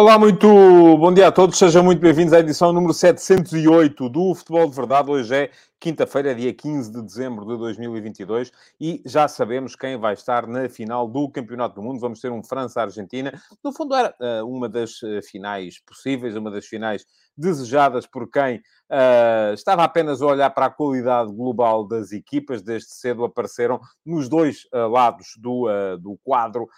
Olá, 0.00 0.18
muito 0.18 0.48
bom 0.96 1.12
dia 1.12 1.28
a 1.28 1.30
todos, 1.30 1.58
sejam 1.58 1.84
muito 1.84 2.00
bem-vindos 2.00 2.32
à 2.32 2.40
edição 2.40 2.72
número 2.72 2.94
708 2.94 4.08
do 4.08 4.34
Futebol 4.34 4.66
de 4.66 4.74
Verdade. 4.74 5.10
Hoje 5.10 5.34
é 5.36 5.50
quinta-feira, 5.78 6.34
dia 6.34 6.54
15 6.54 6.90
de 6.90 7.02
dezembro 7.02 7.46
de 7.46 7.56
2022 7.58 8.50
e 8.80 9.02
já 9.04 9.26
sabemos 9.28 9.76
quem 9.76 9.98
vai 9.98 10.12
estar 10.12 10.46
na 10.46 10.70
final 10.70 11.06
do 11.06 11.28
Campeonato 11.30 11.74
do 11.74 11.82
Mundo. 11.82 12.00
Vamos 12.00 12.18
ter 12.18 12.32
um 12.32 12.42
França-Argentina. 12.42 13.32
No 13.62 13.72
fundo, 13.72 13.94
era 13.94 14.14
uh, 14.20 14.46
uma 14.46 14.70
das 14.70 15.02
uh, 15.02 15.22
finais 15.22 15.78
possíveis, 15.80 16.34
uma 16.34 16.50
das 16.50 16.66
finais 16.66 17.04
desejadas 17.36 18.06
por 18.06 18.30
quem 18.30 18.56
uh, 18.56 19.54
estava 19.54 19.84
apenas 19.84 20.20
a 20.20 20.26
olhar 20.26 20.50
para 20.50 20.66
a 20.66 20.70
qualidade 20.70 21.32
global 21.32 21.86
das 21.86 22.12
equipas. 22.12 22.62
Desde 22.62 22.90
cedo 22.90 23.24
apareceram 23.24 23.80
nos 24.04 24.28
dois 24.28 24.66
lados 24.72 25.28
do, 25.38 25.66
do 25.98 26.18
quadro, 26.22 26.68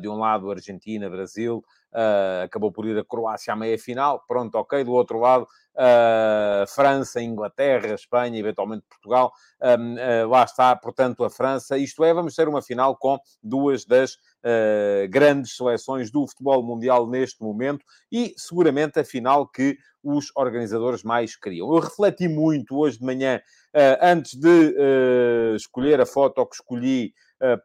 de 0.00 0.08
um 0.08 0.14
lado 0.14 0.50
Argentina, 0.50 1.10
Brasil, 1.10 1.62
Uh, 1.96 2.44
acabou 2.44 2.70
por 2.70 2.84
ir 2.84 2.98
a 2.98 3.02
Croácia 3.02 3.54
à 3.54 3.56
meia-final, 3.56 4.22
pronto, 4.28 4.54
ok. 4.56 4.84
Do 4.84 4.92
outro 4.92 5.18
lado, 5.18 5.44
uh, 5.44 6.66
França, 6.68 7.22
Inglaterra, 7.22 7.94
Espanha, 7.94 8.38
eventualmente 8.38 8.84
Portugal, 8.86 9.32
um, 9.62 9.94
uh, 9.94 9.98
ah, 9.98 10.26
lá 10.28 10.44
está, 10.44 10.76
portanto, 10.76 11.24
a 11.24 11.30
França. 11.30 11.78
Isto 11.78 12.04
é, 12.04 12.12
vamos 12.12 12.34
ter 12.34 12.48
uma 12.48 12.60
final 12.60 12.98
com 12.98 13.18
duas 13.42 13.86
das 13.86 14.18
grandes 15.10 15.56
seleções 15.56 16.08
do 16.08 16.24
futebol 16.24 16.62
mundial 16.62 17.08
neste 17.08 17.42
momento 17.42 17.84
e 18.12 18.32
seguramente 18.36 19.00
a 19.00 19.04
final 19.04 19.48
que 19.48 19.76
os 20.04 20.30
organizadores 20.36 21.02
mais 21.02 21.34
queriam. 21.34 21.74
Eu 21.74 21.80
refleti 21.80 22.28
muito 22.28 22.78
hoje 22.78 22.96
de 22.96 23.04
manhã, 23.04 23.40
antes 24.00 24.38
de 24.38 25.56
escolher 25.56 26.00
a 26.00 26.06
foto 26.06 26.46
que 26.46 26.54
escolhi 26.54 27.12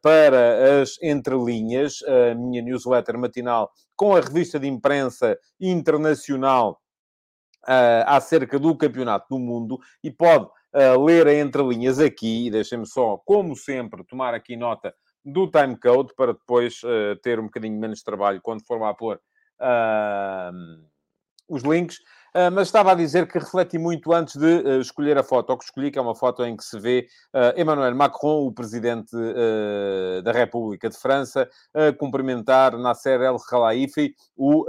para 0.01 0.81
as 0.81 0.99
entrelinhas, 1.03 1.97
a 2.01 2.33
minha 2.33 2.63
newsletter 2.63 3.15
matinal 3.15 3.69
com 4.01 4.15
a 4.15 4.19
revista 4.19 4.59
de 4.59 4.67
imprensa 4.67 5.37
internacional 5.59 6.81
uh, 7.65 8.01
acerca 8.07 8.57
do 8.57 8.75
Campeonato 8.75 9.27
do 9.29 9.37
Mundo 9.37 9.79
e 10.03 10.09
pode 10.09 10.45
uh, 10.45 11.05
ler 11.05 11.27
a 11.27 11.39
entrelinhas 11.39 11.99
aqui. 11.99 12.49
Deixem-me 12.49 12.87
só, 12.87 13.17
como 13.17 13.55
sempre, 13.55 14.03
tomar 14.03 14.33
aqui 14.33 14.57
nota 14.57 14.91
do 15.23 15.45
timecode 15.45 16.15
para 16.15 16.33
depois 16.33 16.81
uh, 16.81 17.15
ter 17.21 17.39
um 17.39 17.43
bocadinho 17.43 17.79
menos 17.79 18.01
trabalho 18.01 18.41
quando 18.41 18.65
for 18.65 18.79
lá 18.81 18.91
pôr 18.91 19.21
os 21.47 21.61
links. 21.61 21.99
Uh, 22.33 22.49
mas 22.49 22.69
estava 22.69 22.93
a 22.93 22.95
dizer 22.95 23.27
que 23.27 23.37
refleti 23.37 23.77
muito 23.77 24.13
antes 24.13 24.37
de 24.37 24.45
uh, 24.45 24.79
escolher 24.79 25.17
a 25.17 25.23
foto, 25.23 25.49
ou 25.49 25.57
que 25.57 25.65
escolhi, 25.65 25.91
que 25.91 25.99
é 25.99 26.01
uma 26.01 26.15
foto 26.15 26.45
em 26.45 26.55
que 26.55 26.63
se 26.63 26.79
vê 26.79 27.07
uh, 27.33 27.59
Emmanuel 27.59 27.93
Macron, 27.93 28.45
o 28.45 28.53
presidente 28.53 29.11
da 30.23 30.31
República 30.31 30.89
de 30.89 30.97
França, 30.97 31.49
a 31.73 31.91
cumprimentar 31.91 32.77
Nasser 32.77 33.19
El 33.21 33.37
Khalifi, 33.37 34.15
o 34.37 34.65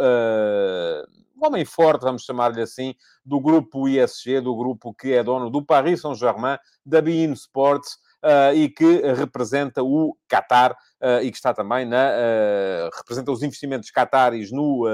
homem 1.41 1.65
forte, 1.65 2.03
vamos 2.03 2.25
chamar-lhe 2.25 2.63
assim, 2.63 2.95
do 3.25 3.41
grupo 3.41 3.89
ISG, 3.89 4.41
do 4.41 4.57
grupo 4.57 4.95
que 4.95 5.13
é 5.13 5.23
dono 5.23 5.51
do 5.51 5.65
Paris 5.65 6.01
Saint-Germain, 6.01 6.59
da 6.85 7.01
Bein 7.01 7.33
Sports, 7.33 7.97
uh, 8.23 8.55
e 8.55 8.69
que 8.69 9.01
representa 9.15 9.83
o 9.83 10.17
Qatar 10.29 10.73
uh, 10.73 11.23
e 11.23 11.31
que 11.31 11.37
está 11.37 11.53
também 11.53 11.85
na. 11.85 12.11
Uh, 12.11 12.91
representa 12.97 13.33
os 13.33 13.43
investimentos 13.43 13.91
qataris 13.91 14.51
no, 14.51 14.85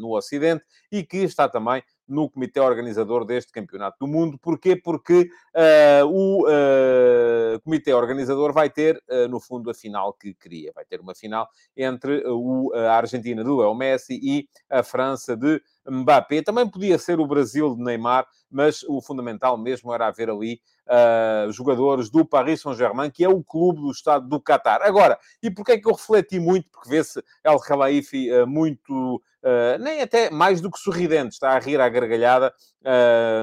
no 0.00 0.16
Ocidente 0.16 0.64
e 0.90 1.02
que 1.02 1.18
está 1.18 1.48
também 1.48 1.82
no 2.10 2.28
comitê 2.28 2.60
organizador 2.60 3.24
deste 3.24 3.52
Campeonato 3.52 3.96
do 4.00 4.06
Mundo. 4.06 4.36
Porquê? 4.38 4.74
Porque 4.76 5.30
uh, 5.54 6.06
o 6.06 6.44
uh, 6.46 7.60
comitê 7.60 7.94
organizador 7.94 8.52
vai 8.52 8.68
ter, 8.68 9.02
uh, 9.08 9.28
no 9.28 9.40
fundo, 9.40 9.70
a 9.70 9.74
final 9.74 10.12
que 10.12 10.34
queria. 10.34 10.72
Vai 10.74 10.84
ter 10.84 11.00
uma 11.00 11.14
final 11.14 11.48
entre 11.76 12.24
o, 12.26 12.72
a 12.74 12.96
Argentina 12.96 13.44
de 13.44 13.48
Leo 13.48 13.74
Messi 13.74 14.18
e 14.22 14.48
a 14.68 14.82
França 14.82 15.36
de 15.36 15.62
Mbappé. 15.88 16.42
Também 16.42 16.68
podia 16.68 16.98
ser 16.98 17.20
o 17.20 17.26
Brasil 17.26 17.74
de 17.74 17.82
Neymar, 17.82 18.26
mas 18.50 18.82
o 18.82 19.00
fundamental 19.00 19.56
mesmo 19.56 19.92
era 19.92 20.08
haver 20.08 20.28
ali 20.28 20.60
uh, 20.86 21.50
jogadores 21.52 22.10
do 22.10 22.24
Paris 22.24 22.60
Saint-Germain, 22.60 23.10
que 23.10 23.24
é 23.24 23.28
o 23.28 23.42
clube 23.42 23.80
do 23.80 23.90
estado 23.90 24.28
do 24.28 24.40
Qatar. 24.40 24.82
Agora, 24.82 25.18
e 25.42 25.50
porquê 25.50 25.72
é 25.72 25.78
que 25.78 25.88
eu 25.88 25.94
refleti 25.94 26.38
muito? 26.38 26.68
Porque 26.70 26.90
vê-se 26.90 27.22
El 27.44 27.58
Khalifi 27.58 28.30
uh, 28.32 28.46
muito, 28.46 29.16
uh, 29.16 29.78
nem 29.78 30.02
até 30.02 30.30
mais 30.30 30.60
do 30.60 30.70
que 30.70 30.78
sorridente, 30.78 31.34
está 31.34 31.52
a 31.52 31.58
rir 31.58 31.80
à 31.80 31.88
gargalhada 31.88 32.52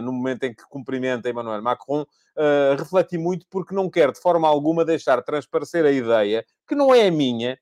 no 0.02 0.12
momento 0.12 0.46
em 0.46 0.54
que 0.54 0.64
cumprimenta 0.68 1.30
Emmanuel 1.30 1.62
Macron. 1.62 2.04
refleti 2.76 3.20
muito 3.20 3.46
porque 3.52 3.76
não 3.76 3.88
quero 3.88 4.12
de 4.12 4.20
forma 4.20 4.48
alguma 4.48 4.84
deixar 4.84 5.22
transparecer 5.22 5.86
a 5.86 5.92
ideia, 5.92 6.44
que 6.68 6.74
não 6.74 6.92
é 6.92 7.06
a 7.06 7.12
minha, 7.12 7.56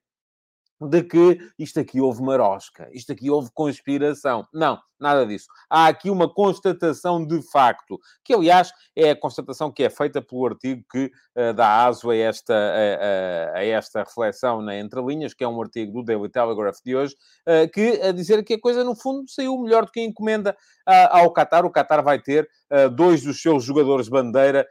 de 0.81 1.03
que 1.03 1.40
isto 1.58 1.80
aqui 1.80 2.02
houve 2.02 2.22
marosca, 2.22 2.90
isto 2.91 3.12
aqui 3.12 3.30
houve 3.30 3.50
conspiração. 3.53 4.46
Não, 4.53 4.78
nada 5.00 5.25
disso. 5.25 5.47
Há 5.69 5.88
aqui 5.88 6.09
uma 6.09 6.31
constatação 6.31 7.25
de 7.25 7.41
facto, 7.50 8.00
que 8.24 8.34
aliás 8.34 8.72
é 8.96 9.12
a 9.12 9.16
constatação 9.16 9.72
que 9.72 9.84
é 9.84 9.90
feita 9.90 10.22
pelo 10.22 10.46
artigo 10.46 10.84
que 10.91 11.06
uh, 11.38 11.53
dá 11.53 11.86
aso 11.86 12.09
a 12.09 12.16
esta, 12.16 12.53
a, 12.53 13.56
a, 13.56 13.59
a, 13.59 13.66
esta 13.66 14.00
reflexão 14.03 14.62
na 14.62 14.78
entrelinhas, 14.78 15.34
que 15.34 15.44
é 15.44 15.47
um 15.47 15.62
artigo 15.62 15.94
do 15.94 16.03
Daily 16.03 16.30
Telegraph 16.30 16.80
de 16.84 16.96
hoje, 16.96 17.16
uh, 17.47 17.69
que 17.72 18.02
a 18.02 18.12
dizer 18.12 18.44
que 18.44 18.56
a 18.56 18.59
coisa 18.59 18.84
no 18.84 18.96
fundo 18.96 19.30
saiu 19.30 19.57
melhor 19.62 19.86
do 19.86 19.92
que 19.92 20.02
a 20.02 20.03
encomenda 20.03 20.52
uh, 20.88 21.07
ao 21.12 21.34
Qatar. 21.34 21.66
O 21.66 21.72
Qatar 21.72 22.03
vai 22.03 22.19
ter 22.19 22.47
dois 22.96 23.22
dos 23.22 23.42
seus 23.42 23.63
jogadores 23.63 24.09
bandeira 24.09 24.68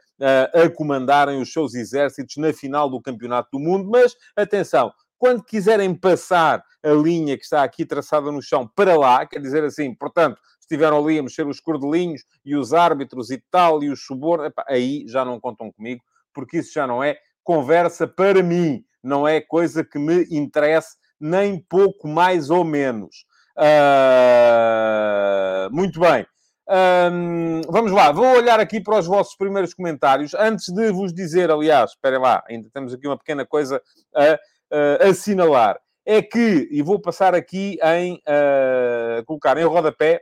a 0.53 0.69
comandarem 0.69 1.41
os 1.41 1.51
seus 1.51 1.73
exércitos 1.73 2.35
na 2.37 2.53
final 2.53 2.89
do 2.89 3.01
Campeonato 3.01 3.49
do 3.53 3.59
Mundo, 3.59 3.89
mas 3.89 4.15
atenção, 4.35 4.93
quando 5.17 5.43
quiserem 5.43 5.93
passar 5.93 6.63
a 6.83 6.89
linha 6.91 7.37
que 7.37 7.43
está 7.43 7.63
aqui 7.63 7.85
traçada 7.85 8.31
no 8.31 8.41
chão 8.41 8.69
para 8.75 8.97
lá, 8.97 9.25
quer 9.25 9.39
dizer 9.39 9.63
assim, 9.63 9.93
portanto, 9.93 10.39
estiveram 10.59 10.97
ali 10.97 11.17
a 11.19 11.23
mexer 11.23 11.47
os 11.47 11.59
cordelinhos 11.59 12.23
e 12.43 12.55
os 12.55 12.73
árbitros 12.73 13.29
e 13.31 13.41
tal, 13.49 13.83
e 13.83 13.89
os 13.89 14.05
subornos, 14.05 14.51
aí 14.67 15.05
já 15.07 15.23
não 15.23 15.39
contam 15.39 15.71
comigo, 15.71 16.03
porque 16.33 16.57
isso 16.57 16.73
já 16.73 16.85
não 16.85 17.03
é 17.03 17.17
conversa 17.43 18.07
para 18.07 18.43
mim, 18.43 18.83
não 19.03 19.27
é 19.27 19.39
coisa 19.39 19.83
que 19.83 19.99
me 19.99 20.25
interesse 20.31 20.95
nem 21.19 21.59
pouco 21.59 22.07
mais 22.07 22.49
ou 22.49 22.63
menos. 22.63 23.25
Uh, 23.57 23.65
muito 25.71 25.99
bem. 25.99 26.25
Um, 26.67 27.61
vamos 27.69 27.91
lá, 27.91 28.11
vou 28.11 28.25
olhar 28.25 28.59
aqui 28.59 28.81
para 28.81 28.97
os 28.97 29.05
vossos 29.05 29.35
primeiros 29.35 29.73
comentários. 29.73 30.33
Antes 30.33 30.73
de 30.73 30.91
vos 30.91 31.13
dizer, 31.13 31.51
aliás, 31.51 31.91
esperem 31.91 32.19
lá, 32.19 32.43
ainda 32.49 32.67
temos 32.73 32.91
aqui 32.93 33.07
uma 33.07 33.17
pequena 33.17 33.45
coisa 33.45 33.79
a 34.15 34.39
uh, 34.71 35.09
assinalar 35.09 35.79
é 36.05 36.21
que, 36.21 36.67
e 36.71 36.81
vou 36.81 36.99
passar 36.99 37.33
aqui 37.33 37.77
em 37.83 38.15
uh, 38.15 39.25
colocar 39.25 39.57
em 39.57 39.63
rodapé 39.63 40.21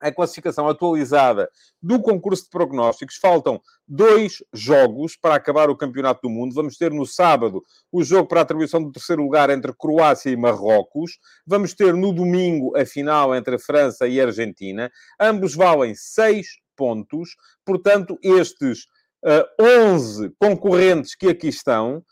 a 0.00 0.10
classificação 0.10 0.66
atualizada 0.66 1.48
do 1.80 2.00
concurso 2.00 2.44
de 2.44 2.50
prognósticos. 2.50 3.16
Faltam 3.16 3.60
dois 3.86 4.42
jogos 4.52 5.14
para 5.14 5.34
acabar 5.34 5.68
o 5.68 5.76
Campeonato 5.76 6.22
do 6.22 6.30
Mundo. 6.30 6.54
Vamos 6.54 6.76
ter 6.76 6.90
no 6.90 7.04
sábado 7.04 7.62
o 7.92 8.02
jogo 8.02 8.26
para 8.26 8.40
a 8.40 8.42
atribuição 8.42 8.82
do 8.82 8.90
terceiro 8.90 9.22
lugar 9.22 9.50
entre 9.50 9.74
Croácia 9.74 10.30
e 10.30 10.36
Marrocos. 10.36 11.18
Vamos 11.46 11.74
ter 11.74 11.94
no 11.94 12.12
domingo 12.12 12.76
a 12.76 12.86
final 12.86 13.34
entre 13.34 13.58
França 13.58 14.08
e 14.08 14.20
Argentina. 14.20 14.90
Ambos 15.20 15.54
valem 15.54 15.94
seis 15.94 16.48
pontos. 16.74 17.36
Portanto, 17.64 18.18
estes 18.22 18.86
uh, 19.22 19.62
11 19.62 20.32
concorrentes 20.40 21.14
que 21.14 21.28
aqui 21.28 21.48
estão 21.48 22.02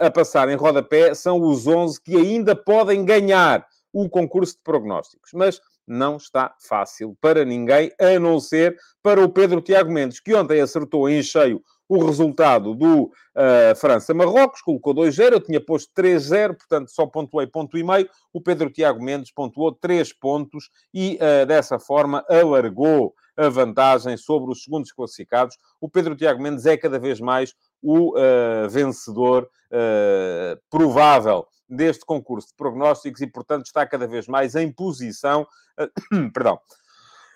a 0.00 0.10
passar 0.10 0.48
em 0.48 0.56
rodapé 0.56 1.14
são 1.14 1.40
os 1.40 1.66
11 1.66 2.00
que 2.00 2.16
ainda 2.16 2.56
podem 2.56 3.04
ganhar 3.04 3.66
o 3.92 4.08
concurso 4.08 4.54
de 4.54 4.62
prognósticos. 4.62 5.30
Mas 5.34 5.60
não 5.86 6.16
está 6.16 6.54
fácil 6.58 7.16
para 7.20 7.44
ninguém, 7.44 7.92
a 8.00 8.18
não 8.18 8.40
ser 8.40 8.76
para 9.02 9.22
o 9.22 9.28
Pedro 9.28 9.60
Tiago 9.60 9.90
Mendes, 9.90 10.18
que 10.18 10.34
ontem 10.34 10.60
acertou 10.60 11.08
em 11.08 11.22
cheio 11.22 11.62
o 11.88 12.04
resultado 12.04 12.74
do 12.74 13.04
uh, 13.04 13.76
França-Marrocos, 13.76 14.60
colocou 14.60 14.92
2-0, 14.92 15.34
eu 15.34 15.40
tinha 15.40 15.60
posto 15.60 15.92
3-0, 15.96 16.56
portanto 16.56 16.90
só 16.90 17.06
pontuei 17.06 17.46
ponto 17.46 17.78
e 17.78 17.84
meio. 17.84 18.08
O 18.32 18.40
Pedro 18.40 18.68
Tiago 18.70 19.00
Mendes 19.00 19.30
pontuou 19.30 19.72
3 19.72 20.12
pontos 20.14 20.68
e 20.92 21.16
uh, 21.16 21.46
dessa 21.46 21.78
forma 21.78 22.24
alargou 22.28 23.14
a 23.36 23.48
vantagem 23.48 24.16
sobre 24.16 24.50
os 24.50 24.64
segundos 24.64 24.90
classificados. 24.90 25.56
O 25.80 25.88
Pedro 25.88 26.16
Tiago 26.16 26.42
Mendes 26.42 26.66
é 26.66 26.76
cada 26.76 26.98
vez 26.98 27.20
mais 27.20 27.54
o 27.82 28.16
uh, 28.16 28.68
vencedor 28.68 29.48
uh, 29.70 30.60
provável 30.70 31.46
deste 31.68 32.04
concurso 32.04 32.48
de 32.48 32.54
prognósticos 32.54 33.20
e, 33.20 33.26
portanto, 33.26 33.66
está 33.66 33.86
cada 33.86 34.06
vez 34.06 34.26
mais 34.26 34.54
em 34.54 34.70
posição, 34.72 35.46
uh, 35.80 36.30
perdão, 36.32 36.58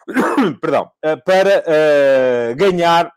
perdão, 0.60 0.90
para 1.24 1.62
ganhar 2.56 3.12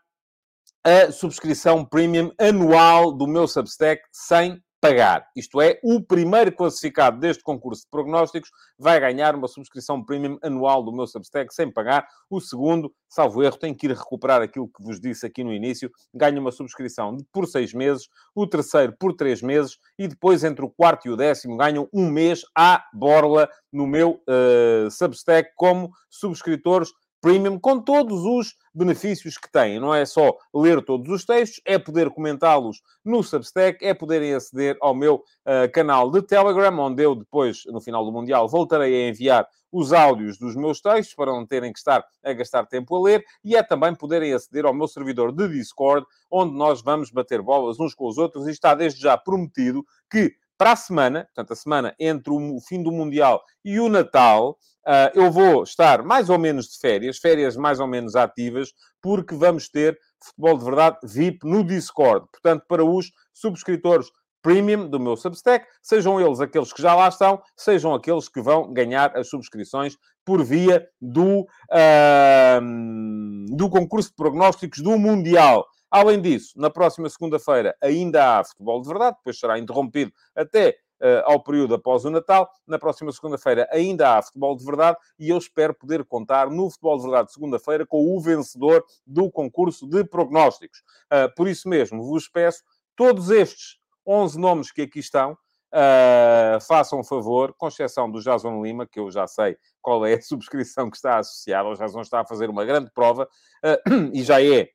a 0.84 1.10
subscrição 1.10 1.84
premium 1.84 2.30
anual 2.38 3.10
do 3.10 3.26
meu 3.26 3.48
Substack 3.48 4.02
sem 4.12 4.62
pagar. 4.84 5.30
Isto 5.34 5.62
é, 5.62 5.80
o 5.82 5.98
primeiro 5.98 6.52
classificado 6.52 7.18
deste 7.18 7.42
concurso 7.42 7.84
de 7.84 7.88
prognósticos 7.88 8.50
vai 8.78 9.00
ganhar 9.00 9.34
uma 9.34 9.48
subscrição 9.48 10.04
premium 10.04 10.38
anual 10.42 10.82
do 10.82 10.92
meu 10.92 11.06
Substack 11.06 11.54
sem 11.54 11.72
pagar. 11.72 12.06
O 12.28 12.38
segundo, 12.38 12.92
salvo 13.08 13.42
erro, 13.42 13.56
tem 13.56 13.72
que 13.72 13.86
ir 13.86 13.92
recuperar 13.96 14.42
aquilo 14.42 14.68
que 14.68 14.84
vos 14.84 15.00
disse 15.00 15.24
aqui 15.24 15.42
no 15.42 15.54
início, 15.54 15.90
ganha 16.12 16.38
uma 16.38 16.52
subscrição 16.52 17.16
por 17.32 17.46
seis 17.46 17.72
meses. 17.72 18.08
O 18.34 18.46
terceiro 18.46 18.94
por 18.98 19.14
três 19.14 19.40
meses. 19.40 19.78
E 19.98 20.06
depois, 20.06 20.44
entre 20.44 20.62
o 20.62 20.68
quarto 20.68 21.08
e 21.08 21.10
o 21.10 21.16
décimo, 21.16 21.56
ganham 21.56 21.88
um 21.90 22.10
mês 22.10 22.42
à 22.54 22.84
borla 22.92 23.48
no 23.72 23.86
meu 23.86 24.20
uh, 24.28 24.90
Substack 24.90 25.52
como 25.56 25.90
subscritores 26.10 26.92
premium, 27.24 27.58
com 27.58 27.80
todos 27.80 28.22
os 28.22 28.54
benefícios 28.74 29.38
que 29.38 29.50
têm. 29.50 29.80
Não 29.80 29.94
é 29.94 30.04
só 30.04 30.36
ler 30.54 30.84
todos 30.84 31.08
os 31.08 31.24
textos, 31.24 31.58
é 31.64 31.78
poder 31.78 32.10
comentá-los 32.10 32.82
no 33.02 33.22
Substack, 33.22 33.82
é 33.82 33.94
poderem 33.94 34.34
aceder 34.34 34.76
ao 34.78 34.94
meu 34.94 35.14
uh, 35.14 35.72
canal 35.72 36.10
de 36.10 36.20
Telegram, 36.20 36.78
onde 36.78 37.02
eu 37.02 37.14
depois, 37.14 37.62
no 37.64 37.80
final 37.80 38.04
do 38.04 38.12
Mundial, 38.12 38.46
voltarei 38.46 39.06
a 39.06 39.08
enviar 39.08 39.48
os 39.72 39.90
áudios 39.90 40.36
dos 40.36 40.54
meus 40.54 40.82
textos 40.82 41.14
para 41.14 41.32
não 41.32 41.46
terem 41.46 41.72
que 41.72 41.78
estar 41.78 42.04
a 42.22 42.32
gastar 42.34 42.66
tempo 42.66 42.94
a 42.94 43.02
ler 43.02 43.24
e 43.42 43.56
é 43.56 43.62
também 43.62 43.94
poderem 43.94 44.34
aceder 44.34 44.66
ao 44.66 44.74
meu 44.74 44.86
servidor 44.86 45.32
de 45.32 45.48
Discord, 45.48 46.06
onde 46.30 46.54
nós 46.54 46.82
vamos 46.82 47.10
bater 47.10 47.40
bolas 47.40 47.80
uns 47.80 47.94
com 47.94 48.06
os 48.06 48.18
outros 48.18 48.46
e 48.46 48.50
está 48.50 48.74
desde 48.74 49.00
já 49.00 49.16
prometido 49.16 49.82
que 50.10 50.34
para 50.56 50.72
a 50.72 50.76
semana, 50.76 51.24
portanto, 51.24 51.52
a 51.52 51.56
semana 51.56 51.94
entre 51.98 52.32
o 52.32 52.60
fim 52.60 52.82
do 52.82 52.92
Mundial 52.92 53.42
e 53.64 53.80
o 53.80 53.88
Natal, 53.88 54.58
uh, 54.86 55.10
eu 55.14 55.30
vou 55.30 55.62
estar 55.62 56.02
mais 56.02 56.30
ou 56.30 56.38
menos 56.38 56.66
de 56.66 56.78
férias, 56.78 57.18
férias 57.18 57.56
mais 57.56 57.80
ou 57.80 57.86
menos 57.86 58.14
ativas, 58.16 58.72
porque 59.02 59.34
vamos 59.34 59.68
ter 59.68 59.98
futebol 60.22 60.58
de 60.58 60.64
verdade 60.64 60.98
VIP 61.04 61.46
no 61.46 61.64
Discord. 61.64 62.26
Portanto, 62.30 62.64
para 62.68 62.84
os 62.84 63.10
subscritores 63.32 64.08
premium 64.42 64.88
do 64.88 65.00
meu 65.00 65.16
Substack, 65.16 65.66
sejam 65.82 66.20
eles 66.20 66.38
aqueles 66.38 66.70
que 66.70 66.82
já 66.82 66.94
lá 66.94 67.08
estão, 67.08 67.42
sejam 67.56 67.94
aqueles 67.94 68.28
que 68.28 68.42
vão 68.42 68.72
ganhar 68.72 69.16
as 69.16 69.28
subscrições 69.28 69.96
por 70.22 70.44
via 70.44 70.86
do, 71.00 71.40
uh, 71.72 73.56
do 73.56 73.70
concurso 73.70 74.10
de 74.10 74.16
prognósticos 74.16 74.80
do 74.80 74.98
Mundial. 74.98 75.64
Além 75.94 76.20
disso, 76.20 76.54
na 76.58 76.68
próxima 76.68 77.08
segunda-feira 77.08 77.76
ainda 77.80 78.40
há 78.40 78.42
futebol 78.42 78.82
de 78.82 78.88
verdade, 78.88 79.16
depois 79.18 79.38
será 79.38 79.60
interrompido 79.60 80.12
até 80.34 80.70
uh, 81.00 81.22
ao 81.22 81.40
período 81.40 81.76
após 81.76 82.04
o 82.04 82.10
Natal. 82.10 82.50
Na 82.66 82.80
próxima 82.80 83.12
segunda-feira 83.12 83.68
ainda 83.70 84.18
há 84.18 84.20
futebol 84.20 84.56
de 84.56 84.64
verdade 84.64 84.98
e 85.16 85.28
eu 85.28 85.38
espero 85.38 85.72
poder 85.72 86.04
contar 86.04 86.50
no 86.50 86.68
futebol 86.68 86.96
de 86.96 87.02
verdade 87.04 87.28
de 87.28 87.34
segunda-feira 87.34 87.86
com 87.86 88.12
o 88.12 88.20
vencedor 88.20 88.84
do 89.06 89.30
concurso 89.30 89.86
de 89.86 90.02
prognósticos. 90.02 90.80
Uh, 91.12 91.32
por 91.36 91.46
isso 91.46 91.68
mesmo, 91.68 92.02
vos 92.02 92.28
peço 92.28 92.64
todos 92.96 93.30
estes 93.30 93.76
11 94.04 94.36
nomes 94.36 94.72
que 94.72 94.82
aqui 94.82 94.98
estão. 94.98 95.38
Uh, 95.72 96.60
façam 96.66 96.98
um 96.98 97.04
favor, 97.04 97.54
com 97.56 97.68
exceção 97.68 98.10
do 98.10 98.20
Jason 98.20 98.60
Lima, 98.60 98.84
que 98.84 98.98
eu 98.98 99.12
já 99.12 99.28
sei 99.28 99.56
qual 99.80 100.04
é 100.04 100.14
a 100.14 100.18
subscrição 100.22 100.90
que 100.90 100.96
está 100.96 101.18
associada. 101.18 101.68
O 101.68 101.74
Jason 101.76 102.00
está 102.00 102.22
a 102.22 102.26
fazer 102.26 102.50
uma 102.50 102.64
grande 102.64 102.90
prova 102.92 103.28
e 104.12 104.24
já 104.24 104.42
é 104.42 104.70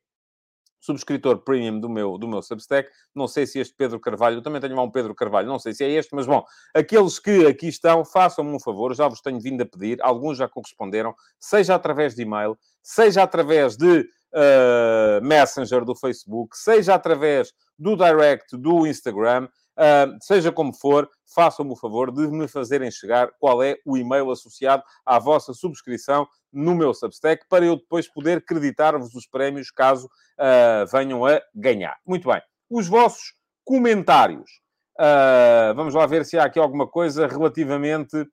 subscritor 0.80 1.40
premium 1.40 1.80
do 1.80 1.90
meu, 1.90 2.18
do 2.18 2.28
meu 2.28 2.42
Substack. 2.42 2.90
Não 3.14 3.28
sei 3.28 3.46
se 3.46 3.60
este 3.60 3.74
Pedro 3.76 4.00
Carvalho, 4.00 4.38
eu 4.38 4.42
também 4.42 4.62
tenho 4.62 4.76
lá 4.76 4.84
um 4.84 4.92
Pedro 4.92 5.14
Carvalho, 5.14 5.48
não 5.48 5.60
sei 5.60 5.74
se 5.74 5.84
é 5.84 5.90
este, 5.90 6.16
mas 6.16 6.26
bom, 6.26 6.44
aqueles 6.74 7.20
que 7.20 7.46
aqui 7.46 7.68
estão, 7.68 8.06
façam-me 8.06 8.52
um 8.52 8.60
favor, 8.60 8.96
já 8.96 9.08
vos 9.08 9.22
tenho 9.22 9.40
vindo 9.40 9.62
a 9.62 9.66
pedir, 9.66 10.02
alguns 10.02 10.38
já 10.38 10.48
corresponderam, 10.48 11.14
seja 11.40 11.76
através 11.76 12.16
de 12.16 12.24
e-mail, 12.24 12.58
seja 12.82 13.24
através 13.24 13.76
de 13.76 14.08
uh, 14.34 15.26
Messenger 15.26 15.84
do 15.84 15.96
Facebook, 15.96 16.58
seja 16.58 16.96
através 16.96 17.52
do 17.78 17.96
direct 17.96 18.58
do 18.58 18.86
Instagram, 18.86 19.48
Uh, 19.80 20.18
seja 20.20 20.52
como 20.52 20.74
for, 20.74 21.10
façam-me 21.34 21.72
o 21.72 21.76
favor 21.76 22.12
de 22.12 22.28
me 22.28 22.50
fazerem 22.50 22.92
chegar 22.92 23.32
qual 23.40 23.64
é 23.64 23.78
o 23.86 23.98
e-mail 23.98 24.30
associado 24.30 24.84
à 25.06 25.18
vossa 25.18 25.54
subscrição 25.54 26.28
no 26.52 26.76
meu 26.76 26.94
Substack, 26.94 27.46
para 27.48 27.64
eu 27.64 27.78
depois 27.78 28.06
poder 28.06 28.44
creditar-vos 28.44 29.16
os 29.16 29.26
prémios 29.26 29.72
caso 29.72 30.08
uh, 30.08 30.86
venham 30.92 31.26
a 31.26 31.42
ganhar. 31.56 31.98
Muito 32.06 32.28
bem. 32.28 32.42
Os 32.70 32.90
vossos 32.90 33.34
comentários. 33.64 34.52
Uh, 35.00 35.74
vamos 35.74 35.94
lá 35.94 36.06
ver 36.06 36.26
se 36.26 36.38
há 36.38 36.44
aqui 36.44 36.60
alguma 36.60 36.86
coisa 36.86 37.26
relativamente 37.26 38.28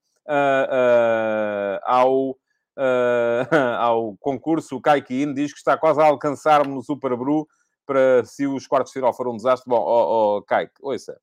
ao, 1.83 2.37
ao 3.79 4.17
concurso. 4.17 4.75
O 4.75 4.81
Kaikin 4.81 5.33
diz 5.33 5.53
que 5.53 5.59
está 5.59 5.77
quase 5.77 6.01
a 6.01 6.05
alcançar-me 6.05 6.83
Super 6.83 7.15
Bru 7.15 7.47
para 7.85 8.25
se 8.25 8.45
os 8.45 8.67
quartos 8.67 8.91
de 8.91 8.99
final 8.99 9.13
foram 9.13 9.31
um 9.31 9.37
desastre. 9.37 9.69
Bom, 9.69 9.79
oh, 9.79 10.37
oh, 10.37 10.41
Kaique, 10.41 10.73
ouça, 10.81 11.17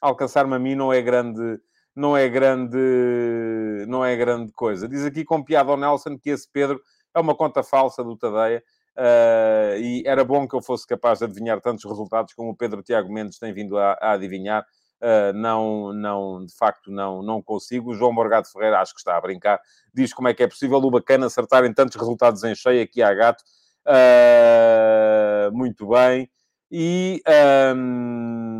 alcançar-me 0.00 0.54
a 0.54 0.58
mim 0.58 0.74
não 0.74 0.92
é 0.92 1.00
grande, 1.00 1.60
não 1.94 2.16
é 2.16 2.28
grande, 2.28 2.76
não 3.88 4.04
é 4.04 4.14
grande 4.16 4.52
coisa. 4.52 4.88
Diz 4.88 5.04
aqui 5.04 5.24
com 5.24 5.42
piada 5.42 5.70
ao 5.70 5.76
Nelson 5.76 6.18
que 6.18 6.30
esse 6.30 6.48
Pedro 6.50 6.80
é 7.14 7.20
uma 7.20 7.34
conta 7.34 7.62
falsa 7.62 8.04
do 8.04 8.16
Tadeia. 8.16 8.62
Uh, 8.96 9.76
e 9.78 10.02
era 10.06 10.24
bom 10.24 10.48
que 10.48 10.54
eu 10.54 10.62
fosse 10.62 10.86
capaz 10.86 11.18
de 11.18 11.26
adivinhar 11.26 11.60
tantos 11.60 11.84
resultados 11.84 12.32
como 12.32 12.50
o 12.50 12.56
Pedro 12.56 12.82
Tiago 12.82 13.12
Mendes 13.12 13.38
tem 13.38 13.52
vindo 13.52 13.78
a, 13.78 13.92
a 14.00 14.12
adivinhar. 14.12 14.64
Uh, 15.02 15.32
não, 15.34 15.92
não, 15.92 16.44
de 16.44 16.54
facto, 16.56 16.90
não, 16.90 17.22
não 17.22 17.42
consigo. 17.42 17.90
O 17.90 17.94
João 17.94 18.12
Morgado 18.12 18.48
Ferreira, 18.48 18.80
acho 18.80 18.94
que 18.94 19.00
está 19.00 19.16
a 19.16 19.20
brincar, 19.20 19.60
diz 19.92 20.14
como 20.14 20.28
é 20.28 20.34
que 20.34 20.42
é 20.42 20.48
possível 20.48 20.78
o 20.78 20.90
bacana 20.90 21.26
acertar 21.26 21.64
em 21.64 21.74
tantos 21.74 21.96
resultados 21.96 22.42
em 22.44 22.54
cheio 22.54 22.82
aqui 22.82 23.02
a 23.02 23.12
gato. 23.12 23.42
Uh, 23.86 25.54
muito 25.54 25.88
bem. 25.88 26.30
E. 26.70 27.22
Um 27.76 28.55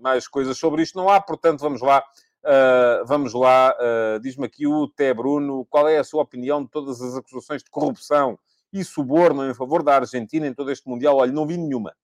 mais 0.00 0.26
coisas 0.26 0.58
sobre 0.58 0.82
isto 0.82 0.96
não 0.96 1.08
há, 1.08 1.20
portanto, 1.20 1.60
vamos 1.60 1.80
lá. 1.80 2.02
Uh, 2.42 3.04
vamos 3.06 3.34
lá, 3.34 3.74
uh, 3.76 4.18
diz-me 4.18 4.46
aqui 4.46 4.66
o 4.66 4.88
Té 4.88 5.12
Bruno, 5.12 5.66
qual 5.68 5.86
é 5.86 5.98
a 5.98 6.04
sua 6.04 6.22
opinião 6.22 6.64
de 6.64 6.70
todas 6.70 7.02
as 7.02 7.14
acusações 7.14 7.62
de 7.62 7.70
corrupção 7.70 8.38
e 8.72 8.82
suborno 8.82 9.44
em 9.48 9.52
favor 9.52 9.82
da 9.82 9.96
Argentina 9.96 10.46
em 10.46 10.54
todo 10.54 10.70
este 10.70 10.88
Mundial? 10.88 11.18
Olha, 11.18 11.32
não 11.32 11.46
vi 11.46 11.58
nenhuma. 11.58 11.94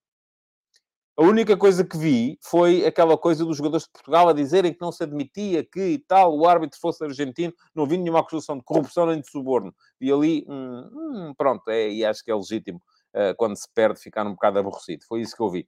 A 1.19 1.23
única 1.23 1.57
coisa 1.57 1.83
que 1.83 1.97
vi 1.97 2.39
foi 2.43 2.85
aquela 2.85 3.17
coisa 3.17 3.43
dos 3.43 3.57
jogadores 3.57 3.87
de 3.87 3.93
Portugal 3.93 4.29
a 4.29 4.35
dizerem 4.35 4.75
que 4.75 4.83
não 4.83 4.93
se 4.93 5.03
admitia 5.03 5.65
que 5.65 6.05
tal 6.07 6.37
o 6.37 6.47
árbitro 6.47 6.79
fosse 6.79 7.03
argentino. 7.03 7.55
Não 7.75 7.87
vi 7.87 7.97
nenhuma 7.97 8.21
acusação 8.21 8.59
de 8.59 8.63
corrupção 8.63 9.07
nem 9.07 9.23
de 9.23 9.31
suborno. 9.31 9.75
E 9.99 10.13
ali, 10.13 10.45
hum, 10.47 10.91
hum, 10.93 11.35
pronto, 11.35 11.71
é, 11.71 11.89
e 11.89 12.05
acho 12.05 12.23
que 12.23 12.31
é 12.31 12.35
legítimo 12.35 12.83
uh, 13.15 13.35
quando 13.39 13.57
se 13.57 13.67
perde 13.75 13.99
ficar 13.99 14.27
um 14.27 14.33
bocado 14.33 14.59
aborrecido. 14.59 15.07
Foi 15.09 15.23
isso 15.23 15.35
que 15.35 15.43
eu 15.43 15.49
vi. 15.49 15.67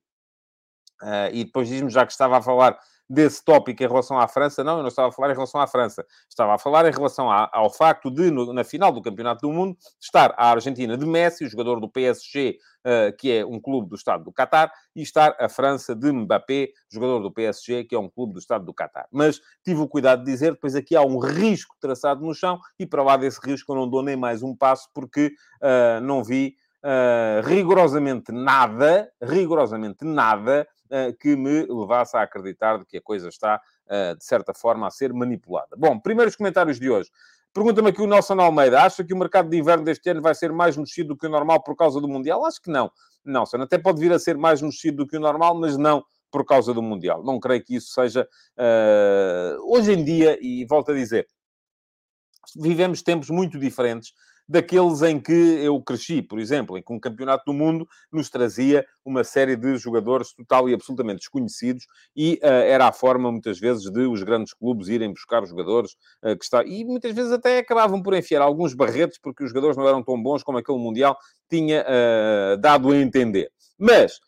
Uh, 1.03 1.31
e 1.33 1.45
depois 1.45 1.69
diz-me, 1.69 1.91
já 1.91 2.05
que 2.05 2.13
estava 2.13 2.39
a 2.39 2.43
falar 2.43 2.79
desse 3.09 3.43
tópico 3.43 3.83
em 3.83 3.87
relação 3.87 4.19
à 4.19 4.29
França, 4.29 4.63
não, 4.63 4.77
eu 4.77 4.83
não 4.83 4.89
estava 4.89 5.09
a 5.09 5.13
falar 5.13 5.31
em 5.31 5.35
relação 5.35 5.61
à 5.61 5.67
França, 5.67 6.05
estava 6.29 6.55
a 6.55 6.59
falar 6.59 6.87
em 6.87 6.93
relação 6.93 7.31
ao 7.31 7.71
facto 7.73 8.11
de, 8.11 8.31
no, 8.31 8.53
na 8.53 8.63
final 8.63 8.93
do 8.93 9.01
Campeonato 9.01 9.47
do 9.47 9.53
Mundo, 9.53 9.77
estar 9.99 10.35
a 10.37 10.51
Argentina 10.51 10.97
de 10.97 11.07
Messi, 11.07 11.45
o 11.45 11.49
jogador 11.49 11.81
do 11.81 11.89
PSG, 11.89 12.59
uh, 12.85 13.17
que 13.17 13.33
é 13.33 13.47
um 13.47 13.59
clube 13.59 13.89
do 13.89 13.97
Estado 13.97 14.25
do 14.25 14.33
Qatar, 14.33 14.71
e 14.95 15.01
estar 15.01 15.35
a 15.41 15.49
França 15.49 15.95
de 15.95 16.13
Mbappé, 16.13 16.69
jogador 16.93 17.21
do 17.21 17.33
PSG, 17.33 17.85
que 17.85 17.95
é 17.95 17.99
um 17.99 18.11
clube 18.11 18.35
do 18.35 18.39
Estado 18.39 18.65
do 18.65 18.75
Qatar. 18.75 19.09
Mas 19.11 19.41
tive 19.65 19.81
o 19.81 19.89
cuidado 19.89 20.23
de 20.23 20.31
dizer, 20.31 20.53
depois 20.53 20.75
aqui 20.75 20.95
há 20.95 21.03
um 21.03 21.19
risco 21.19 21.75
traçado 21.81 22.23
no 22.23 22.35
chão, 22.35 22.59
e 22.79 22.87
para 22.87 23.03
lá 23.03 23.17
desse 23.17 23.41
risco 23.43 23.73
eu 23.73 23.77
não 23.77 23.89
dou 23.89 24.03
nem 24.03 24.17
mais 24.17 24.43
um 24.43 24.55
passo, 24.55 24.89
porque 24.93 25.33
uh, 25.63 26.01
não 26.03 26.23
vi 26.23 26.57
rigorosamente 27.45 28.31
nada, 28.31 29.11
rigorosamente 29.21 30.05
nada, 30.05 30.67
que 31.21 31.37
me 31.37 31.67
levasse 31.67 32.17
a 32.17 32.23
acreditar 32.23 32.79
de 32.79 32.85
que 32.85 32.97
a 32.97 33.03
coisa 33.03 33.29
está, 33.29 33.61
uh, 33.87 34.17
de 34.17 34.25
certa 34.25 34.55
forma, 34.55 34.87
a 34.87 34.91
ser 34.91 35.13
manipulada. 35.13 35.77
Bom, 35.77 35.99
primeiros 35.99 36.37
comentários 36.37 36.79
de 36.79 36.91
hoje. 36.91 37.11
Pergunta-me 37.53 37.89
aqui 37.89 38.03
o 38.03 38.07
Nelson 38.07 38.41
Almeida, 38.41 38.83
acha 38.83 39.03
que 39.03 39.15
o 39.15 39.17
mercado 39.17 39.49
de 39.49 39.57
inverno 39.57 39.85
deste 39.85 40.09
ano 40.11 40.21
vai 40.21 40.35
ser 40.35 40.53
mais 40.53 40.77
mexido 40.77 41.09
do 41.09 41.17
que 41.17 41.27
o 41.27 41.31
normal 41.31 41.63
por 41.63 41.75
causa 41.75 42.01
do 42.01 42.07
Mundial? 42.07 42.45
Acho 42.45 42.61
que 42.61 42.71
não. 42.71 42.91
Nelson, 43.25 43.63
até 43.63 43.79
pode 43.79 44.01
vir 44.01 44.13
a 44.13 44.19
ser 44.19 44.37
mais 44.37 44.63
mexido 44.63 44.99
do 44.99 45.07
que 45.07 45.17
o 45.17 45.21
normal, 45.21 45.55
mas 45.59 45.77
não 45.77 46.05
por 46.31 46.45
causa 46.45 46.75
do 46.75 46.83
Mundial. 46.83 47.25
Não 47.25 47.41
creio 47.41 47.65
que 47.65 47.77
isso 47.77 47.93
seja... 47.93 48.29
Uh, 48.57 49.75
hoje 49.75 49.93
em 49.93 50.05
dia, 50.05 50.39
e 50.41 50.65
volto 50.67 50.93
a 50.93 50.95
dizer, 50.95 51.27
vivemos 52.57 53.03
tempos 53.03 53.31
muito 53.31 53.59
diferentes 53.59 54.13
daqueles 54.49 55.03
em 55.03 55.21
que 55.21 55.33
eu 55.33 55.81
cresci, 55.83 56.23
por 56.23 56.39
exemplo, 56.39 56.79
em 56.79 56.83
que 56.83 56.93
um 56.93 56.99
campeonato 56.99 57.45
do 57.47 57.53
mundo 57.53 57.87
nos 58.11 58.31
trazia 58.31 58.87
uma 59.05 59.23
série 59.23 59.57
de 59.57 59.77
jogadores 59.77 60.33
total 60.33 60.69
e 60.69 60.75
absolutamente 60.75 61.19
desconhecidos 61.19 61.85
e 62.17 62.41
uh, 62.43 62.47
era 62.47 62.89
a 62.89 62.93
forma, 62.93 63.31
muitas 63.31 63.59
vezes, 63.59 63.91
de 63.91 64.07
os 64.07 64.23
grandes 64.23 64.55
clubes 64.55 64.89
irem 64.89 65.13
buscar 65.13 65.43
os 65.43 65.51
jogadores 65.51 65.93
uh, 66.25 66.37
que 66.37 66.45
está... 66.45 66.65
E 66.65 66.85
muitas 66.85 67.15
vezes 67.15 67.31
até 67.31 67.59
acabavam 67.59 68.03
por 68.03 68.15
enfiar 68.15 68.41
alguns 68.41 68.73
barretos 68.73 69.19
porque 69.23 69.45
os 69.45 69.51
jogadores 69.51 69.77
não 69.77 69.87
eram 69.87 70.03
tão 70.03 70.21
bons 70.23 70.43
como 70.43 70.57
aquele 70.57 70.79
Mundial 70.79 71.19
tinha 71.51 71.85
uh, 71.85 72.57
dado 72.59 72.91
a 72.91 72.97
entender. 72.97 73.51
Mas... 73.79 74.19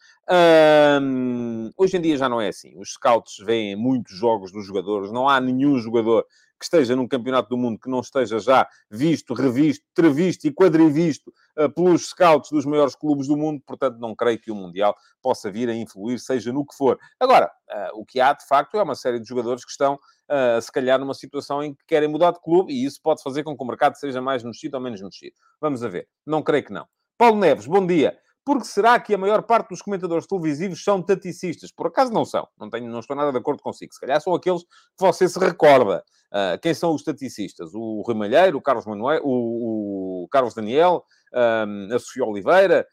Hoje 1.77 1.97
em 1.97 2.00
dia 2.00 2.17
já 2.17 2.29
não 2.29 2.41
é 2.41 2.47
assim. 2.47 2.79
Os 2.79 2.93
scouts 2.93 3.39
veem 3.45 3.75
muitos 3.75 4.17
jogos 4.17 4.53
dos 4.53 4.65
jogadores, 4.65 5.11
não 5.11 5.29
há 5.29 5.41
nenhum 5.41 5.77
jogador 5.81 6.25
que 6.61 6.67
esteja 6.67 6.95
num 6.95 7.09
campeonato 7.09 7.49
do 7.49 7.57
mundo 7.57 7.81
que 7.81 7.88
não 7.88 8.00
esteja 8.00 8.38
já 8.38 8.69
visto, 8.90 9.33
revisto, 9.33 9.85
trevisto 9.95 10.47
e 10.47 10.52
quadrivisto 10.52 11.33
uh, 11.59 11.71
pelos 11.71 12.11
scouts 12.11 12.50
dos 12.50 12.67
maiores 12.67 12.95
clubes 12.95 13.26
do 13.26 13.37
mundo, 13.37 13.62
portanto, 13.67 13.99
não 13.99 14.14
creio 14.14 14.38
que 14.38 14.50
o 14.50 14.55
Mundial 14.55 14.95
possa 15.23 15.50
vir 15.50 15.71
a 15.71 15.75
influir, 15.75 16.21
seja 16.21 16.52
no 16.52 16.67
que 16.67 16.76
for. 16.76 16.99
Agora, 17.19 17.50
uh, 17.71 17.99
o 17.99 18.05
que 18.05 18.21
há, 18.21 18.35
de 18.35 18.47
facto, 18.47 18.76
é 18.76 18.83
uma 18.83 18.95
série 18.95 19.19
de 19.19 19.26
jogadores 19.26 19.64
que 19.64 19.71
estão, 19.71 19.95
uh, 19.95 20.61
se 20.61 20.71
calhar, 20.71 21.00
numa 21.00 21.14
situação 21.14 21.62
em 21.64 21.75
que 21.75 21.83
querem 21.87 22.09
mudar 22.09 22.33
de 22.33 22.40
clube 22.43 22.73
e 22.73 22.85
isso 22.85 23.00
pode 23.02 23.23
fazer 23.23 23.43
com 23.43 23.57
que 23.57 23.64
o 23.64 23.67
mercado 23.67 23.95
seja 23.95 24.21
mais 24.21 24.45
mexido 24.45 24.76
ou 24.76 24.83
menos 24.83 25.00
mexido. 25.00 25.35
Vamos 25.59 25.83
a 25.83 25.88
ver. 25.88 26.07
Não 26.26 26.43
creio 26.43 26.64
que 26.64 26.73
não. 26.73 26.87
Paulo 27.17 27.38
Neves, 27.38 27.67
bom 27.67 27.87
dia. 27.87 28.19
Porque 28.44 28.64
será 28.64 28.99
que 28.99 29.14
a 29.14 29.18
maior 29.18 29.42
parte 29.42 29.68
dos 29.68 29.82
comentadores 29.82 30.26
televisivos 30.26 30.82
são 30.82 31.02
taticistas? 31.02 31.70
Por 31.70 31.88
acaso 31.88 32.12
não 32.12 32.25
são. 32.25 32.49
Não, 32.59 32.70
tenho, 32.70 32.90
não 32.90 33.00
estou 33.00 33.16
nada 33.16 33.30
de 33.30 33.38
acordo 33.38 33.62
consigo. 33.62 33.92
Se 33.92 34.00
calhar 34.00 34.20
são 34.20 34.35
aqueles 34.35 34.62
que 34.62 34.68
você 34.99 35.28
se 35.28 35.38
recorda. 35.38 36.02
Uh, 36.32 36.59
quem 36.62 36.73
são 36.73 36.94
os 36.94 37.02
taticistas? 37.02 37.75
O 37.75 38.02
Rui 38.06 38.14
Malheiro, 38.14 38.56
o 38.56 38.62
Carlos 38.62 38.87
Manuel, 38.87 39.20
o, 39.25 40.25
o 40.25 40.28
Carlos 40.28 40.54
Daniel, 40.54 41.04
um, 41.35 41.94
a 41.94 41.99
Sofia 41.99 42.25
Oliveira, 42.25 42.87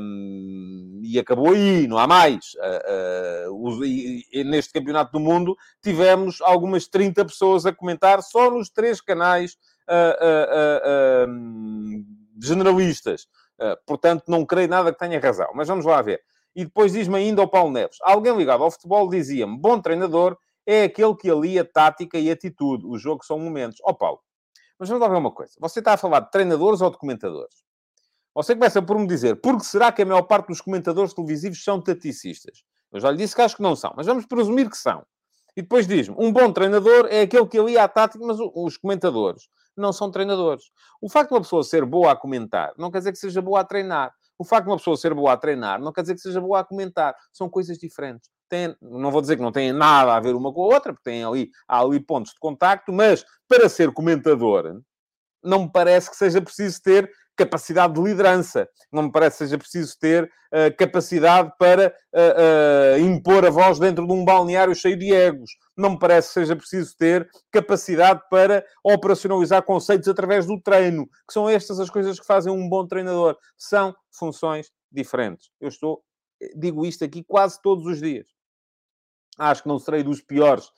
um, 0.00 1.00
e 1.02 1.18
acabou 1.18 1.50
aí, 1.50 1.88
não 1.88 1.98
há 1.98 2.06
mais. 2.06 2.52
Uh, 3.46 3.50
uh, 3.50 3.84
e, 3.84 4.22
e, 4.32 4.44
neste 4.44 4.72
Campeonato 4.72 5.12
do 5.12 5.20
Mundo 5.20 5.56
tivemos 5.82 6.40
algumas 6.42 6.86
30 6.86 7.24
pessoas 7.24 7.64
a 7.64 7.72
comentar 7.72 8.22
só 8.22 8.50
nos 8.50 8.68
três 8.68 9.00
canais 9.00 9.56
generalistas. 12.40 13.26
Uh, 13.60 13.76
portanto, 13.86 14.24
não 14.28 14.46
creio 14.46 14.68
nada 14.68 14.92
que 14.92 14.98
tenha 14.98 15.18
razão. 15.20 15.48
Mas 15.54 15.68
vamos 15.68 15.84
lá 15.84 16.00
ver. 16.00 16.20
E 16.54 16.64
depois 16.64 16.92
diz-me 16.92 17.16
ainda 17.16 17.42
ao 17.42 17.48
Paulo 17.48 17.72
Neves. 17.72 17.98
Alguém 18.02 18.36
ligado 18.36 18.62
ao 18.62 18.70
futebol 18.70 19.08
dizia-me, 19.08 19.58
bom 19.58 19.80
treinador 19.80 20.36
é 20.66 20.84
aquele 20.84 21.14
que 21.14 21.30
alia 21.30 21.64
tática 21.64 22.18
e 22.18 22.30
atitude. 22.30 22.86
O 22.86 22.98
jogo 22.98 23.24
são 23.24 23.38
momentos. 23.38 23.78
Ó 23.84 23.90
oh, 23.90 23.94
Paulo, 23.94 24.20
mas 24.78 24.88
vamos 24.88 25.02
lá 25.02 25.08
ver 25.08 25.16
uma 25.16 25.32
coisa. 25.32 25.52
Você 25.60 25.80
está 25.80 25.94
a 25.94 25.96
falar 25.96 26.20
de 26.20 26.30
treinadores 26.30 26.80
ou 26.80 26.90
de 26.90 26.98
comentadores? 26.98 27.54
Você 28.34 28.54
começa 28.54 28.80
por 28.80 28.96
me 28.98 29.06
dizer, 29.06 29.40
porque 29.40 29.64
será 29.64 29.90
que 29.90 30.02
a 30.02 30.06
maior 30.06 30.22
parte 30.22 30.48
dos 30.48 30.60
comentadores 30.60 31.12
televisivos 31.12 31.64
são 31.64 31.80
taticistas? 31.80 32.62
Eu 32.92 33.00
já 33.00 33.10
lhe 33.10 33.16
disse 33.16 33.34
que 33.34 33.42
acho 33.42 33.56
que 33.56 33.62
não 33.62 33.74
são, 33.74 33.92
mas 33.96 34.06
vamos 34.06 34.26
presumir 34.26 34.70
que 34.70 34.76
são. 34.76 35.04
E 35.56 35.62
depois 35.62 35.88
diz-me, 35.88 36.14
um 36.16 36.32
bom 36.32 36.52
treinador 36.52 37.08
é 37.10 37.22
aquele 37.22 37.46
que 37.46 37.58
alia 37.58 37.82
a 37.82 37.88
tática, 37.88 38.24
mas 38.24 38.38
os 38.38 38.76
comentadores 38.76 39.48
não 39.78 39.92
são 39.92 40.10
treinadores. 40.10 40.64
O 41.00 41.08
facto 41.08 41.30
de 41.30 41.34
uma 41.34 41.40
pessoa 41.40 41.62
ser 41.62 41.84
boa 41.84 42.12
a 42.12 42.16
comentar 42.16 42.72
não 42.76 42.90
quer 42.90 42.98
dizer 42.98 43.12
que 43.12 43.18
seja 43.18 43.40
boa 43.40 43.60
a 43.60 43.64
treinar. 43.64 44.12
O 44.38 44.44
facto 44.44 44.64
de 44.64 44.70
uma 44.70 44.76
pessoa 44.76 44.96
ser 44.96 45.14
boa 45.14 45.32
a 45.32 45.36
treinar 45.36 45.80
não 45.80 45.92
quer 45.92 46.02
dizer 46.02 46.14
que 46.14 46.20
seja 46.20 46.40
boa 46.40 46.60
a 46.60 46.64
comentar. 46.64 47.14
São 47.32 47.48
coisas 47.48 47.78
diferentes. 47.78 48.30
Tem, 48.48 48.74
não 48.80 49.10
vou 49.10 49.20
dizer 49.20 49.36
que 49.36 49.42
não 49.42 49.52
têm 49.52 49.72
nada 49.72 50.14
a 50.14 50.20
ver 50.20 50.34
uma 50.34 50.52
com 50.52 50.62
a 50.62 50.74
outra, 50.74 50.92
porque 50.92 51.10
têm 51.10 51.22
ali, 51.22 51.50
há 51.66 51.80
ali 51.80 52.00
pontos 52.00 52.32
de 52.32 52.38
contacto, 52.38 52.92
mas 52.92 53.24
para 53.46 53.68
ser 53.68 53.92
comentador, 53.92 54.80
não 55.42 55.64
me 55.64 55.72
parece 55.72 56.08
que 56.10 56.16
seja 56.16 56.40
preciso 56.40 56.80
ter 56.82 57.10
capacidade 57.38 57.94
de 57.94 58.02
liderança. 58.02 58.68
Não 58.92 59.04
me 59.04 59.12
parece 59.12 59.38
que 59.38 59.44
seja 59.44 59.56
preciso 59.56 59.96
ter 59.98 60.24
uh, 60.24 60.76
capacidade 60.76 61.52
para 61.56 61.94
uh, 62.12 62.96
uh, 62.96 63.00
impor 63.00 63.46
a 63.46 63.50
voz 63.50 63.78
dentro 63.78 64.04
de 64.04 64.12
um 64.12 64.24
balneário 64.24 64.74
cheio 64.74 64.98
de 64.98 65.14
egos. 65.14 65.50
Não 65.76 65.90
me 65.90 65.98
parece 65.98 66.28
que 66.28 66.34
seja 66.34 66.56
preciso 66.56 66.96
ter 66.98 67.28
capacidade 67.52 68.20
para 68.28 68.64
operacionalizar 68.82 69.62
conceitos 69.62 70.08
através 70.08 70.46
do 70.46 70.60
treino, 70.60 71.06
que 71.06 71.32
são 71.32 71.48
estas 71.48 71.78
as 71.78 71.88
coisas 71.88 72.18
que 72.18 72.26
fazem 72.26 72.52
um 72.52 72.68
bom 72.68 72.84
treinador. 72.86 73.36
São 73.56 73.94
funções 74.10 74.72
diferentes. 74.90 75.48
Eu 75.60 75.68
estou, 75.68 76.02
digo 76.56 76.84
isto 76.84 77.04
aqui 77.04 77.22
quase 77.22 77.62
todos 77.62 77.86
os 77.86 78.00
dias. 78.00 78.26
Acho 79.38 79.62
que 79.62 79.68
não 79.68 79.78
serei 79.78 80.02
dos 80.02 80.20
piores 80.20 80.68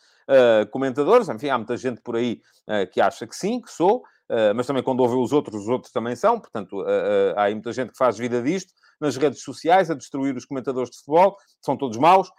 comentadores. 0.71 1.29
Enfim, 1.29 1.49
há 1.49 1.57
muita 1.57 1.77
gente 1.77 2.01
por 2.03 2.15
aí 2.15 2.41
que 2.93 3.01
acha 3.01 3.27
que 3.27 3.35
sim, 3.35 3.61
que 3.61 3.73
sou. 3.73 4.03
Uh, 4.31 4.55
mas 4.55 4.65
também 4.65 4.81
quando 4.81 5.01
ouve 5.01 5.17
os 5.17 5.33
outros, 5.33 5.63
os 5.63 5.69
outros 5.69 5.93
também 5.93 6.15
são, 6.15 6.39
portanto, 6.39 6.83
uh, 6.83 6.85
uh, 6.85 7.35
há 7.35 7.43
aí 7.45 7.55
muita 7.55 7.73
gente 7.73 7.91
que 7.91 7.97
faz 7.97 8.17
vida 8.17 8.41
disto, 8.41 8.73
nas 9.01 9.17
redes 9.17 9.43
sociais, 9.43 9.91
a 9.91 9.95
destruir 9.95 10.37
os 10.37 10.45
comentadores 10.45 10.89
de 10.89 10.99
futebol, 10.99 11.37
são 11.61 11.77
todos 11.77 11.99
maus, 11.99 12.31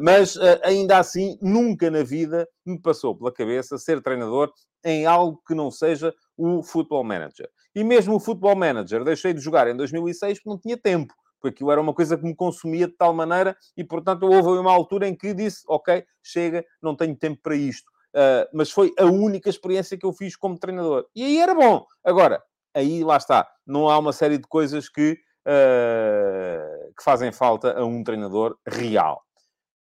mas 0.00 0.38
ainda 0.62 0.98
assim, 0.98 1.36
nunca 1.42 1.90
na 1.90 2.04
vida 2.04 2.48
me 2.64 2.80
passou 2.80 3.16
pela 3.16 3.32
cabeça 3.32 3.76
ser 3.76 4.00
treinador 4.00 4.52
em 4.84 5.04
algo 5.04 5.42
que 5.44 5.52
não 5.52 5.72
seja 5.72 6.14
o 6.36 6.62
Football 6.62 7.02
Manager. 7.02 7.50
E 7.74 7.82
mesmo 7.82 8.14
o 8.14 8.20
Football 8.20 8.54
Manager 8.54 9.02
deixei 9.02 9.34
de 9.34 9.40
jogar 9.40 9.66
em 9.66 9.76
2006 9.76 10.38
porque 10.38 10.48
não 10.48 10.58
tinha 10.58 10.76
tempo 10.76 11.12
porque 11.44 11.56
aquilo 11.56 11.70
era 11.70 11.80
uma 11.80 11.92
coisa 11.92 12.16
que 12.16 12.24
me 12.24 12.34
consumia 12.34 12.86
de 12.86 12.94
tal 12.94 13.12
maneira 13.12 13.54
e, 13.76 13.84
portanto, 13.84 14.22
houve 14.22 14.58
uma 14.58 14.72
altura 14.72 15.06
em 15.06 15.14
que 15.14 15.34
disse, 15.34 15.62
ok, 15.68 16.02
chega, 16.22 16.64
não 16.80 16.96
tenho 16.96 17.14
tempo 17.14 17.38
para 17.42 17.54
isto. 17.54 17.92
Uh, 18.14 18.46
mas 18.52 18.70
foi 18.70 18.94
a 18.96 19.06
única 19.06 19.50
experiência 19.50 19.98
que 19.98 20.06
eu 20.06 20.12
fiz 20.12 20.36
como 20.36 20.56
treinador. 20.56 21.04
E 21.16 21.24
aí 21.24 21.38
era 21.40 21.52
bom. 21.52 21.84
Agora, 22.04 22.40
aí 22.72 23.02
lá 23.02 23.16
está. 23.16 23.48
Não 23.66 23.88
há 23.88 23.98
uma 23.98 24.12
série 24.12 24.38
de 24.38 24.46
coisas 24.46 24.88
que, 24.88 25.18
uh, 25.46 26.94
que 26.96 27.02
fazem 27.02 27.32
falta 27.32 27.76
a 27.76 27.84
um 27.84 28.04
treinador 28.04 28.56
real. 28.64 29.20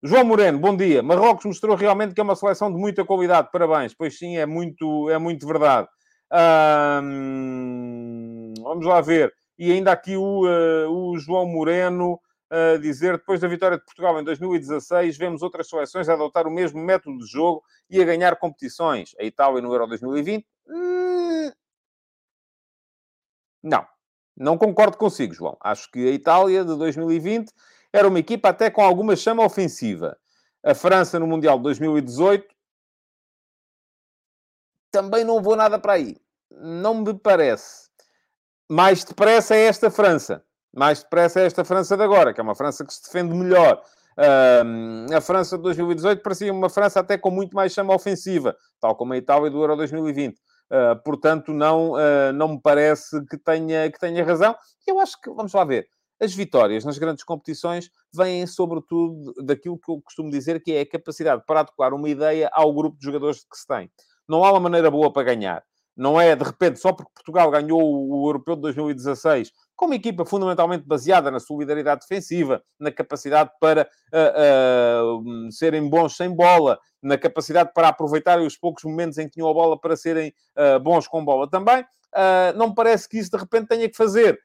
João 0.02 0.24
Moreno, 0.24 0.58
bom 0.60 0.78
dia. 0.78 1.04
Marrocos 1.04 1.46
mostrou 1.46 1.76
realmente 1.76 2.14
que 2.14 2.22
é 2.22 2.24
uma 2.24 2.36
seleção 2.38 2.72
de 2.72 2.80
muita 2.80 3.04
qualidade. 3.04 3.50
Parabéns. 3.52 3.94
Pois 3.94 4.18
sim, 4.18 4.38
é 4.38 4.46
muito, 4.46 5.10
é 5.10 5.18
muito 5.18 5.46
verdade. 5.46 5.90
vamos 8.62 8.86
lá 8.86 9.02
ver. 9.02 9.34
E 9.60 9.72
ainda 9.74 9.92
aqui 9.92 10.16
o, 10.16 10.46
uh, 10.46 10.90
o 10.90 11.18
João 11.18 11.46
Moreno 11.46 12.20
a 12.50 12.78
dizer, 12.78 13.18
depois 13.18 13.40
da 13.40 13.48
vitória 13.48 13.78
de 13.78 13.84
Portugal 13.84 14.20
em 14.20 14.24
2016, 14.24 15.18
vemos 15.18 15.42
outras 15.42 15.68
seleções 15.68 16.08
a 16.08 16.14
adotar 16.14 16.48
o 16.48 16.52
mesmo 16.52 16.80
método 16.82 17.18
de 17.18 17.26
jogo 17.26 17.64
e 17.90 18.02
a 18.02 18.06
ganhar 18.06 18.36
competições. 18.38 19.16
A 19.20 19.24
Itália 19.24 19.62
no 19.62 19.74
Euro 19.74 19.88
2020? 19.88 20.46
Hum... 20.68 21.52
Não. 23.64 23.86
Não 24.38 24.58
concordo 24.58 24.98
consigo, 24.98 25.34
João. 25.34 25.58
Acho 25.62 25.90
que 25.90 26.08
a 26.08 26.12
Itália 26.12 26.64
de 26.64 26.76
2020 26.78 27.52
era 27.92 28.08
uma 28.08 28.20
equipa 28.20 28.50
até 28.50 28.70
com 28.70 28.82
alguma 28.82 29.16
chama 29.16 29.44
ofensiva. 29.44 30.18
A 30.64 30.76
França 30.76 31.20
no 31.20 31.28
Mundial 31.28 31.58
de 31.58 31.64
2018 31.64 32.54
também 34.92 35.24
não 35.24 35.42
vou 35.42 35.56
nada 35.56 35.80
para 35.80 35.94
aí. 35.94 36.18
Não 36.52 36.96
me 36.96 37.14
parece. 37.14 37.90
Mais 38.70 39.04
depressa 39.04 39.56
é 39.56 39.66
esta 39.66 39.90
França 39.90 40.44
mais 40.76 41.02
depressa 41.02 41.40
é 41.40 41.46
esta 41.46 41.64
França 41.64 41.96
de 41.96 42.04
agora, 42.04 42.34
que 42.34 42.40
é 42.40 42.44
uma 42.44 42.56
França 42.56 42.86
que 42.86 42.94
se 42.94 43.02
defende 43.04 43.34
melhor. 43.34 43.82
Uh, 44.18 45.16
a 45.16 45.22
França 45.22 45.58
de 45.58 45.64
2018 45.64 46.22
parecia 46.22 46.52
uma 46.52 46.70
França 46.70 47.00
até 47.00 47.18
com 47.18 47.32
muito 47.32 47.56
mais 47.56 47.72
chama 47.74 47.96
ofensiva, 47.96 48.56
tal 48.80 48.96
como 48.96 49.14
a 49.14 49.18
Itália 49.18 49.50
do 49.50 49.62
Euro 49.62 49.76
2020. 49.78 50.36
Uh, 50.36 50.38
ah, 50.72 50.96
portanto, 50.96 51.54
não, 51.54 51.92
uh, 51.92 52.34
não 52.34 52.50
me 52.50 52.62
parece 52.62 53.24
que 53.28 53.38
tenha, 53.38 53.90
que 53.90 54.00
tenha 54.00 54.24
razão. 54.26 54.56
Eu 54.86 55.00
acho 55.00 55.20
que, 55.22 55.30
vamos 55.30 55.54
lá 55.54 55.64
ver, 55.64 55.88
as 56.20 56.34
vitórias 56.34 56.84
nas 56.84 56.98
grandes 56.98 57.24
competições 57.24 57.90
vêm 58.14 58.48
sobretudo 58.48 59.34
daquilo 59.44 59.78
que 59.78 59.92
eu 59.92 60.02
costumo 60.02 60.30
dizer 60.30 60.62
que 60.62 60.74
é 60.74 60.82
a 60.82 60.90
capacidade 60.90 61.44
para 61.46 61.62
adequar 61.62 61.94
uma 61.94 62.10
ideia 62.10 62.50
ao 62.54 62.74
grupo 62.74 62.98
de 62.98 63.06
jogadores 63.06 63.40
que 63.40 63.58
se 63.58 63.68
tem. 63.68 63.92
Não 64.28 64.44
há 64.44 64.52
uma 64.52 64.62
maneira 64.62 64.90
boa 64.90 65.12
para 65.12 65.24
ganhar. 65.24 65.64
Não 65.96 66.20
é, 66.20 66.36
de 66.36 66.44
repente, 66.44 66.80
só 66.80 66.92
porque 66.92 67.12
Portugal 67.14 67.50
ganhou 67.52 67.80
o 67.82 68.28
Europeu 68.28 68.56
de 68.56 68.64
2016, 68.64 69.52
com 69.76 69.86
uma 69.86 69.96
equipa 69.96 70.26
fundamentalmente 70.26 70.86
baseada 70.86 71.30
na 71.30 71.40
solidariedade 71.40 72.02
defensiva, 72.02 72.64
na 72.80 72.92
capacidade 72.92 73.52
para 73.60 73.90
uh, 74.14 75.22
uh, 75.22 75.52
serem 75.52 75.90
bons 75.90 76.16
sem 76.16 76.34
bola, 76.34 76.80
na 77.02 77.18
capacidade 77.18 77.72
para 77.74 77.90
aproveitarem 77.90 78.46
os 78.46 78.58
poucos 78.58 78.84
momentos 78.84 79.18
em 79.18 79.26
que 79.26 79.34
tinham 79.34 79.50
a 79.50 79.54
bola 79.54 79.80
para 79.80 79.96
serem 79.96 80.34
uh, 80.58 80.80
bons 80.80 81.08
com 81.08 81.24
bola 81.24 81.50
também. 81.50 81.86
não 82.56 82.70
me 82.70 82.76
parece 82.76 83.10
que 83.10 83.20
isso 83.20 83.32
de 83.32 83.38
repente 83.38 83.68
tenha 83.68 83.90
que 83.90 83.98
fazer 83.98 84.40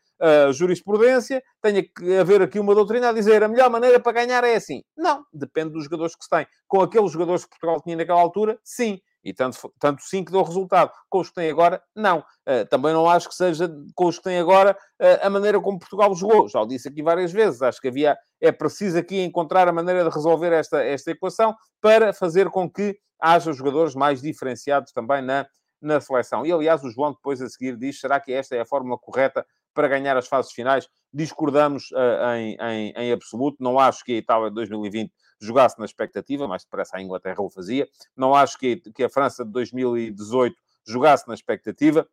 jurisprudência, 0.53 1.43
tenha 1.63 1.83
que 1.83 2.19
haver 2.19 2.43
aqui 2.43 2.59
uma 2.61 2.75
doutrina 2.75 3.09
a 3.09 3.13
dizer 3.13 3.43
a 3.43 3.49
melhor 3.49 3.71
maneira 3.71 3.99
para 3.99 4.13
ganhar 4.13 4.45
é 4.45 4.55
assim. 4.55 4.83
Não, 4.95 5.25
depende 5.33 5.73
dos 5.73 5.85
jogadores 5.85 6.15
que 6.15 6.25
se 6.25 6.29
tem. 6.29 6.47
Com 6.69 6.83
aqueles 6.83 7.11
jogadores 7.11 7.45
que 7.45 7.51
Portugal 7.51 7.81
tinha 7.81 7.97
naquela 7.97 8.21
altura, 8.21 8.59
sim. 8.63 9.01
E 9.23 9.35
tanto, 9.35 9.73
tanto 9.79 10.03
sim 10.03 10.25
que 10.25 10.33
deu 10.33 10.43
resultado. 10.43 10.91
Com 11.09 11.21
os 11.21 11.29
que 11.29 11.35
tem 11.35 11.51
agora, 11.51 11.83
não. 11.95 12.21
Uh, 12.49 12.67
também 12.71 12.93
não 12.93 13.09
acho 13.09 13.29
que 13.29 13.35
seja 13.35 13.71
com 13.95 14.07
os 14.07 14.19
que 14.19 14.25
tem 14.25 14.39
agora 14.39 14.77
uh, 15.01 15.27
a 15.27 15.31
maneira 15.31 15.61
como 15.61 15.79
Portugal 15.79 16.15
jogou. 16.15 16.49
Já 16.49 16.61
o 16.61 16.67
disse 16.67 16.89
aqui 16.89 17.03
várias 17.03 17.33
vezes. 17.33 17.61
Acho 17.63 17.81
que 17.81 17.89
havia, 17.89 18.17
é 18.41 18.51
preciso 18.51 18.99
aqui 18.99 19.21
encontrar 19.21 19.69
a 19.69 19.73
maneira 19.73 20.05
de 20.05 20.11
resolver 20.11 20.53
esta, 20.53 20.83
esta 20.83 21.11
equação 21.11 21.55
para 21.81 22.13
fazer 22.13 22.49
com 22.51 22.71
que 22.71 22.97
haja 23.21 23.53
jogadores 23.53 23.95
mais 23.95 24.23
diferenciados 24.23 24.93
também 24.93 25.23
na, 25.23 25.47
na 25.81 26.01
seleção. 26.01 26.45
E 26.45 26.53
aliás, 26.53 26.83
o 26.83 26.91
João 26.91 27.13
depois 27.13 27.41
a 27.41 27.49
seguir 27.49 27.77
diz: 27.77 28.01
será 28.01 28.21
que 28.21 28.33
esta 28.33 28.57
é 28.57 28.61
a 28.61 28.67
fórmula 28.67 28.99
correta 28.99 29.47
para 29.75 29.89
ganhar 29.89 30.17
as 30.17 30.27
fases 30.27 30.53
finais? 30.53 30.89
Discordamos 31.13 31.91
uh, 31.93 32.35
em, 32.37 32.57
em, 32.61 32.93
em 32.97 33.13
absoluto. 33.13 33.59
Não 33.61 33.79
acho 33.79 34.05
que 34.05 34.13
a 34.13 34.17
Itália 34.17 34.49
de 34.49 34.55
2020 34.55 35.13
jogasse 35.41 35.79
na 35.79 35.85
expectativa, 35.85 36.47
mas 36.47 36.65
depressa 36.65 36.97
a 36.97 37.03
Inglaterra 37.03 37.41
o 37.41 37.51
fazia. 37.51 37.89
Não 38.17 38.35
acho 38.35 38.59
que, 38.59 38.77
que 38.95 39.05
a 39.05 39.09
França 39.09 39.45
de 39.45 39.51
2018 39.51 40.57
jogasse 40.87 41.27
na 41.29 41.35
expectativa, 41.35 42.07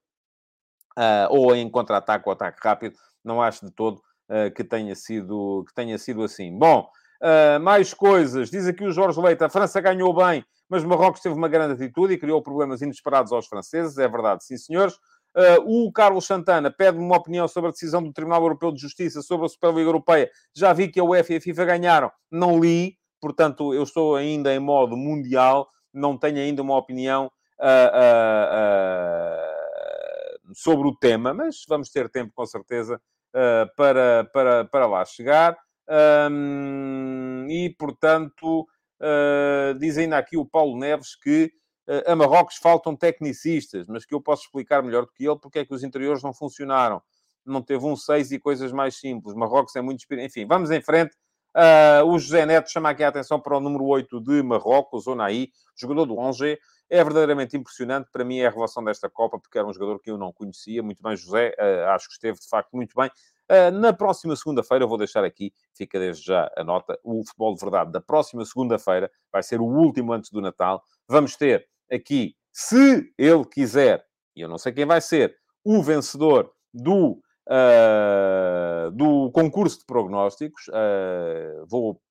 uh, 0.97 1.27
ou 1.29 1.55
em 1.55 1.69
contra-ataque 1.69 2.27
ou 2.27 2.33
ataque 2.33 2.59
rápido. 2.61 2.97
Não 3.23 3.41
acho 3.41 3.65
de 3.65 3.71
todo 3.71 4.01
uh, 4.29 4.51
que, 4.55 4.63
tenha 4.63 4.95
sido, 4.95 5.63
que 5.67 5.73
tenha 5.73 5.97
sido 5.97 6.23
assim. 6.23 6.57
Bom, 6.57 6.89
Uh, 7.19 7.59
mais 7.59 7.95
coisas. 7.95 8.51
Diz 8.51 8.67
aqui 8.67 8.83
o 8.83 8.91
Jorge 8.91 9.19
Leite, 9.19 9.43
a 9.43 9.49
França 9.49 9.81
ganhou 9.81 10.13
bem, 10.13 10.45
mas 10.69 10.83
Marrocos 10.83 11.19
teve 11.19 11.33
uma 11.33 11.47
grande 11.47 11.73
atitude 11.73 12.13
e 12.13 12.17
criou 12.17 12.41
problemas 12.43 12.81
inesperados 12.81 13.31
aos 13.31 13.47
franceses. 13.47 13.97
É 13.97 14.07
verdade, 14.07 14.45
sim, 14.45 14.55
senhores. 14.55 14.93
Uh, 15.35 15.85
o 15.85 15.91
Carlos 15.91 16.25
Santana 16.25 16.71
pede-me 16.71 17.03
uma 17.03 17.17
opinião 17.17 17.47
sobre 17.47 17.69
a 17.69 17.71
decisão 17.71 18.01
do 18.03 18.13
Tribunal 18.13 18.41
Europeu 18.41 18.71
de 18.71 18.79
Justiça 18.79 19.21
sobre 19.21 19.45
a 19.45 19.49
Superliga 19.49 19.87
Europeia. 19.87 20.29
Já 20.55 20.73
vi 20.73 20.87
que 20.87 20.99
a 20.99 21.03
UEFA 21.03 21.33
e 21.33 21.37
a 21.37 21.41
FIFA 21.41 21.65
ganharam. 21.65 22.11
Não 22.31 22.59
li, 22.59 22.97
portanto, 23.19 23.73
eu 23.73 23.83
estou 23.83 24.15
ainda 24.15 24.53
em 24.53 24.59
modo 24.59 24.95
mundial. 24.97 25.69
Não 25.93 26.17
tenho 26.17 26.37
ainda 26.37 26.61
uma 26.61 26.77
opinião 26.77 27.31
uh, 27.59 27.73
sobre 30.53 30.87
o 30.87 30.95
tema, 30.95 31.33
mas 31.33 31.63
vamos 31.67 31.89
ter 31.89 32.09
tempo, 32.09 32.31
com 32.35 32.45
certeza, 32.45 33.01
para, 33.75 34.29
para, 34.33 34.65
para 34.65 34.85
lá 34.87 35.05
chegar. 35.05 35.57
Um, 35.89 37.47
e, 37.49 37.69
portanto, 37.77 38.67
uh, 38.99 39.77
diz 39.79 39.97
ainda 39.97 40.17
aqui 40.17 40.37
o 40.37 40.45
Paulo 40.45 40.77
Neves 40.77 41.15
que 41.15 41.51
uh, 41.87 42.11
a 42.11 42.15
Marrocos 42.15 42.57
faltam 42.57 42.95
tecnicistas, 42.95 43.87
mas 43.87 44.05
que 44.05 44.13
eu 44.13 44.21
posso 44.21 44.43
explicar 44.43 44.83
melhor 44.83 45.05
do 45.05 45.11
que 45.13 45.25
ele 45.25 45.39
porque 45.39 45.59
é 45.59 45.65
que 45.65 45.73
os 45.73 45.83
interiores 45.83 46.21
não 46.21 46.33
funcionaram. 46.33 47.01
Não 47.45 47.61
teve 47.61 47.85
um 47.85 47.95
6 47.95 48.33
e 48.33 48.39
coisas 48.39 48.73
mais 48.73 48.95
simples. 48.99 49.33
Marrocos 49.33 49.75
é 49.77 49.81
muito... 49.81 50.05
Enfim, 50.11 50.45
vamos 50.45 50.69
em 50.69 50.81
frente. 50.81 51.15
Uh, 51.57 52.05
o 52.05 52.19
José 52.19 52.45
Neto 52.45 52.69
chama 52.69 52.91
aqui 52.91 53.03
a 53.03 53.07
atenção 53.07 53.39
para 53.39 53.57
o 53.57 53.59
número 53.59 53.83
8 53.83 54.21
de 54.21 54.43
Marrocos, 54.43 55.07
o 55.07 55.11
Zonaí, 55.11 55.49
jogador 55.75 56.05
do 56.05 56.21
Angers. 56.21 56.59
É 56.87 57.03
verdadeiramente 57.03 57.57
impressionante. 57.57 58.09
Para 58.11 58.23
mim 58.23 58.37
é 58.37 58.45
a 58.45 58.49
revelação 58.51 58.83
desta 58.83 59.09
Copa, 59.09 59.39
porque 59.39 59.57
era 59.57 59.67
um 59.67 59.73
jogador 59.73 59.99
que 59.99 60.11
eu 60.11 60.19
não 60.19 60.31
conhecia. 60.31 60.83
Muito 60.83 61.01
bem, 61.01 61.17
José. 61.17 61.55
Uh, 61.59 61.89
acho 61.89 62.07
que 62.07 62.13
esteve, 62.13 62.39
de 62.39 62.47
facto, 62.47 62.75
muito 62.75 62.93
bem. 62.95 63.09
Uh, 63.49 63.71
na 63.71 63.91
próxima 63.91 64.35
segunda-feira, 64.35 64.85
vou 64.85 64.99
deixar 64.99 65.23
aqui, 65.23 65.51
fica 65.73 65.97
desde 65.97 66.25
já 66.25 66.51
a 66.55 66.63
nota, 66.63 66.99
o 67.03 67.25
futebol 67.25 67.55
de 67.55 67.61
verdade 67.61 67.91
da 67.91 68.01
próxima 68.01 68.45
segunda-feira 68.45 69.09
vai 69.31 69.41
ser 69.41 69.59
o 69.59 69.65
último 69.65 70.13
antes 70.13 70.29
do 70.29 70.41
Natal. 70.41 70.83
Vamos 71.07 71.35
ter 71.35 71.65
aqui, 71.91 72.35
se 72.51 73.11
ele 73.17 73.45
quiser, 73.45 74.05
e 74.35 74.41
eu 74.41 74.49
não 74.49 74.57
sei 74.57 74.73
quem 74.73 74.85
vai 74.85 75.01
ser, 75.01 75.35
o 75.63 75.81
vencedor 75.81 76.51
do, 76.73 77.13
uh, 77.13 77.21
do 77.49 78.76
concurso 79.37 79.77
de 79.79 79.85
prognósticos. 79.85 80.67
Uh, 80.69 81.63
vou 81.67 82.01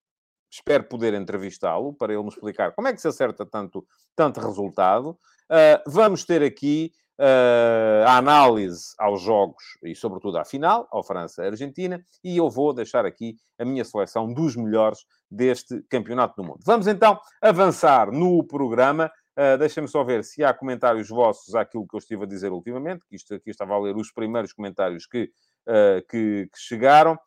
espero 0.49 0.85
poder 0.85 1.13
entrevistá-lo 1.13 1.93
para 1.93 2.13
ele 2.13 2.23
me 2.23 2.29
explicar 2.29 2.73
como 2.73 2.87
é 2.87 2.93
que 2.93 3.01
se 3.01 3.09
acerta 3.09 3.45
tanto, 3.45 3.85
tanto 4.15 4.39
resultado. 4.39 5.11
Uh, 5.51 5.83
vamos 5.89 6.25
ter 6.25 6.41
aqui 6.41 6.93
uh, 7.19 8.07
a 8.07 8.17
análise 8.17 8.95
aos 8.97 9.21
jogos 9.21 9.63
e, 9.83 9.93
sobretudo, 9.97 10.39
à 10.39 10.45
final, 10.45 10.87
ao 10.93 11.03
França-Argentina, 11.03 12.01
e 12.23 12.37
eu 12.37 12.49
vou 12.49 12.73
deixar 12.73 13.05
aqui 13.05 13.35
a 13.59 13.65
minha 13.65 13.85
seleção 13.85 14.33
dos 14.33 14.55
melhores 14.55 15.01
deste 15.29 15.83
campeonato 15.91 16.41
do 16.41 16.47
mundo. 16.47 16.61
Vamos 16.65 16.87
então 16.87 17.19
avançar 17.43 18.13
no 18.13 18.47
programa. 18.47 19.11
Uh, 19.37 19.59
Deixem-me 19.59 19.89
só 19.89 20.05
ver 20.05 20.23
se 20.23 20.45
há 20.45 20.55
comentários 20.55 21.09
vossos 21.09 21.57
àquilo 21.57 21.87
que 21.89 21.97
eu 21.97 21.99
estive 21.99 22.23
a 22.23 22.27
dizer 22.27 22.53
ultimamente, 22.53 23.05
que 23.05 23.17
isto 23.17 23.35
aqui 23.35 23.51
estava 23.51 23.75
a 23.75 23.81
ler 23.81 23.97
os 23.97 24.13
primeiros 24.13 24.53
comentários 24.53 25.07
que, 25.07 25.29
que, 26.09 26.49
que, 26.53 26.59
chegaram. 26.59 27.19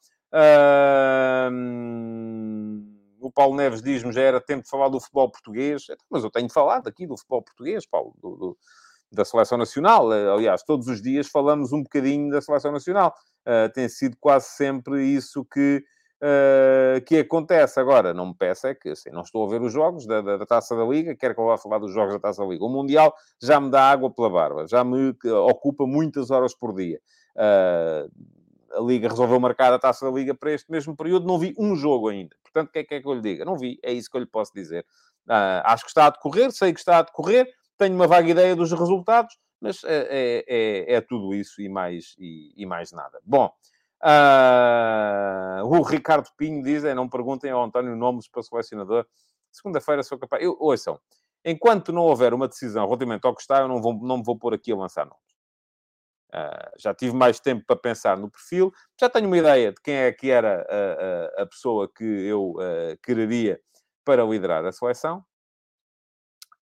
O 3.22 3.32
Paulo 3.32 3.56
Neves 3.56 3.82
diz-me 3.82 4.12
já 4.12 4.22
era 4.22 4.40
tempo 4.40 4.64
de 4.64 4.70
falar 4.70 4.90
do 4.90 5.00
futebol 5.00 5.30
português, 5.30 5.84
mas 6.10 6.24
eu 6.24 6.32
tenho 6.32 6.50
falado 6.50 6.88
aqui 6.88 7.06
do 7.06 7.18
futebol 7.18 7.44
português, 7.44 7.86
Paulo, 7.86 8.14
do, 8.22 8.36
do, 8.36 8.58
da 9.12 9.26
Seleção 9.26 9.58
Nacional. 9.58 10.14
Eh, 10.14 10.32
aliás, 10.32 10.64
todos 10.64 10.88
os 10.88 11.02
dias 11.02 11.28
falamos 11.28 11.74
um 11.74 11.84
bocadinho 11.84 12.30
da 12.32 12.42
Seleção 12.42 12.72
Nacional. 12.72 13.14
Uh, 13.48 13.72
tem 13.74 13.90
sido 13.90 14.16
quase 14.20 14.48
sempre 14.50 15.04
isso 15.04 15.44
que, 15.46 15.84
uh, 16.22 17.02
que 17.06 17.20
acontece. 17.20 17.80
Agora, 17.80 18.14
não 18.14 18.28
me 18.28 18.36
peça 18.36 18.70
é 18.70 18.76
que, 18.76 18.90
assim, 18.90 19.10
não 19.10 19.22
estou 19.22 19.46
a 19.46 19.50
ver 19.50 19.62
os 19.62 19.74
jogos 19.74 20.06
da, 20.06 20.22
da, 20.22 20.38
da, 20.38 20.46
Taça 20.46 20.76
da 20.76 20.84
Liga, 20.84 21.16
quero 21.16 21.34
que 21.34 21.42
eu 21.42 21.46
vá 21.46 21.58
falar 21.58 21.80
dos 21.80 21.94
jogos 21.94 22.14
da 22.14 22.20
Taça 22.20 22.44
da 22.44 22.48
Liga. 22.48 22.64
O 22.64 22.70
Mundial 22.70 23.14
já 23.42 23.60
me 23.60 23.72
dá 23.72 23.90
água 23.90 24.14
pela 24.14 24.30
barba, 24.30 24.68
já 24.68 24.84
me 24.84 25.16
ocupa 25.48 25.86
muitas 25.88 26.30
horas 26.30 26.54
por 26.54 26.76
dia. 26.76 27.00
Uh, 27.40 28.12
a 28.72 28.82
Liga 28.82 29.08
resolveu 29.08 29.40
marcar 29.40 29.72
a 29.72 29.80
Taça 29.80 30.06
da 30.06 30.12
Liga 30.12 30.36
para 30.36 30.52
este 30.52 30.70
mesmo 30.70 30.96
período, 30.96 31.26
não 31.26 31.40
vi 31.40 31.56
um 31.58 31.76
jogo 31.76 32.10
ainda. 32.10 32.36
Portanto, 32.44 32.70
o 32.70 32.72
que 32.72 32.80
é 32.80 32.84
que, 32.84 32.96
é 32.96 33.02
que 33.02 33.08
eu 33.08 33.14
lhe 33.14 33.22
diga? 33.22 33.46
Não 33.46 33.58
vi, 33.58 33.80
é 33.82 33.92
isso 33.94 34.10
que 34.10 34.18
eu 34.18 34.22
lhe 34.22 34.28
posso 34.28 34.54
dizer. 34.54 34.86
acho 35.64 35.84
que 35.84 35.90
está 35.90 36.08
a 36.08 36.10
decorrer, 36.10 36.52
sei 36.52 36.74
que 36.74 36.80
está 36.80 37.00
a 37.00 37.02
decorrer, 37.02 37.52
tenho 37.78 37.96
uma 37.96 38.08
vaga 38.08 38.30
ideia 38.30 38.56
dos 38.56 38.72
resultados, 38.72 39.38
mas 39.62 39.84
é, 39.84 40.08
é, 40.10 40.46
é, 40.48 40.94
é 40.96 41.02
tudo 41.02 41.34
isso 41.34 41.62
e 41.62 41.70
mais, 41.70 42.16
e, 42.18 42.54
e 42.56 42.66
mais 42.66 42.92
nada. 42.92 43.20
Bom, 43.24 43.52
uh, 44.04 45.66
o 45.66 45.82
Ricardo 45.82 46.30
Pinho 46.38 46.64
diz, 46.64 46.84
é, 46.84 46.94
não 46.94 47.10
perguntem 47.10 47.52
ao 47.52 47.64
António 47.64 47.96
Nomes 47.96 48.28
para 48.28 48.44
selecionador. 48.44 49.06
Segunda-feira 49.52 50.04
sou 50.04 50.18
capaz... 50.18 50.44
Eu, 50.44 50.56
ouçam, 50.60 51.00
enquanto 51.44 51.92
não 51.92 52.04
houver 52.04 52.34
uma 52.34 52.48
decisão 52.48 52.86
relativamente 52.86 53.26
ao 53.26 53.34
que 53.34 53.42
está, 53.42 53.62
eu 53.62 53.68
não, 53.68 53.82
vou, 53.82 53.94
não 53.94 54.18
me 54.18 54.24
vou 54.24 54.38
pôr 54.38 54.54
aqui 54.54 54.72
a 54.72 54.76
lançar 54.76 55.06
nomes. 55.06 55.29
Uh, 56.30 56.78
já 56.78 56.94
tive 56.94 57.16
mais 57.16 57.40
tempo 57.40 57.66
para 57.66 57.76
pensar 57.76 58.16
no 58.16 58.30
perfil, 58.30 58.72
já 59.00 59.10
tenho 59.10 59.26
uma 59.26 59.38
ideia 59.38 59.72
de 59.72 59.82
quem 59.82 59.96
é 59.96 60.12
que 60.12 60.30
era 60.30 60.64
a, 60.70 61.42
a, 61.42 61.44
a 61.44 61.46
pessoa 61.48 61.92
que 61.92 62.04
eu 62.04 62.52
uh, 62.52 62.96
quereria 63.02 63.60
para 64.06 64.24
liderar 64.24 64.64
a 64.64 64.72
seleção. 64.72 65.26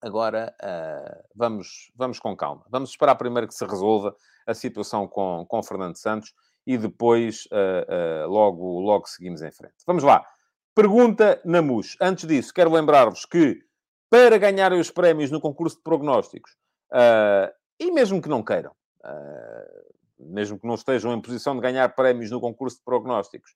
Agora, 0.02 0.56
uh, 0.64 1.24
vamos, 1.36 1.92
vamos 1.96 2.18
com 2.18 2.36
calma. 2.36 2.66
Vamos 2.70 2.92
esperar 2.92 3.16
primeiro 3.16 3.46
que 3.46 3.54
se 3.54 3.66
resolva 3.66 4.16
a 4.46 4.54
situação 4.54 5.06
com, 5.06 5.46
com 5.46 5.62
Fernando 5.62 5.98
Santos 5.98 6.34
e 6.66 6.78
depois 6.78 7.48
logo, 8.28 8.82
logo 8.82 9.08
seguimos 9.08 9.42
em 9.42 9.52
frente. 9.52 9.76
Vamos 9.86 10.04
lá. 10.04 10.26
Pergunta 10.76 11.42
na 11.46 11.62
MUS. 11.62 11.96
Antes 12.00 12.28
disso, 12.28 12.54
quero 12.54 12.72
lembrar-vos 12.72 13.26
que 13.26 13.62
para 14.10 14.38
ganharem 14.38 14.78
os 14.78 14.92
prémios 14.92 15.32
no 15.32 15.40
concurso 15.40 15.78
de 15.78 15.84
prognósticos, 15.84 16.58
e 17.80 17.92
mesmo 17.92 18.22
que 18.22 18.28
não 18.28 18.44
queiram, 18.44 18.76
mesmo 20.20 20.60
que 20.60 20.68
não 20.68 20.76
estejam 20.76 21.14
em 21.14 21.22
posição 21.22 21.56
de 21.56 21.62
ganhar 21.62 21.88
prémios 21.90 22.32
no 22.32 22.42
concurso 22.42 22.78
de 22.78 22.84
prognósticos, 22.84 23.56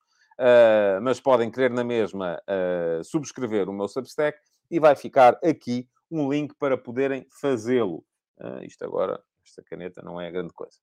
mas 1.01 1.19
podem 1.19 1.51
querer 1.51 1.71
na 1.71 1.83
mesma 1.83 2.41
subscrever 3.03 3.69
o 3.69 3.73
meu 3.73 3.87
Substack 3.87 4.39
e 4.69 4.79
vai 4.79 4.95
ficar 4.95 5.39
aqui 5.43 5.87
um 6.09 6.31
link 6.31 6.53
para 6.59 6.77
poderem 6.77 7.25
fazê-lo. 7.41 8.03
Isto 8.61 8.85
agora, 8.85 9.21
esta 9.45 9.63
caneta 9.63 10.01
não 10.01 10.19
é 10.19 10.31
grande 10.31 10.53
coisa. 10.53 10.77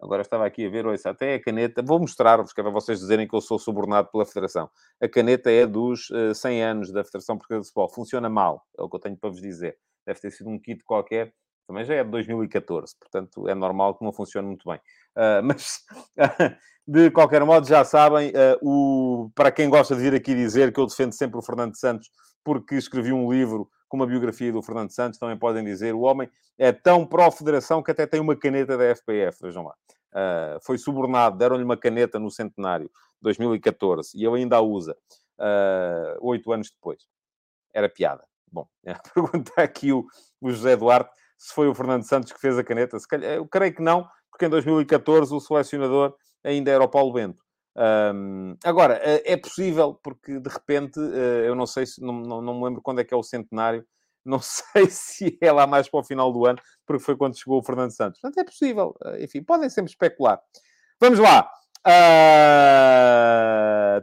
Agora 0.00 0.22
estava 0.22 0.46
aqui 0.46 0.64
a 0.64 0.70
ver, 0.70 0.86
ouça, 0.86 1.10
até 1.10 1.34
a 1.34 1.42
caneta, 1.42 1.82
vou 1.82 1.98
mostrar-vos, 1.98 2.52
que 2.52 2.60
é 2.60 2.62
para 2.62 2.72
vocês 2.72 3.00
dizerem 3.00 3.26
que 3.26 3.34
eu 3.34 3.40
sou 3.40 3.58
subornado 3.58 4.08
pela 4.12 4.24
Federação. 4.24 4.70
A 5.00 5.08
caneta 5.08 5.50
é 5.50 5.66
dos 5.66 6.08
uh, 6.10 6.30
ah, 6.30 6.34
100 6.34 6.62
anos 6.62 6.92
da 6.92 7.02
Federação 7.02 7.36
Portuguesa 7.36 7.62
de 7.62 7.68
Futebol. 7.68 7.88
Funciona 7.88 8.28
mal, 8.28 8.64
é 8.78 8.82
o 8.82 8.88
que 8.88 8.94
eu 8.94 9.00
tenho 9.00 9.16
para 9.16 9.28
vos 9.28 9.40
dizer. 9.40 9.76
Deve 10.06 10.20
ter 10.20 10.30
sido 10.30 10.48
um 10.48 10.58
kit 10.58 10.84
qualquer, 10.84 11.34
também 11.68 11.84
já 11.84 11.94
é 11.94 12.02
de 12.02 12.10
2014, 12.10 12.96
portanto 12.98 13.46
é 13.46 13.54
normal 13.54 13.94
que 13.94 14.02
não 14.02 14.10
funcione 14.10 14.48
muito 14.48 14.66
bem. 14.66 14.78
Uh, 15.14 15.42
mas, 15.44 15.84
de 16.86 17.10
qualquer 17.10 17.44
modo, 17.44 17.68
já 17.68 17.84
sabem, 17.84 18.30
uh, 18.30 18.58
o, 18.62 19.30
para 19.34 19.52
quem 19.52 19.68
gosta 19.68 19.94
de 19.94 20.00
vir 20.00 20.14
aqui 20.14 20.34
dizer 20.34 20.72
que 20.72 20.80
eu 20.80 20.86
defendo 20.86 21.12
sempre 21.12 21.38
o 21.38 21.42
Fernando 21.42 21.76
Santos 21.76 22.10
porque 22.42 22.74
escrevi 22.76 23.12
um 23.12 23.30
livro 23.30 23.70
com 23.86 23.98
uma 23.98 24.06
biografia 24.06 24.50
do 24.50 24.62
Fernando 24.62 24.90
Santos, 24.90 25.18
também 25.18 25.38
podem 25.38 25.62
dizer, 25.62 25.94
o 25.94 26.00
homem 26.00 26.30
é 26.56 26.72
tão 26.72 27.06
pró-federação 27.06 27.82
que 27.82 27.90
até 27.90 28.06
tem 28.06 28.18
uma 28.18 28.34
caneta 28.34 28.76
da 28.76 28.84
FPF, 28.94 29.42
vejam 29.42 29.64
lá. 29.64 29.74
Uh, 30.10 30.58
foi 30.64 30.78
subornado, 30.78 31.36
deram-lhe 31.36 31.62
uma 31.62 31.76
caneta 31.76 32.18
no 32.18 32.30
centenário, 32.30 32.90
2014, 33.20 34.16
e 34.16 34.24
ele 34.24 34.36
ainda 34.36 34.56
a 34.56 34.62
usa, 34.62 34.96
oito 36.20 36.50
anos 36.50 36.70
depois. 36.70 37.06
Era 37.74 37.90
piada. 37.90 38.24
Bom, 38.50 38.66
pergunta 39.14 39.52
aqui 39.58 39.92
o, 39.92 40.06
o 40.40 40.50
José 40.50 40.74
Duarte 40.74 41.10
se 41.38 41.54
foi 41.54 41.68
o 41.68 41.74
Fernando 41.74 42.02
Santos 42.02 42.32
que 42.32 42.40
fez 42.40 42.58
a 42.58 42.64
caneta. 42.64 42.98
Se 42.98 43.06
calhar, 43.06 43.32
eu 43.32 43.46
creio 43.46 43.72
que 43.72 43.80
não, 43.80 44.06
porque 44.30 44.46
em 44.46 44.50
2014 44.50 45.32
o 45.32 45.40
selecionador 45.40 46.14
ainda 46.44 46.70
era 46.70 46.82
o 46.82 46.88
Paulo 46.88 47.12
Bento. 47.12 47.42
Um, 47.76 48.56
agora, 48.64 49.00
eh, 49.04 49.22
é 49.24 49.36
possível, 49.36 49.94
porque 50.02 50.40
de 50.40 50.48
repente, 50.48 50.98
eh, 50.98 51.44
eu 51.46 51.54
não 51.54 51.64
sei 51.64 51.86
se, 51.86 52.02
não, 52.02 52.12
não, 52.20 52.58
me 52.58 52.64
lembro 52.64 52.82
quando 52.82 53.00
é 53.00 53.04
que 53.04 53.14
é 53.14 53.16
o 53.16 53.22
centenário, 53.22 53.86
não 54.26 54.40
sei 54.40 54.90
se 54.90 55.38
é 55.40 55.52
lá 55.52 55.64
mais 55.64 55.88
para 55.88 56.00
o 56.00 56.04
final 56.04 56.32
do 56.32 56.44
ano, 56.44 56.58
porque 56.84 57.04
foi 57.04 57.16
quando 57.16 57.38
chegou 57.38 57.60
o 57.60 57.62
Fernando 57.62 57.92
Santos. 57.92 58.20
Portanto, 58.20 58.40
é 58.40 58.44
possível. 58.44 58.96
Eh, 59.04 59.24
enfim, 59.24 59.44
podem 59.44 59.70
sempre 59.70 59.92
especular. 59.92 60.40
Vamos 61.00 61.20
lá. 61.20 61.48
Uh, 61.86 62.68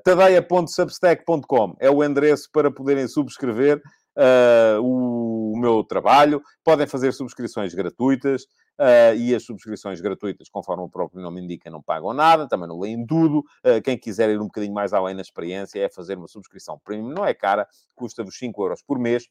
tadeia.substack.com 0.03 1.75
é 1.79 1.89
o 1.89 2.01
endereço 2.03 2.49
para 2.51 2.71
poderem 2.71 3.05
subscrever 3.07 3.81
uh, 4.17 4.82
o, 4.82 5.58
meu 5.58 5.84
trabalho. 5.84 6.41
Podem 6.63 6.88
fazer 6.88 7.12
subscrições 7.13 7.73
gratuitas 7.73 8.43
uh, 8.80 9.15
e 9.17 9.34
as 9.34 9.43
subscrições 9.43 10.01
gratuitas, 10.01 10.49
conforme 10.49 10.84
o 10.84 10.89
próprio 10.89 11.21
nome 11.21 11.41
indica, 11.41 11.69
não 11.69 11.82
pagam 11.82 12.13
nada, 12.13 12.47
também 12.47 12.67
não 12.67 12.80
leem 12.80 13.06
tudo. 13.06 13.39
Uh, 13.65 13.82
quem 13.84 13.97
quiser 13.97 14.30
ir 14.30 14.39
um 14.39 14.45
bocadinho 14.45 14.73
mais 14.73 14.93
além 14.93 15.15
na 15.15 15.21
experiência 15.21 15.80
é 15.80 15.89
fazer 15.89 16.17
uma 16.17 16.28
subscrição 16.28 16.80
premium. 16.84 17.10
Não 17.10 17.25
é 17.25 17.34
cara, 17.34 17.67
custa-vos 17.95 18.38
5 18.38 18.63
euros 18.63 18.82
por 18.82 18.99
mês. 18.99 19.28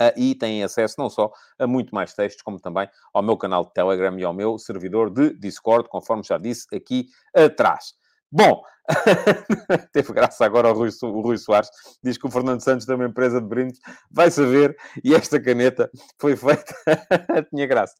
Uh, 0.00 0.10
e 0.16 0.34
têm 0.34 0.64
acesso 0.64 0.96
não 0.98 1.08
só 1.08 1.30
a 1.56 1.68
muito 1.68 1.94
mais 1.94 2.12
textos, 2.14 2.42
como 2.42 2.58
também 2.58 2.88
ao 3.12 3.22
meu 3.22 3.36
canal 3.36 3.64
de 3.64 3.72
Telegram 3.72 4.18
e 4.18 4.24
ao 4.24 4.32
meu 4.32 4.58
servidor 4.58 5.08
de 5.08 5.32
Discord, 5.38 5.88
conforme 5.88 6.24
já 6.24 6.36
disse 6.36 6.66
aqui 6.74 7.06
atrás. 7.32 7.94
Bom, 8.36 8.64
teve 9.92 10.12
graça 10.12 10.44
agora 10.44 10.68
o 10.68 10.72
Rui, 10.72 10.90
o 11.04 11.20
Rui 11.20 11.38
Soares, 11.38 11.70
diz 12.02 12.18
que 12.18 12.26
o 12.26 12.30
Fernando 12.32 12.60
Santos 12.60 12.84
tem 12.84 12.96
uma 12.96 13.06
empresa 13.06 13.40
de 13.40 13.46
brindes, 13.46 13.78
vai 14.10 14.28
saber, 14.28 14.76
e 15.04 15.14
esta 15.14 15.40
caneta 15.40 15.88
foi 16.18 16.34
feita, 16.34 16.74
tinha 17.48 17.64
graça, 17.64 17.94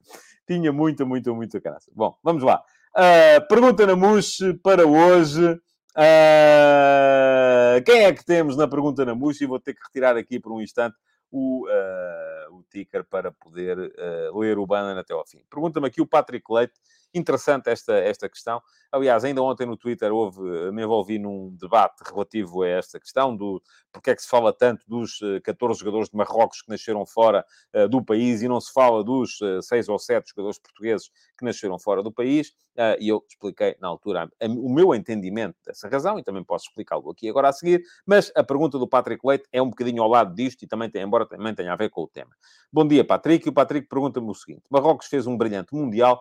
tinha 0.44 0.72
muita, 0.72 1.04
muita, 1.04 1.32
muita 1.32 1.60
graça. 1.60 1.88
Bom, 1.94 2.18
vamos 2.20 2.42
lá. 2.42 2.60
Uh, 2.96 3.46
pergunta 3.46 3.86
na 3.86 3.94
Muxe 3.94 4.54
para 4.54 4.84
hoje. 4.84 5.52
Uh, 5.96 7.80
quem 7.86 8.06
é 8.06 8.12
que 8.12 8.24
temos 8.24 8.56
na 8.56 8.66
pergunta 8.66 9.04
na 9.04 9.14
Muxe? 9.14 9.44
E 9.44 9.46
vou 9.46 9.60
ter 9.60 9.72
que 9.72 9.84
retirar 9.84 10.16
aqui 10.16 10.40
por 10.40 10.50
um 10.50 10.60
instante 10.60 10.96
o, 11.30 11.64
uh, 11.68 12.56
o 12.56 12.64
ticker 12.64 13.04
para 13.04 13.30
poder 13.30 13.78
uh, 13.78 14.36
ler 14.36 14.58
o 14.58 14.66
banner 14.66 14.98
até 14.98 15.14
ao 15.14 15.24
fim. 15.24 15.44
Pergunta-me 15.48 15.86
aqui 15.86 16.00
o 16.00 16.06
Patrick 16.06 16.44
Leite. 16.52 16.74
Interessante 17.14 17.70
esta, 17.70 17.94
esta 17.94 18.28
questão. 18.28 18.60
Aliás, 18.90 19.24
ainda 19.24 19.40
ontem 19.40 19.66
no 19.66 19.76
Twitter 19.76 20.12
houve, 20.12 20.40
me 20.72 20.82
envolvi 20.82 21.18
num 21.18 21.54
debate 21.56 22.02
relativo 22.04 22.62
a 22.62 22.68
esta 22.68 22.98
questão 22.98 23.36
do 23.36 23.62
porque 23.92 24.10
é 24.10 24.16
que 24.16 24.22
se 24.22 24.28
fala 24.28 24.52
tanto 24.52 24.84
dos 24.88 25.20
14 25.44 25.78
jogadores 25.78 26.08
de 26.10 26.16
Marrocos 26.16 26.62
que 26.62 26.68
nasceram 26.68 27.06
fora 27.06 27.46
uh, 27.72 27.88
do 27.88 28.04
país 28.04 28.42
e 28.42 28.48
não 28.48 28.60
se 28.60 28.72
fala 28.72 29.04
dos 29.04 29.40
uh, 29.40 29.62
6 29.62 29.88
ou 29.88 29.98
7 29.98 30.30
jogadores 30.30 30.58
portugueses 30.58 31.10
que 31.38 31.44
nasceram 31.44 31.78
fora 31.78 32.02
do 32.02 32.10
país. 32.10 32.48
Uh, 32.76 32.98
e 32.98 33.08
eu 33.08 33.24
expliquei 33.28 33.76
na 33.80 33.86
altura 33.86 34.28
o 34.42 34.68
meu 34.68 34.92
entendimento 34.92 35.56
dessa 35.64 35.88
razão 35.88 36.18
e 36.18 36.24
também 36.24 36.42
posso 36.42 36.66
explicá-lo 36.66 37.08
aqui 37.08 37.28
agora 37.28 37.48
a 37.48 37.52
seguir. 37.52 37.84
Mas 38.04 38.32
a 38.34 38.42
pergunta 38.42 38.76
do 38.80 38.88
Patrick 38.88 39.24
Leite 39.24 39.44
é 39.52 39.62
um 39.62 39.70
bocadinho 39.70 40.02
ao 40.02 40.08
lado 40.08 40.34
disto 40.34 40.64
e 40.64 40.66
também 40.66 40.90
tem, 40.90 41.02
embora 41.02 41.24
também 41.24 41.54
tenha 41.54 41.72
a 41.72 41.76
ver 41.76 41.88
com 41.88 42.02
o 42.02 42.08
tema. 42.08 42.32
Bom 42.72 42.86
dia, 42.86 43.04
Patrick. 43.04 43.46
E 43.46 43.50
o 43.50 43.52
Patrick 43.52 43.86
pergunta-me 43.86 44.28
o 44.28 44.34
seguinte: 44.34 44.62
Marrocos 44.68 45.06
fez 45.06 45.24
um 45.24 45.36
brilhante 45.36 45.72
Mundial 45.72 46.20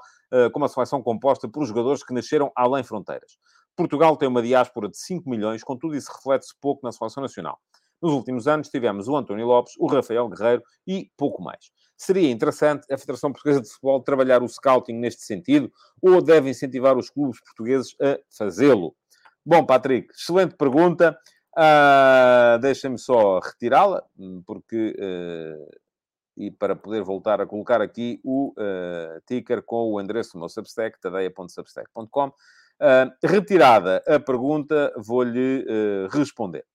com 0.52 0.60
uma 0.60 0.67
seleção 0.67 1.02
composta 1.02 1.48
por 1.48 1.65
jogadores 1.65 2.04
que 2.04 2.13
nasceram 2.13 2.52
além 2.56 2.84
fronteiras. 2.84 3.38
Portugal 3.76 4.15
tem 4.17 4.28
uma 4.28 4.41
diáspora 4.41 4.88
de 4.88 4.98
5 4.98 5.30
milhões, 5.30 5.63
contudo, 5.63 5.96
isso 5.96 6.12
reflete-se 6.12 6.54
pouco 6.62 6.82
na 6.84 6.91
seleção 6.91 7.22
nacional. 7.22 7.60
Nos 8.02 8.12
últimos 8.12 8.48
anos 8.48 8.67
tivemos 8.67 9.08
o 9.08 9.15
António 9.15 9.46
Lopes, 9.46 9.74
o 9.80 9.88
Rafael 9.88 10.28
Guerreiro 10.28 10.62
e 10.86 11.10
pouco 11.17 11.41
mais. 11.41 11.72
Seria 11.98 12.30
interessante 12.30 12.86
a 12.91 12.98
Federação 12.98 13.32
Portuguesa 13.32 13.62
de 13.62 13.69
Futebol 13.69 14.04
trabalhar 14.04 14.43
o 14.43 14.48
scouting 14.48 14.93
neste 14.93 15.24
sentido 15.24 15.72
ou 16.02 16.22
deve 16.22 16.50
incentivar 16.50 16.98
os 16.98 17.10
clubes 17.10 17.39
portugueses 17.39 17.96
a 18.02 18.19
fazê-lo? 18.38 18.93
Bom, 19.46 19.65
Patrick, 19.65 20.13
excelente 20.13 20.56
pergunta. 20.58 21.17
Uh, 21.58 22.60
Deixem-me 22.60 22.98
só 22.98 23.39
retirá-la, 23.39 24.04
porque. 24.46 24.96
Uh, 25.00 25.83
e 26.36 26.50
para 26.52 26.76
poder 26.76 27.04
voltar 27.04 27.39
a 27.41 27.46
colocar 27.46 27.82
aqui 27.82 28.19
o 28.24 28.54
uh, 28.58 29.22
ticker 29.26 29.62
com 29.62 29.91
o 29.91 30.02
endereço 30.02 30.34
do 30.34 30.39
meu 30.39 30.50
Substack, 30.50 31.00
tadeia.substack.com. 31.00 32.28
Uh, 32.28 32.34
retirada 33.24 34.04
a 34.08 34.19
pergunta, 34.19 34.93
vou-lhe 34.98 35.63
uh, 35.63 36.08
responder. 36.10 36.65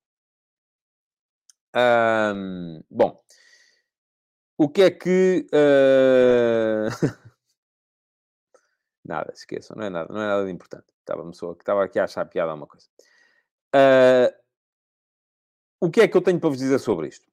Bom, 2.91 3.23
o 4.57 4.69
que 4.69 4.83
é 4.83 4.91
que. 4.91 5.47
Nada, 9.05 9.33
esqueçam, 9.33 9.77
não 9.77 9.85
é 9.85 9.91
nada, 9.91 10.13
não 10.13 10.21
é 10.21 10.27
nada 10.27 10.45
de 10.45 10.51
importante. 10.51 10.93
Estava, 10.99 11.33
só, 11.33 11.53
estava 11.53 11.83
aqui 11.83 11.99
a 11.99 12.05
achar 12.05 12.27
piada 12.27 12.51
a 12.51 12.55
uma 12.55 12.67
coisa. 12.67 12.87
O 15.81 15.91
que 15.91 16.01
é 16.01 16.09
que 16.09 16.17
eu 16.17 16.21
tenho 16.21 16.41
para 16.41 16.49
vos 16.49 16.59
dizer 16.59 16.79
sobre 16.79 17.09
isto? 17.09 17.28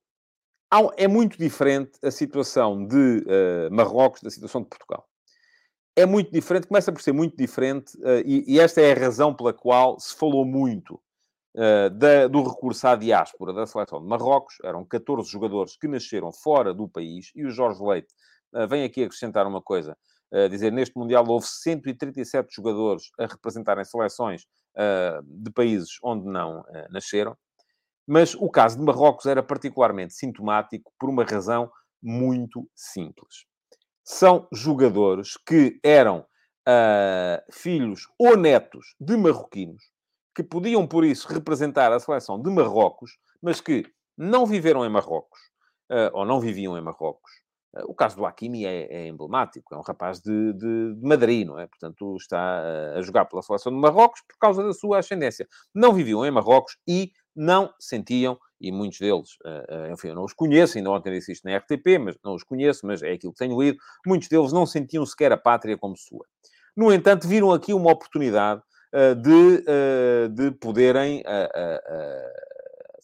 É 0.98 1.08
muito 1.08 1.38
diferente 1.38 1.92
a 2.04 2.12
situação 2.12 2.86
de 2.86 2.96
uh, 2.96 3.74
Marrocos 3.74 4.22
da 4.22 4.30
situação 4.30 4.62
de 4.62 4.68
Portugal 4.68 5.08
é 5.96 6.06
muito 6.06 6.32
diferente, 6.32 6.68
começa 6.68 6.92
por 6.92 7.02
ser 7.02 7.14
muito 7.14 7.38
diferente, 7.38 7.96
uh, 7.98 8.22
e, 8.26 8.44
e, 8.48 8.60
esta 8.60 8.82
é 8.82 8.92
a 8.92 9.00
razão 9.00 9.34
pela 9.34 9.54
qual 9.54 9.98
se 10.00 10.14
falou 10.14 10.46
muito 10.46 11.02
uh, 11.56 11.90
da, 11.92 12.28
do 12.28 12.44
recurso 12.44 12.86
à 12.88 12.96
diáspora 12.96 13.54
da 13.54 13.66
seleção 13.66 14.02
de 14.02 14.08
Marrocos. 14.08 14.58
Eram 14.64 14.84
14 14.84 15.30
jogadores 15.30 15.78
que 15.78 15.88
nasceram 15.88 16.34
fora 16.34 16.74
do 16.74 16.88
país, 16.88 17.32
e 17.34 17.46
o 17.46 17.50
Jorge 17.50 17.82
Leite 17.82 18.14
vem 18.70 18.84
aqui 18.86 19.04
acrescentar 19.04 19.46
uma 19.46 19.62
coisa, 19.62 19.98
dizer, 20.50 20.72
neste 20.72 20.98
Mundial 20.98 21.26
houve 21.28 21.46
137 21.46 22.56
jogadores 22.56 23.12
a 23.20 23.26
representarem 23.26 23.84
seleções 23.84 24.46
de 25.26 25.52
países 25.52 25.98
onde 26.02 26.26
não 26.26 26.64
nasceram, 26.90 27.36
mas 28.08 28.36
o 28.36 28.50
caso 28.50 28.78
de 28.78 28.84
Marrocos 28.84 29.26
era 29.26 29.42
particularmente 29.42 30.14
sintomático 30.14 30.92
por 31.00 31.10
uma 31.10 31.24
razão 31.24 31.72
muito 32.02 32.70
simples 32.76 33.46
são 34.06 34.48
jogadores 34.54 35.36
que 35.36 35.80
eram 35.84 36.20
uh, 36.20 37.52
filhos 37.52 38.08
ou 38.20 38.38
netos 38.38 38.96
de 39.00 39.18
marroquinos, 39.18 39.84
que 40.36 40.44
podiam, 40.44 40.86
por 40.86 41.04
isso, 41.04 41.28
representar 41.28 41.92
a 41.92 42.00
seleção 42.00 42.40
de 42.40 42.50
Marrocos, 42.52 43.18
mas 43.42 43.60
que 43.60 43.84
não 44.16 44.46
viveram 44.46 44.86
em 44.86 44.90
Marrocos, 44.90 45.40
uh, 45.92 46.12
ou 46.14 46.24
não 46.24 46.40
viviam 46.40 46.78
em 46.78 46.82
Marrocos. 46.82 47.32
Uh, 47.76 47.90
o 47.90 47.96
caso 47.96 48.16
do 48.16 48.26
Hakimi 48.28 48.64
é, 48.64 48.94
é, 48.94 49.08
emblemático, 49.08 49.74
é 49.74 49.78
um 49.78 49.82
rapaz 49.82 50.22
de, 50.22 50.54
de, 50.54 50.94
de, 50.94 51.08
Madrid, 51.08 51.48
não 51.48 51.58
é? 51.58 51.66
Portanto, 51.66 52.16
está 52.18 52.62
a 52.96 53.02
jogar 53.02 53.26
pela 53.26 53.42
seleção 53.42 53.72
de 53.72 53.80
Marrocos 53.80 54.22
por 54.22 54.38
causa 54.38 54.64
da 54.64 54.72
sua 54.72 55.00
ascendência. 55.00 55.48
Não 55.74 55.94
viviam 55.94 56.24
em 56.24 56.30
Marrocos 56.30 56.78
e 56.88 57.12
não 57.36 57.74
sentiam 57.80 58.38
e 58.60 58.72
muitos 58.72 59.00
deles, 59.00 59.32
uh, 59.46 59.92
enfim, 59.92 60.10
eu 60.10 60.16
não 60.16 60.24
os 60.24 60.34
conheço, 60.34 60.78
ainda 60.78 60.90
ontem 60.90 61.12
disse 61.12 61.32
isto 61.34 61.44
na 61.44 61.58
RTP, 61.58 62.00
mas 62.00 62.16
não 62.24 62.36
os 62.36 62.44
conheço, 62.44 62.86
mas 62.86 63.04
é 63.04 63.12
aquilo 63.12 63.34
que 63.34 63.40
tenho 63.40 63.62
lido, 63.62 63.78
muitos 64.06 64.28
deles 64.30 64.54
não 64.54 64.66
sentiam 64.66 65.06
sequer 65.06 65.32
a 65.32 65.38
pátria 65.38 65.78
como 65.78 65.96
sua. 65.98 66.26
No 66.76 66.92
entanto, 66.92 67.28
viram 67.28 67.52
aqui 67.52 67.74
uma 67.74 67.92
oportunidade 67.92 68.62
uh, 68.94 69.16
de, 69.16 69.64
de 70.34 70.52
poderem 70.52 71.24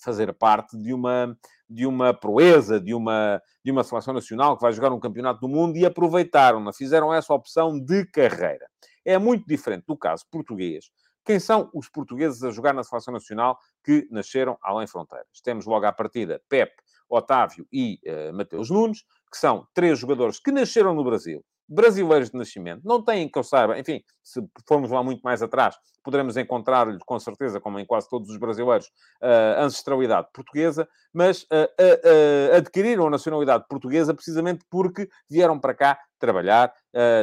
fazer 0.04 0.34
parte 0.34 0.76
de 0.78 0.94
uma, 0.94 1.38
de 1.70 1.86
uma 1.86 2.14
proeza, 2.14 2.80
de 2.80 2.94
uma, 2.94 3.42
de 3.64 3.72
uma 3.72 3.84
seleção 3.84 4.14
nacional 4.14 4.56
que 4.56 4.64
vai 4.64 4.74
jogar 4.74 4.92
um 4.92 5.00
campeonato 5.00 5.40
do 5.40 5.48
mundo 5.48 5.78
e 5.78 5.86
aproveitaram-na, 5.86 6.74
fizeram 6.74 7.14
essa 7.14 7.34
opção 7.34 7.80
de 7.80 8.06
carreira. 8.08 8.66
É 9.06 9.18
muito 9.18 9.46
diferente 9.48 9.86
do 9.88 9.98
caso 9.98 10.26
português, 10.32 10.90
quem 11.26 11.40
são 11.40 11.70
os 11.74 11.90
portugueses 11.90 12.44
a 12.44 12.52
jogar 12.52 12.74
na 12.74 12.84
Seleção 12.84 13.14
Nacional 13.14 13.58
que 13.84 14.08
nasceram 14.12 14.58
além 14.62 14.88
fronteiras? 14.88 15.42
Temos 15.44 15.66
logo 15.66 15.86
à 15.86 15.92
partida 15.92 16.42
Pep, 16.50 16.72
Otávio 17.10 17.68
e 17.72 18.00
uh, 18.06 18.34
Mateus 18.34 18.70
Nunes, 18.70 19.04
que 19.32 19.38
são 19.38 19.68
três 19.74 20.00
jogadores 20.00 20.40
que 20.40 20.52
nasceram 20.52 20.94
no 20.94 21.04
Brasil, 21.04 21.44
brasileiros 21.72 22.30
de 22.30 22.38
nascimento, 22.38 22.82
não 22.84 23.02
têm, 23.02 23.30
que 23.30 23.40
eu 23.40 23.44
saiba, 23.44 23.80
enfim, 23.80 24.04
se 24.22 24.42
formos 24.68 24.92
lá 24.92 25.02
muito 25.02 25.22
mais 25.22 25.42
atrás, 25.42 25.76
poderemos 26.04 26.36
encontrar-lhe, 26.36 27.00
com 27.00 27.18
certeza, 27.18 27.62
como 27.62 27.80
em 27.80 27.86
quase 27.86 28.10
todos 28.10 28.30
os 28.30 28.38
brasileiros, 28.38 28.88
uh, 29.22 29.62
ancestralidade 29.62 30.28
portuguesa, 30.34 30.88
mas 31.14 31.44
uh, 31.44 31.46
uh, 31.46 32.58
adquiriram 32.58 33.08
a 33.08 33.10
nacionalidade 33.10 33.66
portuguesa 33.70 34.14
precisamente 34.14 34.66
porque 34.70 35.10
vieram 35.30 35.58
para 35.60 35.74
cá 35.74 36.00
trabalhar, 36.20 36.72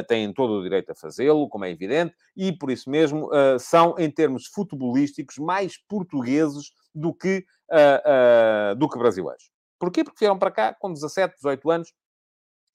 têm 0.09 0.33
todo 0.33 0.59
o 0.59 0.63
direito 0.63 0.91
a 0.91 0.95
fazê-lo, 0.95 1.47
como 1.47 1.63
é 1.63 1.71
evidente, 1.71 2.13
e 2.35 2.51
por 2.51 2.69
isso 2.69 2.89
mesmo 2.89 3.29
são, 3.57 3.95
em 3.97 4.11
termos 4.11 4.47
futebolísticos, 4.47 5.37
mais 5.37 5.77
portugueses 5.87 6.73
do 6.93 7.13
que, 7.13 7.45
do 8.77 8.89
que 8.89 8.97
brasileiros. 8.99 9.49
Porquê? 9.79 10.03
Porque 10.03 10.19
vieram 10.19 10.37
para 10.37 10.51
cá 10.51 10.75
com 10.77 10.91
17, 10.91 11.35
18 11.35 11.71
anos, 11.71 11.93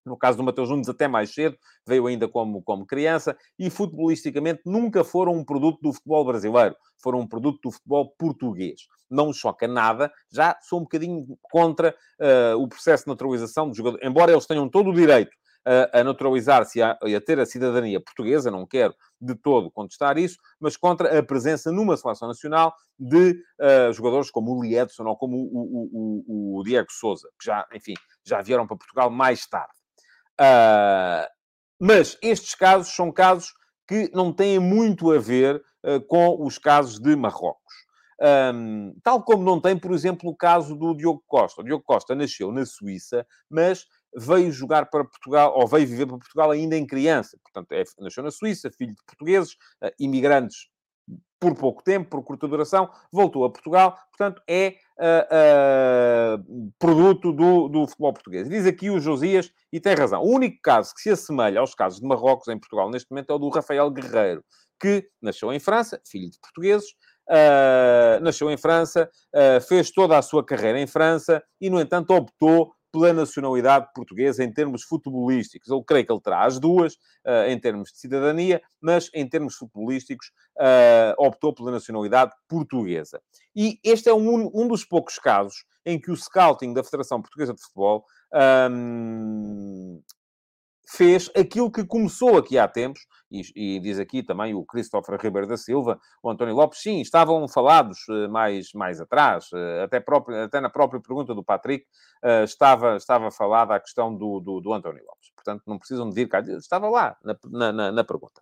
no 0.05 0.17
caso 0.17 0.37
do 0.37 0.45
Mateus 0.45 0.71
Nunes, 0.71 0.89
até 0.89 1.09
mais 1.09 1.33
cedo, 1.33 1.57
veio 1.87 2.07
ainda 2.07 2.29
como, 2.29 2.63
como 2.63 2.87
criança, 2.87 3.37
e 3.59 3.71
futebolisticamente 3.71 4.63
nunca 4.67 5.05
foram 5.05 5.33
um 5.33 5.45
produto 5.45 5.81
do 5.81 5.93
futebol 5.93 6.25
brasileiro, 6.25 6.77
foram 7.03 7.21
um 7.21 7.27
produto 7.27 7.61
do 7.63 7.71
futebol 7.71 8.15
português. 8.19 8.83
Não 9.11 9.33
choca 9.33 9.69
nada, 9.69 10.13
já 10.33 10.57
sou 10.63 10.81
um 10.81 10.83
bocadinho 10.83 11.27
contra 11.43 11.95
uh, 12.21 12.59
o 12.61 12.69
processo 12.69 13.05
de 13.05 13.11
naturalização 13.11 13.69
do 13.69 13.77
jogador, 13.77 13.99
embora 14.03 14.33
eles 14.33 14.47
tenham 14.47 14.69
todo 14.69 14.91
o 14.91 14.95
direito 14.95 15.33
uh, 15.67 15.99
a 15.99 16.05
naturalizar-se 16.05 16.79
e 16.79 16.83
a, 16.83 16.93
a, 16.93 17.21
ter 17.21 17.39
a 17.41 17.47
cidadania 17.47 18.01
portuguesa, 18.01 18.51
não 18.51 18.67
quero 18.67 18.95
de 19.21 19.35
todo 19.35 19.71
contestar 19.71 20.19
isso, 20.19 20.37
mas 20.61 20.77
contra 20.77 21.19
a 21.19 21.23
presença 21.23 21.73
numa 21.73 21.97
seleção 21.97 22.29
nacional 22.29 22.75
de 22.99 23.33
uh, 23.61 23.93
jogadores 23.93 24.31
como 24.31 24.53
o 24.53 24.63
Liedson 24.63 25.05
ou 25.05 25.17
como 25.17 25.37
o, 25.37 25.43
o, 25.43 26.25
o, 26.27 26.61
o 26.61 26.63
Diego 26.63 26.91
Souza, 26.91 27.29
que 27.39 27.47
já, 27.47 27.67
enfim, 27.75 27.95
já 28.25 28.41
vieram 28.43 28.67
para 28.67 28.77
Portugal 28.77 29.11
mais 29.11 29.47
tarde. 29.47 29.73
Uh, 30.41 31.27
mas 31.81 32.19
estes 32.23 32.55
casos 32.55 32.95
são 32.95 33.13
casos 33.13 33.53
que 33.87 34.11
não 34.13 34.33
têm 34.33 34.59
muito 34.59 35.11
a 35.11 35.19
ver 35.19 35.63
uh, 35.85 36.01
com 36.07 36.45
os 36.45 36.59
casos 36.59 36.99
de 36.99 37.15
Marrocos. 37.15 37.63
Um, 38.55 38.95
tal 39.03 39.23
como 39.23 39.43
não 39.43 39.61
tem, 39.61 39.77
por 39.77 39.93
exemplo, 39.93 40.31
o 40.31 40.37
caso 40.37 40.77
do 40.77 40.95
Diogo 40.95 41.23
Costa. 41.27 41.61
O 41.61 41.65
Diogo 41.65 41.85
Costa 41.85 42.15
nasceu 42.15 42.53
na 42.53 42.65
Suíça, 42.65 43.27
mas 43.51 43.87
veio 44.17 44.53
jogar 44.53 44.87
para 44.87 45.05
Portugal, 45.05 45.53
ou 45.57 45.67
veio 45.67 45.87
viver 45.87 46.07
para 46.07 46.19
Portugal 46.19 46.51
ainda 46.51 46.77
em 46.77 46.87
criança. 46.87 47.37
Portanto, 47.43 47.73
é, 47.73 47.83
nasceu 47.99 48.23
na 48.23 48.31
Suíça, 48.31 48.71
filho 48.71 48.95
de 48.95 49.05
portugueses, 49.05 49.55
uh, 49.83 49.91
imigrantes 49.99 50.69
por 51.45 51.55
pouco 51.55 51.83
tempo, 51.83 52.09
por 52.09 52.25
curta 52.25 52.49
duração, 52.49 52.89
voltou 53.13 53.45
a 53.45 53.51
Portugal, 53.51 53.99
portanto, 54.17 54.41
é 54.49 54.77
uh, 54.99 56.41
uh, 56.41 56.73
produto 56.79 57.33
do, 57.33 57.69
do 57.69 57.87
futebol 57.87 58.15
português. 58.15 58.49
Diz 58.49 58.67
aqui 58.67 58.89
o 58.89 58.99
Josias, 58.99 59.51
e 59.71 59.79
tem 59.79 59.95
razão, 59.95 60.23
o 60.23 60.35
único 60.35 60.59
caso 60.63 60.95
que 60.95 61.03
se 61.03 61.11
assemelha 61.11 61.61
aos 61.61 61.75
casos 61.75 62.01
de 62.01 62.07
Marrocos 62.07 62.49
em 62.49 62.59
Portugal 62.59 62.91
neste 62.91 63.11
momento 63.11 63.31
é 63.31 63.35
o 63.35 63.39
do 63.39 63.51
Rafael 63.51 63.91
Guerreiro. 63.91 64.43
que 64.81 65.07
nasceu 65.23 65.53
em 65.53 65.61
França, 65.61 66.01
filho 66.07 66.31
de 66.31 66.39
portugueses, 66.41 66.91
uh, 67.31 68.21
nasceu 68.23 68.51
em 68.51 68.57
França, 68.57 69.09
fez 69.69 69.91
toda 69.91 70.19
a 70.19 70.23
sua 70.23 70.45
carreira 70.45 70.81
em 70.81 70.87
França 70.87 71.43
e, 71.61 71.71
no 71.71 71.81
entanto, 71.81 72.13
optou 72.15 72.73
pela 72.95 73.13
nacionalidade 73.13 73.89
portuguesa 73.93 74.45
em 74.45 74.53
termos 74.53 74.85
futebolísticos. 74.85 75.69
Eu 75.69 75.83
creio 75.83 76.07
que 76.07 76.13
ele 76.13 76.21
terá 76.21 76.45
as 76.45 76.61
duas 76.61 76.95
uh, 76.95 77.49
em 77.49 77.59
termos 77.59 77.91
de 77.91 77.99
cidadania, 77.99 78.63
mas 78.81 79.11
em 79.13 79.29
termos 79.29 79.57
futebolísticos 79.57 80.31
uh, 80.57 81.15
optou 81.19 81.53
pela 81.53 81.73
nacionalidade 81.73 82.31
portuguesa. 82.49 83.21
E 83.55 83.81
este 83.83 84.09
é 84.09 84.15
um, 84.15 84.49
um 84.55 84.69
dos 84.69 84.85
poucos 84.85 85.19
casos 85.19 85.65
em 85.85 86.01
que 86.01 86.13
o 86.13 86.17
scouting 86.17 86.73
da 86.73 86.85
Federação 86.85 87.21
Portuguesa 87.21 87.53
de 87.53 87.61
Futebol 87.61 88.05
um, 88.71 90.01
fez 90.95 91.31
aquilo 91.37 91.71
que 91.71 91.85
começou 91.85 92.39
aqui 92.39 92.57
há 92.57 92.69
tempos, 92.69 93.07
e, 93.31 93.43
e, 93.57 93.81
diz 93.81 93.99
aqui 93.99 94.23
também 94.23 94.55
o 94.55 94.65
Christopher 94.65 95.19
Ribeiro 95.21 95.49
da 95.49 95.57
Silva, 95.57 95.99
o 96.23 96.31
António 96.31 96.55
Lopes, 96.55 96.81
sim, 96.81 97.01
estavam 97.01 97.49
falados 97.49 97.99
uh, 98.09 98.29
mais, 98.31 98.73
mais 98.73 99.01
atrás, 99.01 99.51
uh, 99.53 99.83
até, 99.85 99.99
próprio, 99.99 100.45
até 100.45 100.61
na 100.61 100.71
própria 100.71 101.01
pergunta 101.01 101.35
do 101.35 101.43
Patrick, 101.43 101.85
uh, 102.25 102.45
estava, 102.45 102.97
estava 102.97 103.31
falada 103.31 103.75
a 103.75 103.81
questão 103.81 104.15
do, 104.15 104.39
do, 104.39 104.61
do, 104.61 104.73
António 104.73 105.05
Lopes. 105.05 105.33
Portanto, 105.35 105.63
não 105.67 105.79
precisam 105.79 106.09
de 106.09 106.15
vir 106.15 106.29
cá, 106.29 106.41
estava 106.41 106.89
lá 106.89 107.17
na, 107.51 107.73
na, 107.73 107.93
na 107.93 108.05
pergunta. 108.05 108.41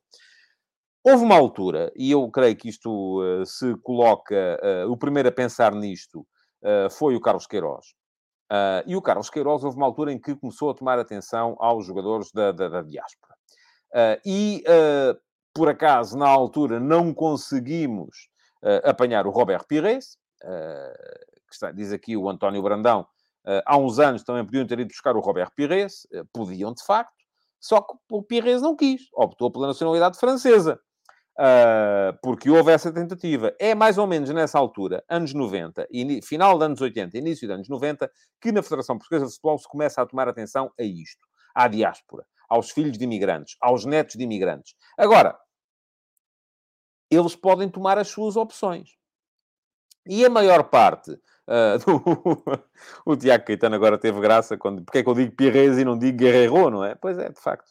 Houve 1.03 1.25
uma 1.25 1.37
altura, 1.37 1.91
e 1.97 2.11
eu 2.11 2.31
creio 2.31 2.55
que 2.55 2.69
isto 2.69 3.21
se 3.45 3.75
coloca, 3.79 4.57
o 4.88 4.97
primeiro 4.97 5.29
a 5.29 5.33
pensar 5.33 5.75
nisto 5.75 6.25
foi 6.93 7.17
o 7.17 7.21
Carlos 7.21 7.45
Queiroz, 7.45 7.87
Uh, 8.53 8.85
e 8.85 8.95
o 8.95 9.01
Carlos 9.01 9.31
Queiroz 9.31 9.65
houve 9.65 9.79
uma 9.79 9.87
altura 9.87 10.12
em 10.12 10.19
que 10.19 10.37
começou 10.37 10.69
a 10.69 10.75
tomar 10.75 10.99
atenção 10.99 11.57
aos 11.59 11.87
jogadores 11.87 12.31
da, 12.33 12.53
da, 12.53 12.69
da 12.69 12.83
diáspora. 12.83 13.35
Uh, 13.91 14.21
e, 14.27 14.62
uh, 14.69 15.19
por 15.55 15.71
acaso, 15.71 16.19
na 16.19 16.29
altura, 16.29 16.79
não 16.79 17.15
conseguimos 17.15 18.31
apanhar 18.85 19.27
o 19.27 19.31
Robert 19.31 19.67
Pires, 19.67 20.17
que 20.41 21.53
está, 21.53 21.73
diz 21.73 21.93
aqui 21.93 22.17
o 22.17 22.31
António 22.31 22.62
Brandão, 22.62 23.05
há 23.67 23.77
uns 23.77 23.99
anos 23.99 24.23
também 24.23 24.45
podiam 24.45 24.65
ter 24.65 24.79
ido 24.79 24.87
buscar 24.87 25.17
o 25.17 25.21
Robert 25.21 25.51
Pires, 25.57 26.07
podiam 26.33 26.73
de 26.73 26.83
facto, 26.85 27.12
só 27.61 27.83
que 27.83 27.93
o 28.09 28.23
Pires 28.23 28.62
não 28.62 28.77
quis, 28.77 29.03
optou 29.12 29.51
pela 29.51 29.67
nacionalidade 29.67 30.17
francesa. 30.17 30.81
Uh, 31.42 32.16
porque 32.22 32.48
houve 32.48 32.70
essa 32.70 32.92
tentativa. 32.92 33.52
É 33.59 33.74
mais 33.74 33.98
ou 33.98 34.07
menos 34.07 34.31
nessa 34.31 34.61
altura, 34.61 35.02
anos 35.09 35.35
90, 35.35 35.88
final 36.22 36.57
dos 36.57 36.66
anos 36.66 36.81
80, 36.81 37.18
início 37.18 37.48
dos 37.48 37.57
anos 37.57 37.68
90, 37.68 38.09
que 38.40 38.52
na 38.52 38.62
Federação 38.62 38.96
Portuguesa 38.96 39.26
de 39.26 39.33
Futebol 39.33 39.59
se 39.59 39.68
começa 39.68 40.00
a 40.00 40.07
tomar 40.07 40.28
atenção 40.28 40.70
a 40.78 40.85
isto, 40.85 41.26
à 41.52 41.66
diáspora, 41.66 42.24
aos 42.48 42.70
filhos 42.70 42.96
de 42.96 43.02
imigrantes, 43.02 43.57
aos 43.61 43.85
netos 43.85 44.14
de 44.14 44.22
imigrantes. 44.22 44.76
Agora, 44.96 45.37
eles 47.11 47.35
podem 47.35 47.68
tomar 47.68 47.98
as 47.98 48.07
suas 48.07 48.37
opções. 48.37 48.90
E 50.07 50.24
a 50.24 50.31
maior 50.31 50.64
parte 50.64 51.18
Uh, 51.42 51.74
do... 51.85 52.64
o 53.05 53.16
Tiago 53.16 53.44
Caetano 53.44 53.74
agora 53.74 53.98
teve 53.98 54.20
graça 54.20 54.57
quando. 54.57 54.85
Porque 54.85 54.98
é 54.98 55.02
que 55.02 55.09
eu 55.09 55.14
digo 55.14 55.35
Pires 55.35 55.76
e 55.76 55.85
não 55.85 55.98
digo 55.98 56.18
Guerreiro, 56.18 56.70
não 56.70 56.85
é? 56.85 56.94
Pois 56.94 57.18
é, 57.18 57.31
de 57.31 57.40
facto. 57.40 57.68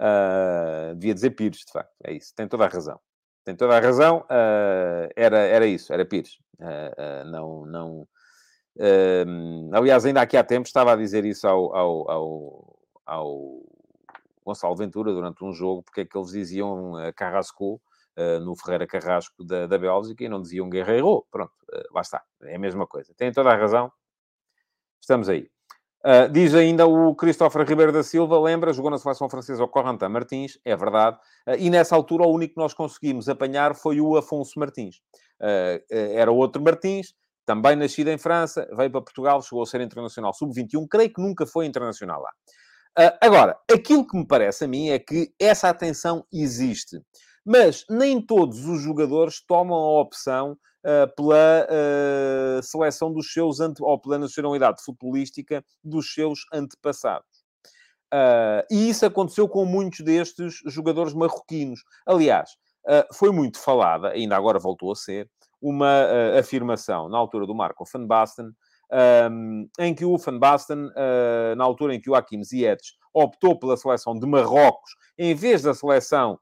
Uh, 0.00 0.94
devia 0.94 1.12
dizer 1.12 1.30
Pires, 1.30 1.60
de 1.60 1.72
facto. 1.72 1.92
É 2.02 2.12
isso. 2.14 2.32
Tem 2.34 2.48
toda 2.48 2.64
a 2.64 2.68
razão. 2.68 2.98
Tem 3.44 3.54
toda 3.54 3.76
a 3.76 3.80
razão. 3.80 4.20
Uh, 4.20 5.12
era, 5.14 5.38
era 5.38 5.66
isso. 5.66 5.92
Era 5.92 6.06
Pires. 6.06 6.38
Uh, 6.58 7.24
não... 7.26 7.66
não 7.66 8.08
aliás, 9.72 10.06
ainda 10.06 10.22
aqui 10.22 10.38
há 10.38 10.44
tempo 10.44 10.66
estava 10.66 10.92
a 10.92 10.96
dizer 10.96 11.26
isso 11.26 11.46
ao, 11.46 11.76
ao, 11.76 12.10
ao, 12.10 12.78
ao 13.04 13.62
Gonçalo 14.44 14.74
Ventura 14.74 15.12
durante 15.12 15.44
um 15.44 15.52
jogo, 15.52 15.82
porque 15.82 16.00
é 16.00 16.04
que 16.06 16.16
eles 16.16 16.30
diziam 16.30 16.92
Carrasco 17.14 17.80
no 18.42 18.56
Ferreira 18.56 18.86
Carrasco 18.86 19.44
da, 19.44 19.66
da 19.66 19.76
Bélgica 19.76 20.24
e 20.24 20.28
não 20.28 20.40
diziam 20.40 20.70
Guerreiro. 20.70 21.26
Pronto, 21.30 21.52
lá 21.92 22.00
está. 22.00 22.22
É 22.42 22.56
a 22.56 22.58
mesma 22.58 22.86
coisa. 22.86 23.12
Tem 23.14 23.30
toda 23.32 23.50
a 23.50 23.56
razão. 23.56 23.92
Estamos 24.98 25.28
aí. 25.28 25.50
Uh, 26.02 26.32
diz 26.32 26.54
ainda 26.54 26.86
o 26.86 27.14
Christopher 27.14 27.66
Ribeiro 27.66 27.92
da 27.92 28.02
Silva, 28.02 28.40
lembra, 28.40 28.72
jogou 28.72 28.90
na 28.90 28.96
seleção 28.96 29.28
francesa 29.28 29.62
o 29.62 29.68
Corentin 29.68 30.08
Martins, 30.08 30.58
é 30.64 30.74
verdade, 30.74 31.18
uh, 31.46 31.56
e 31.58 31.68
nessa 31.68 31.94
altura 31.94 32.24
o 32.24 32.32
único 32.32 32.54
que 32.54 32.60
nós 32.60 32.72
conseguimos 32.72 33.28
apanhar 33.28 33.74
foi 33.74 34.00
o 34.00 34.16
Afonso 34.16 34.58
Martins. 34.58 34.96
Uh, 35.38 35.84
era 35.90 36.32
outro 36.32 36.62
Martins, 36.62 37.14
também 37.44 37.76
nascido 37.76 38.08
em 38.08 38.16
França, 38.16 38.66
veio 38.74 38.90
para 38.90 39.02
Portugal, 39.02 39.42
chegou 39.42 39.62
a 39.62 39.66
ser 39.66 39.82
internacional 39.82 40.32
sub-21, 40.32 40.86
creio 40.88 41.12
que 41.12 41.20
nunca 41.20 41.46
foi 41.46 41.66
internacional 41.66 42.22
lá. 42.22 42.30
agora, 43.20 43.58
aquilo 43.70 44.06
que 44.06 44.16
me 44.16 44.26
parece 44.26 44.64
a 44.64 44.68
mim 44.68 44.88
é 44.88 44.98
que 44.98 45.34
essa 45.38 45.68
atenção 45.68 46.24
existe, 46.32 46.98
mas 47.44 47.84
nem 47.88 48.20
todos 48.20 48.66
os 48.66 48.80
jogadores 48.82 49.40
tomam 49.46 49.76
a 49.76 50.00
opção 50.00 50.52
uh, 50.84 51.14
pela 51.16 51.66
uh, 51.66 52.62
seleção 52.62 53.12
dos 53.12 53.32
seus, 53.32 53.60
ante... 53.60 53.82
ou 53.82 53.98
pela 53.98 54.18
nacionalidade 54.18 54.82
futebolística 54.82 55.64
dos 55.82 56.12
seus 56.12 56.40
antepassados. 56.52 57.28
Uh, 58.12 58.66
e 58.70 58.88
isso 58.90 59.06
aconteceu 59.06 59.48
com 59.48 59.64
muitos 59.64 60.00
destes 60.00 60.60
jogadores 60.66 61.14
marroquinos. 61.14 61.82
Aliás, 62.06 62.50
foi 63.12 63.30
muito 63.30 63.58
falada, 63.60 64.08
ainda 64.08 64.34
agora 64.34 64.58
voltou 64.58 64.90
a 64.90 64.96
ser, 64.96 65.28
uma 65.60 66.06
afirmação 66.38 67.10
na 67.10 67.18
altura 67.18 67.46
do 67.46 67.54
Marco 67.54 67.84
Van 67.84 68.06
Basten, 68.06 68.50
um, 69.30 69.68
em 69.78 69.94
que 69.94 70.04
o 70.04 70.16
Van 70.18 70.38
Basten, 70.38 70.86
uh, 70.86 71.54
na 71.56 71.64
altura 71.64 71.94
em 71.94 72.00
que 72.00 72.10
o 72.10 72.14
Hakim 72.14 72.42
Ziyech 72.42 72.82
optou 73.14 73.58
pela 73.58 73.76
seleção 73.76 74.14
de 74.18 74.26
Marrocos, 74.26 74.90
em 75.18 75.34
vez 75.34 75.62
da 75.62 75.74
seleção 75.74 76.38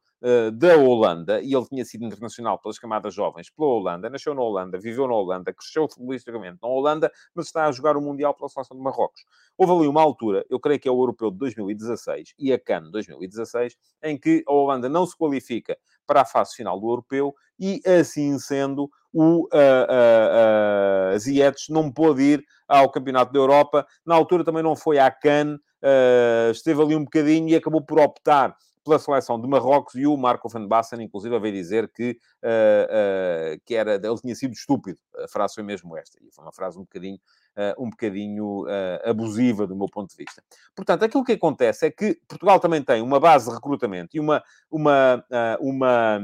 da 0.55 0.77
Holanda, 0.77 1.41
e 1.41 1.55
ele 1.55 1.67
tinha 1.67 1.85
sido 1.85 2.05
internacional 2.05 2.59
pelas 2.59 2.79
camadas 2.79 3.15
jovens 3.15 3.51
pela 3.51 3.69
Holanda, 3.69 4.11
nasceu 4.11 4.35
na 4.35 4.43
Holanda, 4.43 4.79
viveu 4.79 5.07
na 5.07 5.15
Holanda, 5.15 5.53
cresceu 5.53 5.89
futbolisticamente 5.89 6.59
na 6.61 6.69
Holanda, 6.69 7.13
mas 7.35 7.47
está 7.47 7.67
a 7.67 7.73
jogar 7.73 7.97
o 7.97 8.01
Mundial 8.01 8.35
pela 8.35 8.49
seleção 8.49 8.77
de 8.77 8.83
Marrocos. 8.83 9.25
Houve 9.57 9.73
ali 9.73 9.89
uma 9.89 10.03
altura, 10.03 10.45
eu 10.51 10.59
creio 10.59 10.81
que 10.81 10.89
é 10.89 10.91
o 10.91 11.01
Europeu 11.01 11.31
de 11.31 11.39
2016 11.39 12.35
e 12.39 12.53
a 12.53 12.59
CAN 12.59 12.91
2016, 12.91 13.77
em 14.03 14.19
que 14.19 14.43
a 14.47 14.53
Holanda 14.53 14.89
não 14.89 15.07
se 15.07 15.17
qualifica 15.17 15.77
para 16.07 16.23
a 16.23 16.25
fase 16.25 16.57
final 16.57 16.81
do 16.81 16.89
Europeu 16.89 17.35
e, 17.59 17.81
assim 17.87 18.39
sendo, 18.39 18.91
o 19.13 19.43
uh, 19.43 19.47
uh, 19.47 21.15
uh, 21.15 21.19
Ziyech 21.19 21.71
não 21.71 21.91
pôde 21.91 22.23
ir 22.23 22.45
ao 22.67 22.91
Campeonato 22.91 23.33
da 23.33 23.39
Europa. 23.39 23.87
Na 24.05 24.15
altura 24.15 24.45
também 24.45 24.63
não 24.63 24.77
foi 24.77 24.99
à 24.99 25.11
CAN, 25.11 25.57
uh, 25.57 26.51
esteve 26.51 26.81
ali 26.83 26.97
um 26.97 27.05
bocadinho 27.05 27.49
e 27.49 27.57
acabou 27.57 27.83
por 27.83 28.01
optar 28.01 28.57
pela 28.89 28.99
seleção 28.99 29.39
de 29.39 29.47
Marrocos 29.47 29.95
e 29.95 30.07
o 30.07 30.17
Marco 30.17 30.49
Van 30.49 30.67
Basten, 30.67 31.03
inclusive, 31.03 31.39
veio 31.39 31.53
dizer 31.53 31.89
que, 31.93 32.19
uh, 32.43 33.55
uh, 33.55 33.61
que 33.65 33.75
era, 33.75 33.95
ele 33.95 34.17
tinha 34.17 34.35
sido 34.35 34.53
estúpido. 34.53 34.99
A 35.23 35.29
frase 35.29 35.55
foi 35.55 35.63
mesmo 35.63 35.97
esta. 35.97 36.19
E 36.23 36.33
foi 36.33 36.45
uma 36.45 36.53
frase 36.53 36.79
um 36.79 36.83
bocadinho, 36.83 37.17
uh, 37.17 37.85
um 37.85 37.91
bocadinho 37.91 38.65
abusiva 39.05 39.67
do 39.67 39.77
meu 39.77 39.87
ponto 39.89 40.11
de 40.11 40.17
vista. 40.17 40.43
Portanto, 40.75 41.05
aquilo 41.05 41.25
que 41.25 41.33
acontece 41.33 41.87
é 41.87 41.91
que 41.91 42.19
Portugal 42.27 42.59
também 42.59 42.83
tem 42.83 43.03
uma 43.03 43.21
base 43.21 43.49
de 43.49 43.55
recrutamento 43.55 44.17
e 44.17 44.21
uma, 44.21 44.43
uma, 44.71 45.25
uma 45.61 46.21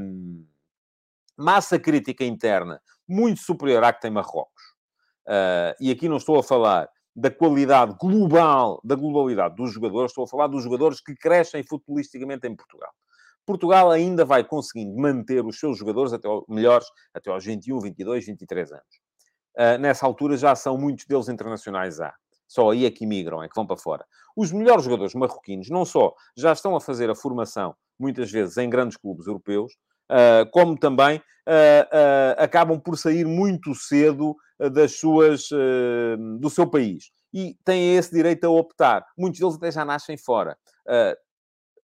massa 1.36 1.78
crítica 1.78 2.24
interna 2.24 2.80
muito 3.06 3.40
superior 3.40 3.84
à 3.84 3.92
que 3.92 4.00
tem 4.00 4.10
Marrocos. 4.10 4.62
e 5.80 5.90
aqui 5.90 6.08
não 6.08 6.16
estou 6.16 6.38
a 6.38 6.42
falar 6.42 6.88
da 7.14 7.30
qualidade 7.30 7.94
global, 8.00 8.80
da 8.82 8.94
globalidade 8.94 9.54
dos 9.54 9.72
jogadores, 9.72 10.10
estou 10.10 10.24
a 10.24 10.28
falar 10.28 10.48
dos 10.48 10.64
jogadores 10.64 11.00
que 11.00 11.14
crescem 11.14 11.62
futbolisticamente 11.62 12.46
em 12.46 12.56
Portugal. 12.56 12.90
Portugal 13.46 13.90
ainda 13.90 14.24
vai 14.24 14.42
conseguindo 14.42 14.96
manter 14.96 15.44
os 15.44 15.58
seus 15.58 15.78
jogadores 15.78 16.12
até 16.12 16.28
melhores 16.48 16.86
até 17.12 17.30
aos 17.30 17.44
21, 17.44 17.78
22, 17.80 18.26
23 18.26 18.72
anos. 18.72 18.84
Uh, 19.56 19.78
nessa 19.78 20.04
altura 20.06 20.36
já 20.36 20.56
são 20.56 20.76
muitos 20.76 21.04
deles 21.04 21.28
internacionais 21.28 21.96
já. 21.96 22.12
Só 22.48 22.70
aí 22.70 22.84
é 22.86 22.90
que 22.90 23.06
migram, 23.06 23.42
é 23.42 23.48
que 23.48 23.54
vão 23.54 23.66
para 23.66 23.76
fora. 23.76 24.04
Os 24.36 24.50
melhores 24.50 24.84
jogadores 24.84 25.14
marroquinos 25.14 25.68
não 25.70 25.84
só 25.84 26.14
já 26.36 26.52
estão 26.52 26.74
a 26.74 26.80
fazer 26.80 27.10
a 27.10 27.14
formação, 27.14 27.74
muitas 27.98 28.30
vezes, 28.30 28.56
em 28.56 28.68
grandes 28.68 28.96
clubes 28.96 29.26
europeus, 29.26 29.76
como 30.50 30.78
também 30.78 31.18
uh, 31.18 32.34
acabam 32.38 32.80
por 32.80 32.96
sair 32.96 33.26
muito 33.26 33.74
cedo 33.74 34.36
das 34.72 34.98
suas, 34.98 35.48
do 36.38 36.48
seu 36.48 36.66
país. 36.66 37.10
E 37.32 37.56
têm 37.64 37.96
esse 37.96 38.12
direito 38.12 38.44
a 38.44 38.50
optar. 38.50 39.04
Muitos 39.18 39.40
deles 39.40 39.56
até 39.56 39.70
já 39.70 39.84
nascem 39.84 40.16
fora 40.16 40.56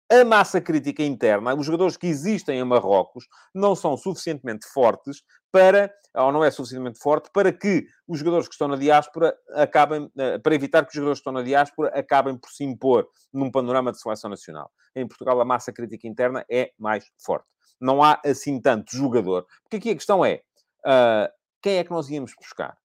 a 0.09 0.23
massa 0.23 0.61
crítica 0.61 1.03
interna, 1.03 1.55
os 1.55 1.65
jogadores 1.65 1.97
que 1.97 2.07
existem 2.07 2.59
em 2.59 2.63
Marrocos, 2.63 3.27
não 3.53 3.75
são 3.75 3.97
suficientemente 3.97 4.65
fortes 4.67 5.23
para, 5.51 5.91
ou 6.13 6.31
não 6.31 6.43
é 6.43 6.51
suficientemente 6.51 6.99
forte, 6.99 7.29
para 7.33 7.51
que 7.51 7.85
os 8.07 8.19
jogadores 8.19 8.47
que 8.47 8.53
estão 8.53 8.67
na 8.67 8.75
diáspora 8.75 9.35
acabem, 9.53 10.09
para 10.43 10.55
evitar 10.55 10.83
que 10.83 10.89
os 10.89 10.93
jogadores 10.93 11.19
que 11.19 11.21
estão 11.21 11.33
na 11.33 11.41
diáspora 11.41 11.89
acabem 11.97 12.37
por 12.37 12.49
se 12.51 12.63
impor 12.63 13.07
num 13.33 13.49
panorama 13.49 13.91
de 13.91 13.99
seleção 13.99 14.29
nacional. 14.29 14.69
Em 14.95 15.07
Portugal, 15.07 15.39
a 15.41 15.45
massa 15.45 15.73
crítica 15.73 16.07
interna 16.07 16.45
é 16.49 16.71
mais 16.77 17.05
forte 17.17 17.47
não 17.79 18.03
há 18.03 18.19
assim 18.25 18.59
tanto 18.59 18.95
jogador. 18.95 19.45
Porque 19.63 19.77
aqui 19.77 19.89
a 19.91 19.95
questão 19.95 20.23
é, 20.23 20.41
uh, 20.85 21.31
quem 21.61 21.77
é 21.77 21.83
que 21.83 21.91
nós 21.91 22.09
íamos 22.09 22.33
buscar? 22.39 22.77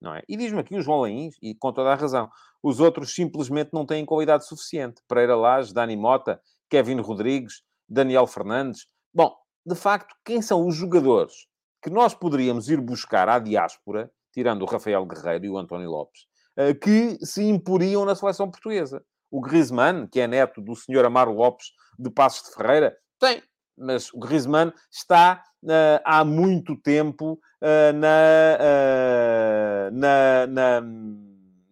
Não 0.00 0.14
é? 0.14 0.22
E 0.28 0.36
diz-me 0.36 0.60
aqui 0.60 0.76
os 0.76 0.84
João 0.84 1.00
Lains, 1.00 1.36
e 1.40 1.54
com 1.54 1.72
toda 1.72 1.92
a 1.92 1.94
razão, 1.94 2.30
os 2.62 2.80
outros 2.80 3.14
simplesmente 3.14 3.70
não 3.72 3.86
têm 3.86 4.04
qualidade 4.04 4.46
suficiente. 4.46 5.02
Pereira 5.08 5.36
Lage, 5.36 5.72
Dani 5.72 5.96
Mota, 5.96 6.40
Kevin 6.68 7.00
Rodrigues, 7.00 7.62
Daniel 7.88 8.26
Fernandes. 8.26 8.86
Bom, 9.14 9.34
de 9.64 9.74
facto, 9.74 10.14
quem 10.24 10.42
são 10.42 10.66
os 10.66 10.74
jogadores 10.74 11.46
que 11.82 11.90
nós 11.90 12.14
poderíamos 12.14 12.68
ir 12.68 12.80
buscar 12.80 13.28
à 13.28 13.38
diáspora, 13.38 14.10
tirando 14.32 14.62
o 14.62 14.66
Rafael 14.66 15.06
Guerreiro 15.06 15.44
e 15.44 15.50
o 15.50 15.58
António 15.58 15.88
Lopes, 15.88 16.26
uh, 16.58 16.74
que 16.78 17.24
se 17.24 17.44
imporiam 17.44 18.04
na 18.04 18.14
seleção 18.14 18.50
portuguesa. 18.50 19.04
O 19.30 19.40
Griezmann, 19.40 20.06
que 20.06 20.20
é 20.20 20.26
neto 20.26 20.60
do 20.60 20.74
senhor 20.74 21.04
Amaro 21.04 21.32
Lopes 21.32 21.66
de 21.98 22.10
Passos 22.10 22.48
de 22.48 22.54
Ferreira, 22.54 22.96
tem, 23.18 23.42
mas 23.76 24.12
o 24.12 24.18
Griezmann 24.18 24.72
está 24.90 25.42
uh, 25.62 26.00
há 26.04 26.24
muito 26.24 26.76
tempo 26.76 27.32
uh, 27.62 27.92
na, 27.94 28.58
uh, 28.60 29.94
na, 29.94 30.46
na, 30.46 30.80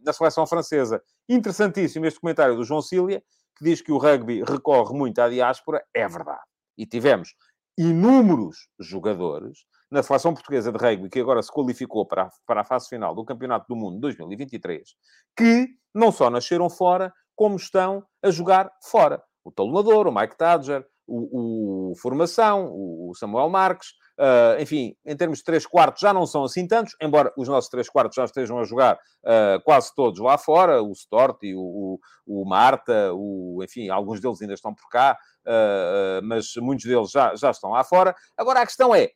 na, 0.04 0.12
seleção 0.12 0.46
francesa. 0.46 1.02
Interessantíssimo 1.28 2.06
este 2.06 2.20
comentário 2.20 2.56
do 2.56 2.64
João 2.64 2.82
Cília, 2.82 3.22
que 3.56 3.64
diz 3.64 3.80
que 3.80 3.92
o 3.92 3.98
rugby 3.98 4.42
recorre 4.42 4.96
muito 4.96 5.18
à 5.20 5.28
diáspora. 5.28 5.82
É 5.94 6.06
verdade. 6.06 6.42
E 6.76 6.86
tivemos 6.86 7.34
inúmeros 7.78 8.68
jogadores 8.78 9.64
na 9.90 10.02
seleção 10.02 10.34
portuguesa 10.34 10.72
de 10.72 10.78
rugby, 10.78 11.08
que 11.08 11.20
agora 11.20 11.42
se 11.42 11.52
qualificou 11.52 12.06
para 12.06 12.24
a, 12.24 12.30
para 12.46 12.60
a 12.62 12.64
fase 12.64 12.88
final 12.88 13.14
do 13.14 13.24
Campeonato 13.24 13.66
do 13.68 13.76
Mundo 13.76 14.00
2023, 14.00 14.94
que 15.36 15.68
não 15.94 16.10
só 16.10 16.28
nasceram 16.28 16.68
fora, 16.68 17.12
como 17.36 17.56
estão 17.56 18.04
a 18.22 18.30
jogar 18.30 18.70
fora. 18.82 19.22
O 19.44 19.52
Talulador, 19.52 20.06
o 20.06 20.14
Mike 20.14 20.36
Tadger, 20.36 20.84
o 21.06 21.73
Formação, 21.94 22.70
o 22.72 23.12
Samuel 23.14 23.48
Marques, 23.48 23.90
uh, 24.18 24.60
enfim, 24.60 24.96
em 25.04 25.16
termos 25.16 25.38
de 25.38 25.44
3 25.44 25.66
quartos 25.66 26.00
já 26.00 26.12
não 26.12 26.26
são 26.26 26.44
assim 26.44 26.66
tantos, 26.66 26.94
embora 27.00 27.32
os 27.36 27.48
nossos 27.48 27.70
3 27.70 27.88
quartos 27.88 28.16
já 28.16 28.24
estejam 28.24 28.58
a 28.58 28.64
jogar 28.64 28.96
uh, 28.96 29.62
quase 29.64 29.94
todos 29.94 30.20
lá 30.20 30.38
fora, 30.38 30.82
o 30.82 30.92
Storti, 30.92 31.54
o, 31.54 31.60
o, 31.60 32.00
o 32.26 32.48
Marta, 32.48 33.12
o, 33.12 33.60
enfim, 33.62 33.88
alguns 33.88 34.20
deles 34.20 34.40
ainda 34.40 34.54
estão 34.54 34.74
por 34.74 34.88
cá, 34.88 35.16
uh, 35.46 36.24
mas 36.24 36.54
muitos 36.56 36.84
deles 36.84 37.10
já, 37.10 37.34
já 37.36 37.50
estão 37.50 37.70
lá 37.70 37.84
fora. 37.84 38.14
Agora 38.36 38.60
a 38.60 38.66
questão 38.66 38.94
é, 38.94 39.10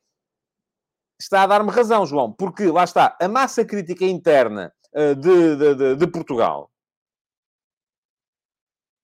está 1.21 1.43
a 1.43 1.47
dar-me 1.47 1.71
razão, 1.71 2.07
João, 2.07 2.33
porque 2.33 2.67
lá 2.67 2.85
está, 2.85 3.17
a 3.21 3.29
massa 3.29 3.65
crítica 3.65 4.05
interna 4.05 4.73
de, 5.21 5.57
de, 5.57 5.75
de, 5.75 5.97
de 5.97 6.07
Portugal 6.07 6.71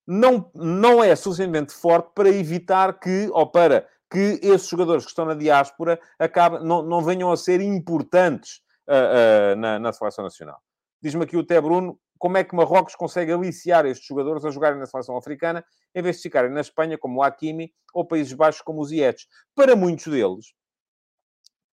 não, 0.07 0.51
não 0.53 1.03
é 1.03 1.15
suficientemente 1.15 1.73
forte 1.73 2.11
para 2.13 2.29
evitar 2.29 2.99
que, 2.99 3.29
ou 3.31 3.47
para 3.47 3.87
que 4.09 4.39
esses 4.41 4.67
jogadores 4.67 5.03
que 5.03 5.09
estão 5.09 5.25
na 5.25 5.33
diáspora 5.33 5.99
acabem, 6.19 6.63
não, 6.63 6.81
não 6.83 7.01
venham 7.01 7.31
a 7.31 7.37
ser 7.37 7.59
importantes 7.59 8.61
uh, 8.87 9.53
uh, 9.53 9.55
na, 9.55 9.79
na 9.79 9.91
seleção 9.91 10.23
nacional. 10.23 10.61
Diz-me 11.01 11.23
aqui 11.23 11.35
o 11.35 11.43
Té 11.43 11.59
Bruno, 11.59 11.99
como 12.17 12.37
é 12.37 12.43
que 12.43 12.55
Marrocos 12.55 12.95
consegue 12.95 13.31
aliciar 13.31 13.85
estes 13.85 14.07
jogadores 14.07 14.45
a 14.45 14.51
jogarem 14.51 14.79
na 14.79 14.85
seleção 14.85 15.17
africana 15.17 15.65
em 15.93 16.01
vez 16.01 16.17
de 16.17 16.23
ficarem 16.23 16.51
na 16.51 16.61
Espanha 16.61 16.97
como 16.97 17.19
o 17.19 17.23
Hakimi 17.23 17.73
ou 17.93 18.05
Países 18.05 18.33
Baixos 18.33 18.61
como 18.61 18.81
os 18.81 18.89
Zietes? 18.89 19.27
Para 19.53 19.75
muitos 19.75 20.07
deles, 20.07 20.53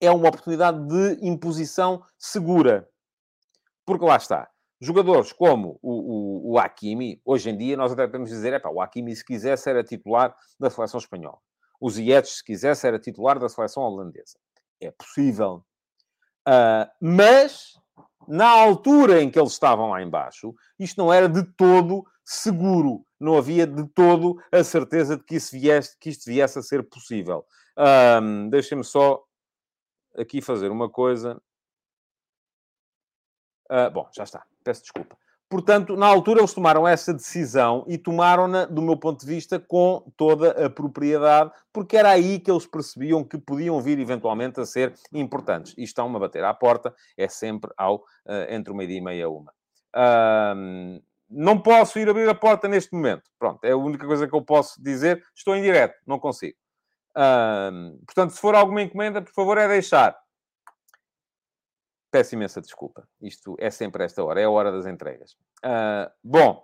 é 0.01 0.11
uma 0.11 0.29
oportunidade 0.29 0.85
de 0.89 1.27
imposição 1.27 2.03
segura. 2.19 2.89
Porque 3.87 4.05
lá 4.05 4.17
está. 4.17 4.52
Jogadores 4.85 5.33
como 5.33 5.79
o, 5.81 5.93
o, 5.93 6.53
o 6.53 6.59
Hakimi, 6.59 7.23
hoje 7.25 7.49
em 7.49 7.57
dia, 7.57 7.77
nós 7.77 7.93
até 7.93 8.05
podemos 8.05 8.31
dizer, 8.31 8.61
o 8.67 8.81
Hakimi, 8.81 9.15
se 9.15 9.25
quisesse, 9.25 9.71
era 9.71 9.85
titular 9.85 10.37
da 10.59 10.69
seleção 10.69 10.99
espanhola. 10.99 11.39
O 11.81 11.89
Ziyech, 11.89 12.29
se 12.29 12.43
quisesse, 12.43 12.85
era 12.85 12.99
titular 12.99 13.39
da 13.39 13.49
seleção 13.49 13.85
holandesa. 13.85 14.37
É 14.81 14.91
possível. 14.91 15.65
Uh, 16.49 16.91
mas, 17.01 17.75
na 18.27 18.49
altura 18.49 19.23
em 19.23 19.31
que 19.31 19.39
eles 19.39 19.53
estavam 19.53 19.91
lá 19.91 20.03
embaixo, 20.03 20.53
isto 20.77 20.99
não 20.99 21.13
era 21.13 21.29
de 21.29 21.45
todo 21.55 22.05
seguro. 22.25 23.07
Não 23.21 23.39
havia 23.39 23.69
de 23.69 23.87
todo 23.91 24.43
a 24.51 24.65
certeza 24.65 25.17
de 25.17 25.23
que, 25.23 25.37
isso 25.37 25.53
viesse, 25.53 25.97
que 25.97 26.11
isto 26.11 26.25
viesse 26.25 26.59
a 26.59 26.63
ser 26.63 26.83
possível. 26.89 27.47
Um, 28.21 28.49
Deixem-me 28.49 28.83
só 28.83 29.23
aqui 30.17 30.43
fazer 30.43 30.73
uma 30.73 30.91
coisa. 30.91 31.41
Uh, 33.71 33.89
bom, 33.93 34.11
já 34.13 34.25
está. 34.25 34.45
Peço 34.65 34.83
desculpa. 34.83 35.17
Portanto, 35.53 35.97
na 35.97 36.07
altura 36.07 36.41
eles 36.41 36.55
tomaram 36.55 36.89
essa 36.89 37.13
decisão 37.13 37.85
e 37.87 37.99
tomaram-na, 37.99 38.65
do 38.65 38.81
meu 38.81 38.97
ponto 38.97 39.21
de 39.21 39.27
vista, 39.27 39.61
com 39.61 40.11
toda 40.17 40.65
a 40.65 40.71
propriedade, 40.71 41.51
porque 41.71 41.95
era 41.95 42.09
aí 42.09 42.41
que 42.41 42.51
eles 42.51 42.65
percebiam 42.65 43.23
que 43.23 43.37
podiam 43.37 43.79
vir 43.79 43.99
eventualmente 43.99 44.59
a 44.59 44.65
ser 44.65 44.95
importantes. 45.13 45.75
E 45.77 45.83
estão-me 45.83 46.17
a 46.17 46.21
bater 46.21 46.43
à 46.43 46.55
porta, 46.55 46.95
é 47.19 47.29
sempre 47.29 47.71
ao 47.77 47.97
uh, 47.97 48.49
entre 48.49 48.73
uma 48.73 48.83
e 48.83 48.99
meia 48.99 49.29
uma. 49.29 49.53
Uh, 49.95 51.03
não 51.29 51.59
posso 51.59 51.99
ir 51.99 52.09
abrir 52.09 52.31
a 52.31 52.35
porta 52.35 52.67
neste 52.67 52.95
momento. 52.95 53.25
Pronto, 53.39 53.63
é 53.63 53.73
a 53.73 53.77
única 53.77 54.07
coisa 54.07 54.27
que 54.27 54.35
eu 54.35 54.41
posso 54.41 54.83
dizer. 54.83 55.23
Estou 55.37 55.55
em 55.55 55.61
direto, 55.61 56.01
não 56.07 56.19
consigo. 56.19 56.57
Uh, 57.15 57.99
portanto, 58.07 58.31
se 58.31 58.41
for 58.41 58.55
alguma 58.55 58.81
encomenda, 58.81 59.21
por 59.21 59.35
favor, 59.35 59.59
é 59.59 59.69
deixar. 59.69 60.17
Peço 62.13 62.35
imensa 62.35 62.61
desculpa. 62.61 63.09
Isto 63.23 63.57
é 63.59 63.71
sempre 63.71 64.05
esta 64.05 64.23
hora, 64.23 64.39
é 64.39 64.45
a 64.45 64.51
hora 64.51 64.71
das 64.71 64.85
entregas. 64.85 65.33
Uh, 65.65 66.13
bom, 66.23 66.63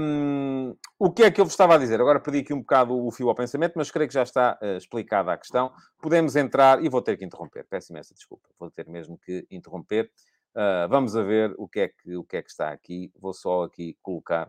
um, 0.00 0.76
o 1.00 1.12
que 1.12 1.24
é 1.24 1.32
que 1.32 1.40
eu 1.40 1.44
vos 1.44 1.52
estava 1.52 1.74
a 1.74 1.78
dizer? 1.78 2.00
Agora 2.00 2.20
perdi 2.20 2.38
aqui 2.38 2.54
um 2.54 2.60
bocado 2.60 2.96
o 2.96 3.10
fio 3.10 3.28
ao 3.28 3.34
pensamento, 3.34 3.72
mas 3.74 3.90
creio 3.90 4.06
que 4.06 4.14
já 4.14 4.22
está 4.22 4.56
uh, 4.62 4.76
explicada 4.76 5.32
a 5.32 5.36
questão. 5.36 5.72
Podemos 6.00 6.36
entrar 6.36 6.80
e 6.80 6.88
vou 6.88 7.02
ter 7.02 7.16
que 7.16 7.24
interromper. 7.24 7.66
Peço 7.68 7.92
imensa 7.92 8.14
desculpa. 8.14 8.48
Vou 8.56 8.70
ter 8.70 8.88
mesmo 8.88 9.18
que 9.18 9.44
interromper. 9.50 10.12
Uh, 10.54 10.88
vamos 10.88 11.16
a 11.16 11.24
ver 11.24 11.52
o 11.58 11.66
que, 11.68 11.80
é 11.80 11.88
que, 11.88 12.16
o 12.16 12.22
que 12.22 12.36
é 12.36 12.42
que 12.42 12.50
está 12.50 12.70
aqui. 12.70 13.10
Vou 13.16 13.34
só 13.34 13.64
aqui 13.64 13.98
colocar 14.00 14.48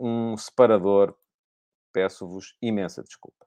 um 0.00 0.36
separador. 0.38 1.14
Peço-vos 1.92 2.56
imensa 2.62 3.02
desculpa. 3.02 3.46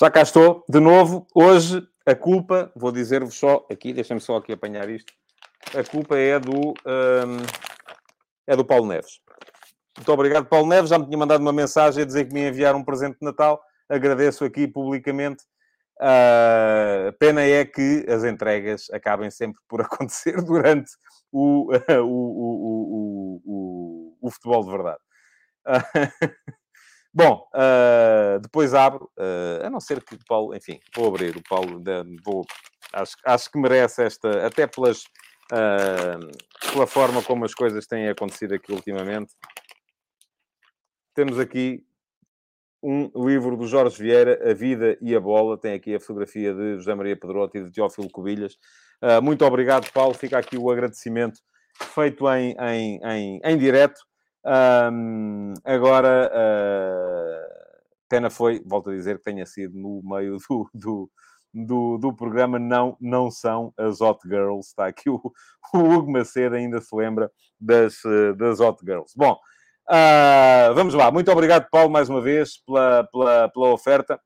Já 0.00 0.10
cá 0.10 0.22
estou, 0.22 0.64
de 0.66 0.80
novo. 0.80 1.26
Hoje, 1.34 1.86
a 2.06 2.14
culpa, 2.14 2.72
vou 2.74 2.90
dizer-vos 2.90 3.34
só 3.34 3.66
aqui, 3.70 3.92
deixem-me 3.92 4.18
só 4.18 4.36
aqui 4.36 4.50
apanhar 4.50 4.88
isto. 4.88 5.12
A 5.78 5.84
culpa 5.84 6.16
é 6.16 6.38
do, 6.40 6.70
um, 6.70 7.36
é 8.46 8.56
do 8.56 8.64
Paulo 8.64 8.86
Neves. 8.86 9.20
Muito 9.98 10.10
obrigado, 10.10 10.46
Paulo 10.46 10.66
Neves. 10.66 10.88
Já 10.88 10.98
me 10.98 11.04
tinha 11.04 11.18
mandado 11.18 11.42
uma 11.42 11.52
mensagem 11.52 12.02
a 12.02 12.06
dizer 12.06 12.24
que 12.24 12.32
me 12.32 12.40
ia 12.40 12.48
enviar 12.48 12.74
um 12.74 12.82
presente 12.82 13.18
de 13.20 13.26
Natal. 13.26 13.62
Agradeço 13.90 14.42
aqui 14.42 14.66
publicamente. 14.66 15.44
Uh, 15.98 17.12
pena 17.18 17.42
é 17.42 17.62
que 17.66 18.06
as 18.08 18.24
entregas 18.24 18.88
acabem 18.94 19.30
sempre 19.30 19.60
por 19.68 19.82
acontecer 19.84 20.40
durante 20.42 20.92
o, 21.30 21.74
uh, 21.76 22.02
o, 22.02 23.42
o, 23.44 24.16
o, 24.22 24.30
futebol 24.30 24.64
de 24.64 24.70
verdade. 24.70 25.00
Uh, 25.66 26.56
Bom, 27.12 27.44
uh, 27.54 28.38
depois 28.40 28.72
abro, 28.72 29.10
uh, 29.18 29.66
a 29.66 29.70
não 29.70 29.80
ser 29.80 30.00
que 30.02 30.14
o 30.14 30.18
Paulo, 30.28 30.54
enfim, 30.54 30.78
vou 30.94 31.08
abrir 31.08 31.36
o 31.36 31.42
Paulo, 31.42 31.82
vou, 32.24 32.46
acho, 32.92 33.16
acho 33.26 33.50
que 33.50 33.58
merece 33.58 34.04
esta, 34.04 34.46
até 34.46 34.64
pelas, 34.68 35.02
uh, 35.52 36.70
pela 36.72 36.86
forma 36.86 37.20
como 37.20 37.44
as 37.44 37.52
coisas 37.52 37.84
têm 37.86 38.08
acontecido 38.08 38.54
aqui 38.54 38.72
ultimamente. 38.72 39.34
Temos 41.12 41.36
aqui 41.40 41.84
um 42.80 43.10
livro 43.26 43.56
do 43.56 43.66
Jorge 43.66 44.00
Vieira, 44.00 44.48
A 44.48 44.54
Vida 44.54 44.96
e 45.02 45.14
a 45.14 45.20
Bola. 45.20 45.58
Tem 45.58 45.74
aqui 45.74 45.96
a 45.96 46.00
fotografia 46.00 46.54
de 46.54 46.76
José 46.76 46.94
Maria 46.94 47.16
Pedrotti 47.16 47.58
e 47.58 47.64
de 47.64 47.72
Teófilo 47.72 48.08
Cobilhas. 48.08 48.56
muito 49.22 49.44
obrigado, 49.44 49.90
Paulo. 49.92 50.14
Fica 50.14 50.38
aqui 50.38 50.56
o 50.56 50.70
agradecimento 50.70 51.40
feito 51.92 52.26
em, 52.30 52.56
em, 52.58 53.00
em, 53.04 53.40
em 53.44 53.58
direto. 53.58 54.00
Um, 54.44 55.54
agora, 55.64 56.30
uh, 56.32 57.80
pena 58.08 58.30
foi, 58.30 58.62
volto 58.64 58.90
a 58.90 58.94
dizer, 58.94 59.18
que 59.18 59.24
tenha 59.24 59.44
sido 59.44 59.76
no 59.76 60.00
meio 60.02 60.38
do, 60.48 60.70
do, 60.74 61.10
do, 61.52 61.98
do, 61.98 62.14
programa, 62.14 62.58
não, 62.58 62.96
não 63.00 63.30
são 63.30 63.72
as 63.76 64.00
Hot 64.00 64.20
Girls. 64.26 64.68
Está 64.68 64.86
aqui 64.86 65.10
o, 65.10 65.20
o 65.74 65.78
Hugo 65.78 66.10
Macedo, 66.10 66.56
ainda 66.56 66.80
se 66.80 66.94
lembra 66.94 67.30
das, 67.60 68.00
das 68.36 68.60
Hot 68.60 68.78
Girls. 68.84 69.12
Bom, 69.16 69.38
uh, 69.90 70.74
vamos 70.74 70.94
lá. 70.94 71.10
Muito 71.10 71.30
obrigado, 71.30 71.68
Paulo, 71.70 71.90
mais 71.90 72.08
uma 72.08 72.20
vez, 72.20 72.62
pela, 72.64 73.04
pela, 73.12 73.48
pela 73.48 73.68
oferta. 73.68 74.20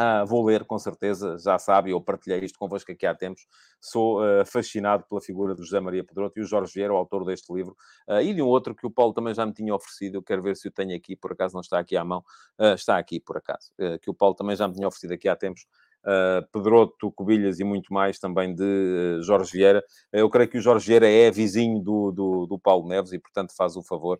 Ah, 0.00 0.24
vou 0.24 0.46
ler, 0.46 0.64
com 0.64 0.78
certeza, 0.78 1.36
já 1.38 1.58
sabe, 1.58 1.90
eu 1.90 2.00
partilhei 2.00 2.38
isto 2.44 2.56
convosco 2.56 2.92
aqui 2.92 3.04
há 3.04 3.12
tempos. 3.12 3.48
Sou 3.80 4.22
uh, 4.22 4.46
fascinado 4.46 5.02
pela 5.08 5.20
figura 5.20 5.56
do 5.56 5.64
José 5.64 5.80
Maria 5.80 6.04
Pedroto 6.04 6.38
e 6.38 6.42
o 6.42 6.44
Jorge 6.46 6.72
Vieira, 6.72 6.94
o 6.94 6.96
autor 6.96 7.24
deste 7.24 7.52
livro, 7.52 7.76
uh, 8.06 8.20
e 8.20 8.32
de 8.32 8.40
um 8.40 8.46
outro 8.46 8.76
que 8.76 8.86
o 8.86 8.90
Paulo 8.92 9.12
também 9.12 9.34
já 9.34 9.44
me 9.44 9.52
tinha 9.52 9.74
oferecido. 9.74 10.18
Eu 10.18 10.22
quero 10.22 10.40
ver 10.40 10.54
se 10.54 10.68
o 10.68 10.70
tenho 10.70 10.94
aqui, 10.94 11.16
por 11.16 11.32
acaso 11.32 11.54
não 11.54 11.62
está 11.62 11.80
aqui 11.80 11.96
à 11.96 12.04
mão. 12.04 12.20
Uh, 12.56 12.74
está 12.74 12.96
aqui, 12.96 13.18
por 13.18 13.38
acaso. 13.38 13.72
que 14.00 14.08
o 14.08 14.14
Paulo 14.14 14.36
também 14.36 14.54
já 14.54 14.68
me 14.68 14.74
tinha 14.74 14.86
oferecido 14.86 15.14
aqui 15.14 15.28
há 15.28 15.34
tempos. 15.34 15.66
Uh, 16.08 16.46
Pedroto, 16.50 17.12
Cobilhas 17.12 17.60
e 17.60 17.64
muito 17.64 17.92
mais 17.92 18.18
também 18.18 18.54
de 18.54 19.20
Jorge 19.22 19.52
Vieira. 19.52 19.84
Eu 20.10 20.30
creio 20.30 20.48
que 20.48 20.56
o 20.56 20.60
Jorge 20.60 20.86
Vieira 20.86 21.06
é 21.06 21.30
vizinho 21.30 21.80
do, 21.80 22.10
do, 22.10 22.46
do 22.46 22.58
Paulo 22.58 22.88
Neves 22.88 23.12
e, 23.12 23.18
portanto, 23.18 23.52
faz 23.54 23.76
o 23.76 23.82
favor 23.82 24.18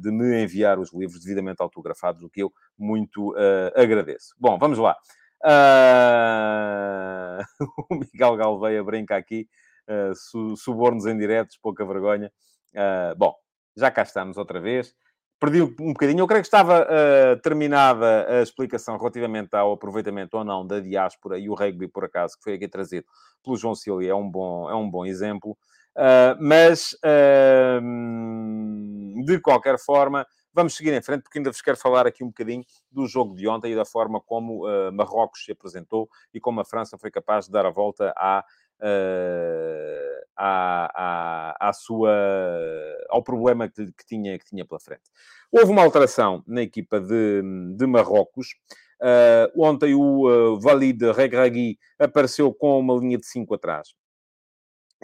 de 0.00 0.10
me 0.10 0.42
enviar 0.42 0.78
os 0.78 0.92
livros 0.92 1.20
devidamente 1.20 1.62
autografados, 1.62 2.22
o 2.22 2.28
que 2.28 2.42
eu 2.42 2.52
muito 2.76 3.32
agradeço. 3.74 4.34
Bom, 4.38 4.58
vamos 4.58 4.78
lá. 4.78 4.96
Uh... 5.44 7.10
o 7.90 7.94
Miguel 7.94 8.36
Galveia 8.36 8.84
brinca 8.84 9.16
aqui, 9.16 9.48
uh, 9.88 10.14
su 10.14 10.56
subornos 10.56 11.06
em 11.06 11.16
diretos, 11.16 11.56
pouca 11.56 11.84
vergonha. 11.84 12.30
Uh, 12.74 13.16
bom, 13.16 13.34
já 13.76 13.90
cá 13.90 14.02
estamos 14.02 14.36
outra 14.36 14.60
vez. 14.60 14.94
Perdi 15.40 15.62
um 15.62 15.92
bocadinho. 15.92 16.20
Eu 16.20 16.26
creio 16.26 16.42
que 16.42 16.46
estava 16.46 16.82
uh, 16.82 17.40
terminada 17.40 18.26
a 18.28 18.42
explicação 18.42 18.98
relativamente 18.98 19.56
ao 19.56 19.72
aproveitamento 19.72 20.36
ou 20.36 20.44
não 20.44 20.66
da 20.66 20.80
diáspora 20.80 21.38
e 21.38 21.48
o 21.48 21.54
rugby, 21.54 21.88
por 21.88 22.04
acaso, 22.04 22.36
que 22.36 22.44
foi 22.44 22.54
aqui 22.54 22.68
trazido 22.68 23.06
pelo 23.42 23.56
João 23.56 23.74
Silva, 23.74 24.04
é 24.04 24.14
um 24.14 24.30
bom, 24.30 24.70
é 24.70 24.74
um 24.74 24.88
bom 24.88 25.06
exemplo. 25.06 25.56
Uh, 25.96 26.36
mas, 26.38 26.92
uh, 27.02 27.80
de 29.24 29.40
qualquer 29.40 29.78
forma, 29.78 30.26
Vamos 30.52 30.74
seguir 30.74 30.92
em 30.92 31.00
frente, 31.00 31.22
porque 31.22 31.38
ainda 31.38 31.50
vos 31.50 31.62
quero 31.62 31.76
falar 31.76 32.06
aqui 32.08 32.24
um 32.24 32.28
bocadinho 32.28 32.64
do 32.90 33.06
jogo 33.06 33.36
de 33.36 33.46
ontem 33.46 33.72
e 33.72 33.76
da 33.76 33.84
forma 33.84 34.20
como 34.20 34.66
uh, 34.66 34.92
Marrocos 34.92 35.44
se 35.44 35.52
apresentou 35.52 36.08
e 36.34 36.40
como 36.40 36.60
a 36.60 36.64
França 36.64 36.98
foi 36.98 37.10
capaz 37.10 37.46
de 37.46 37.52
dar 37.52 37.64
a 37.64 37.70
volta 37.70 38.12
à, 38.16 38.44
à, 40.40 40.90
à, 40.94 41.68
à, 41.68 41.72
sua, 41.74 42.10
ao 43.10 43.22
problema 43.22 43.68
que, 43.68 43.86
que, 43.92 44.06
tinha, 44.06 44.38
que 44.38 44.46
tinha 44.46 44.64
pela 44.64 44.80
frente. 44.80 45.02
Houve 45.52 45.70
uma 45.70 45.82
alteração 45.82 46.42
na 46.46 46.62
equipa 46.62 46.98
de, 46.98 47.42
de 47.76 47.86
Marrocos. 47.86 48.48
Uh, 49.02 49.62
ontem 49.62 49.94
o 49.94 50.28
uh, 50.28 50.60
Valide 50.60 51.12
Regragui 51.12 51.78
apareceu 51.98 52.52
com 52.54 52.78
uma 52.78 52.94
linha 52.94 53.18
de 53.18 53.26
5 53.26 53.54
atrás. 53.54 53.88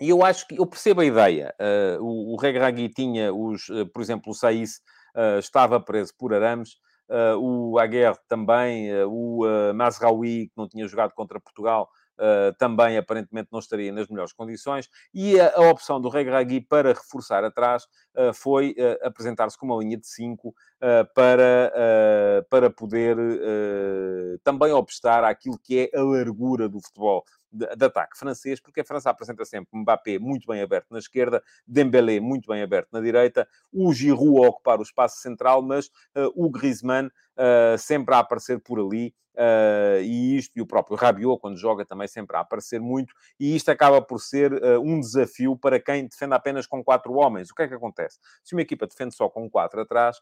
E 0.00 0.08
eu 0.08 0.24
acho 0.24 0.46
que 0.46 0.58
eu 0.58 0.66
percebo 0.66 1.02
a 1.02 1.04
ideia. 1.04 1.54
Uh, 1.60 2.02
o, 2.02 2.34
o 2.34 2.36
Regragui 2.36 2.88
tinha 2.88 3.32
os, 3.32 3.66
por 3.92 4.00
exemplo, 4.00 4.32
o 4.32 4.32
uh, 4.32 5.38
estava 5.38 5.80
preso 5.80 6.14
por 6.18 6.32
arames. 6.32 6.78
Uh, 7.08 7.38
o 7.38 7.78
Aguerre 7.78 8.18
também, 8.28 8.92
uh, 8.92 9.08
o 9.08 9.46
uh, 9.46 9.72
Mazraoui, 9.74 10.48
que 10.48 10.52
não 10.56 10.68
tinha 10.68 10.88
jogado 10.88 11.12
contra 11.12 11.40
Portugal, 11.40 11.88
também 12.58 12.96
aparentemente 12.96 13.48
não 13.52 13.58
estaria 13.58 13.92
nas 13.92 14.08
melhores 14.08 14.32
condições. 14.32 14.88
E 15.12 15.38
a, 15.40 15.54
a 15.56 15.70
opção 15.70 16.00
do 16.00 16.08
Regragui 16.08 16.60
para 16.60 16.90
reforçar 16.90 17.44
atrás 17.44 17.86
foi 18.34 18.74
apresentar-se 19.02 19.58
com 19.58 19.66
uma 19.66 19.76
linha 19.76 19.96
de 19.96 20.06
5 20.06 20.54
para, 21.14 21.72
para 22.48 22.70
poder 22.70 23.16
também 24.42 24.72
obstar 24.72 25.24
àquilo 25.24 25.58
que 25.58 25.90
é 25.92 25.98
a 25.98 26.02
largura 26.02 26.68
do 26.68 26.80
futebol 26.80 27.24
de, 27.50 27.66
de, 27.74 27.84
ataque 27.84 28.18
francês, 28.18 28.60
porque 28.60 28.80
a 28.80 28.84
França 28.84 29.10
apresenta 29.10 29.44
sempre 29.44 29.78
Mbappé 29.78 30.18
muito 30.18 30.46
bem 30.46 30.62
aberto 30.62 30.86
na 30.90 30.98
esquerda, 30.98 31.42
Dembélé 31.66 32.20
muito 32.20 32.48
bem 32.48 32.62
aberto 32.62 32.88
na 32.92 33.00
direita, 33.00 33.48
o 33.72 33.92
Giroud 33.92 34.44
a 34.44 34.48
ocupar 34.48 34.78
o 34.78 34.82
espaço 34.82 35.20
central, 35.20 35.62
mas 35.62 35.86
uh, 35.86 36.32
o 36.34 36.50
Griezmann 36.50 37.06
uh, 37.06 37.78
sempre 37.78 38.14
a 38.14 38.18
aparecer 38.18 38.60
por 38.60 38.78
ali, 38.78 39.14
uh, 39.34 40.00
e 40.02 40.36
isto, 40.36 40.52
e 40.56 40.60
o 40.60 40.66
próprio 40.66 40.96
Rabiot, 40.96 41.40
quando 41.40 41.56
joga, 41.56 41.84
também 41.84 42.08
sempre 42.08 42.36
a 42.36 42.40
aparecer 42.40 42.80
muito, 42.80 43.14
e 43.38 43.54
isto 43.54 43.70
acaba 43.70 44.00
por 44.02 44.20
ser 44.20 44.52
um 44.78 45.00
desafio 45.00 45.56
para 45.56 45.80
quem 45.80 46.06
defende 46.06 46.34
apenas 46.34 46.66
com 46.66 46.82
quatro 46.82 47.14
homens. 47.14 47.50
O 47.50 47.54
que 47.54 47.62
é 47.62 47.68
que 47.68 47.74
acontece? 47.74 48.18
Se 48.42 48.54
uma 48.54 48.62
equipa 48.62 48.86
defende 48.86 49.14
só 49.14 49.28
com 49.28 49.48
quatro 49.48 49.80
atrás, 49.80 50.18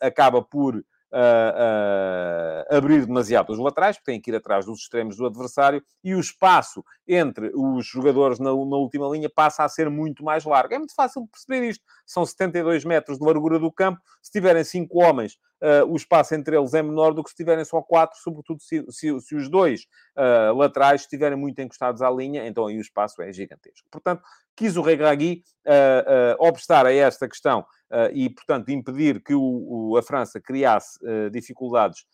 acaba 0.00 0.42
por 0.42 0.82
uh, 1.12 2.72
uh, 2.72 2.76
abrir 2.76 3.06
demasiado 3.06 3.50
os 3.50 3.58
laterais, 3.58 3.96
porque 3.96 4.12
têm 4.12 4.20
que 4.20 4.30
ir 4.30 4.34
atrás 4.34 4.66
dos 4.66 4.80
extremos 4.80 5.16
do 5.16 5.26
adversário, 5.26 5.82
e 6.02 6.14
o 6.14 6.20
espaço 6.20 6.84
entre 7.06 7.50
os 7.54 7.86
jogadores 7.86 8.38
na, 8.38 8.50
na, 8.50 8.76
última 8.76 9.08
linha 9.08 9.30
passa 9.30 9.64
a 9.64 9.68
ser 9.68 9.90
muito 9.90 10.24
mais 10.24 10.44
largo. 10.44 10.74
É 10.74 10.78
muito 10.78 10.94
fácil 10.94 11.26
perceber 11.26 11.68
isto. 11.68 11.84
São 12.06 12.24
72 12.24 12.84
metros 12.84 13.18
de 13.18 13.24
largura 13.24 13.58
do 13.58 13.72
campo. 13.72 14.00
Se 14.22 14.30
tiverem 14.30 14.64
cinco 14.64 15.02
homens, 15.02 15.38
uh, 15.62 15.86
o 15.88 15.96
espaço 15.96 16.34
entre 16.34 16.56
eles 16.56 16.74
é 16.74 16.82
menor 16.82 17.12
do 17.12 17.22
que 17.22 17.30
se 17.30 17.36
tiverem 17.36 17.64
só 17.64 17.80
quatro, 17.82 18.18
sobretudo 18.20 18.60
se, 18.62 18.84
se, 18.90 19.20
se 19.20 19.34
os 19.34 19.48
dois 19.48 19.82
uh, 20.16 20.54
laterais 20.54 21.02
estiverem 21.02 21.38
muito 21.38 21.60
encostados 21.60 22.02
à 22.02 22.10
linha, 22.10 22.46
então 22.46 22.66
aí 22.66 22.78
o 22.78 22.82
espaço 22.82 23.22
é 23.22 23.32
gigantesco. 23.32 23.86
Portanto, 23.90 24.22
quis 24.58 24.76
o 24.76 24.82
Regragui 24.82 25.44
uh, 25.64 26.42
uh, 26.42 26.48
obstar 26.48 26.84
a 26.84 26.92
esta 26.92 27.28
questão 27.28 27.60
uh, 27.60 28.10
e, 28.12 28.28
portanto, 28.28 28.70
impedir 28.70 29.22
que 29.22 29.32
o, 29.32 29.40
o, 29.40 29.96
a 29.96 30.02
França 30.02 30.40
criasse 30.40 30.98
dificuldades 31.30 32.04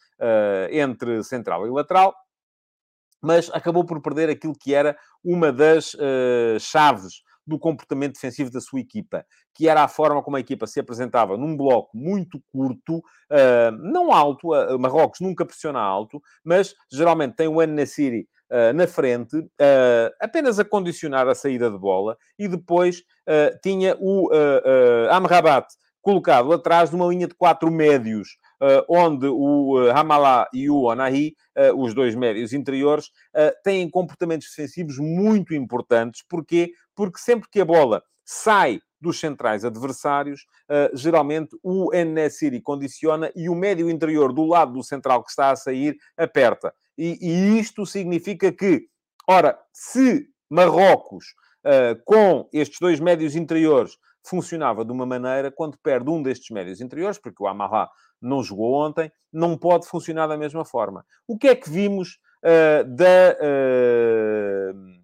entre 0.71 1.23
central 1.25 1.67
e 1.67 1.71
lateral, 1.71 2.15
mas 3.21 3.51
acabou 3.53 3.85
por 3.85 4.01
perder 4.01 4.31
aquilo 4.31 4.55
que 4.55 4.73
era 4.73 4.97
uma 5.25 5.53
das 5.53 5.97
chaves 6.61 7.23
do 7.45 7.59
comportamento 7.59 8.15
defensivo 8.15 8.51
da 8.51 8.61
sua 8.61 8.81
equipa, 8.81 9.27
que 9.55 9.69
era 9.69 9.83
a 9.83 9.89
forma 9.89 10.23
como 10.23 10.37
a 10.37 10.41
equipa 10.41 10.67
se 10.67 10.79
apresentava 10.79 11.37
num 11.37 11.57
bloco 11.57 11.97
muito 11.97 12.41
curto, 12.53 13.03
não 13.81 14.13
alto, 14.13 14.49
Marrocos 14.79 15.21
nunca 15.21 15.45
pressiona 15.45 15.81
alto, 15.81 16.23
mas 16.45 16.75
geralmente 16.93 17.35
tem 17.35 17.49
o 17.49 17.61
An-Nassiri 17.61 18.21
uh, 18.21 18.34
na 18.75 18.87
frente, 18.87 19.37
apenas 20.21 20.59
a 20.59 20.65
condicionar 20.65 21.27
a 21.29 21.35
saída 21.35 21.71
de 21.71 21.79
bola, 21.79 22.17
e 22.39 22.47
depois 22.47 23.03
tinha 23.63 23.97
o 23.99 24.31
Amrabat 25.11 25.67
colocado 26.01 26.53
atrás 26.53 26.91
de 26.91 26.97
uma 26.97 27.07
linha 27.07 27.27
de 27.27 27.35
quatro 27.35 27.71
médios, 27.71 28.37
onde 28.89 29.27
o 29.27 29.81
uh, 29.91 30.47
e 30.53 30.69
o 30.69 30.83
Onahi, 30.83 31.35
os 31.77 31.95
dois 31.95 32.15
médios 32.15 32.53
interiores, 32.53 33.11
têm 33.63 33.89
comportamentos 33.89 34.49
defensivos 34.49 34.99
muito 34.99 35.55
importantes. 35.55 36.23
Porquê? 36.29 36.73
Porque 36.95 37.19
sempre 37.19 37.49
que 37.51 37.61
a 37.61 37.65
bola 37.65 38.03
sai 38.25 38.81
dos 39.01 39.21
centrais 39.21 39.65
adversários, 39.65 40.47
geralmente 40.95 41.55
o 41.63 41.93
N-Siri 41.93 42.61
condiciona 42.61 43.31
e 43.37 43.51
o 43.51 43.55
médio 43.55 43.91
interior 43.91 44.33
do 44.33 44.47
lado 44.47 44.73
do 44.73 44.83
central 44.83 45.23
que 45.23 45.31
está 45.31 45.51
a 45.51 45.57
sair 45.57 45.95
aperta. 46.17 46.73
E, 46.97 47.19
e 47.21 47.59
isto 47.59 47.85
significa 47.85 48.51
que, 48.51 48.87
ora, 49.29 49.59
se 49.75 50.27
Marrocos, 50.49 51.35
com 52.07 52.49
estes 52.51 52.79
dois 52.81 52.99
médios 52.99 53.37
interiores, 53.37 53.99
funcionava 54.25 54.85
de 54.85 54.93
uma 54.93 55.05
maneira, 55.05 55.53
quando 55.53 55.77
perde 55.79 56.09
um 56.11 56.23
destes 56.23 56.49
médios 56.51 56.81
interiores, 56.81 57.19
porque 57.19 57.43
o 57.43 57.47
Amarra 57.47 57.91
não 58.21 58.43
jogou 58.43 58.73
ontem, 58.73 59.13
não 59.31 59.57
pode 59.57 59.87
funcionar 59.87 60.27
da 60.27 60.37
mesma 60.37 60.65
forma. 60.65 61.05
O 61.29 61.37
que 61.37 61.49
é 61.49 61.55
que 61.55 61.69
vimos 61.69 62.19
uh, 62.43 62.85
da, 62.89 63.37
uh, 63.39 65.04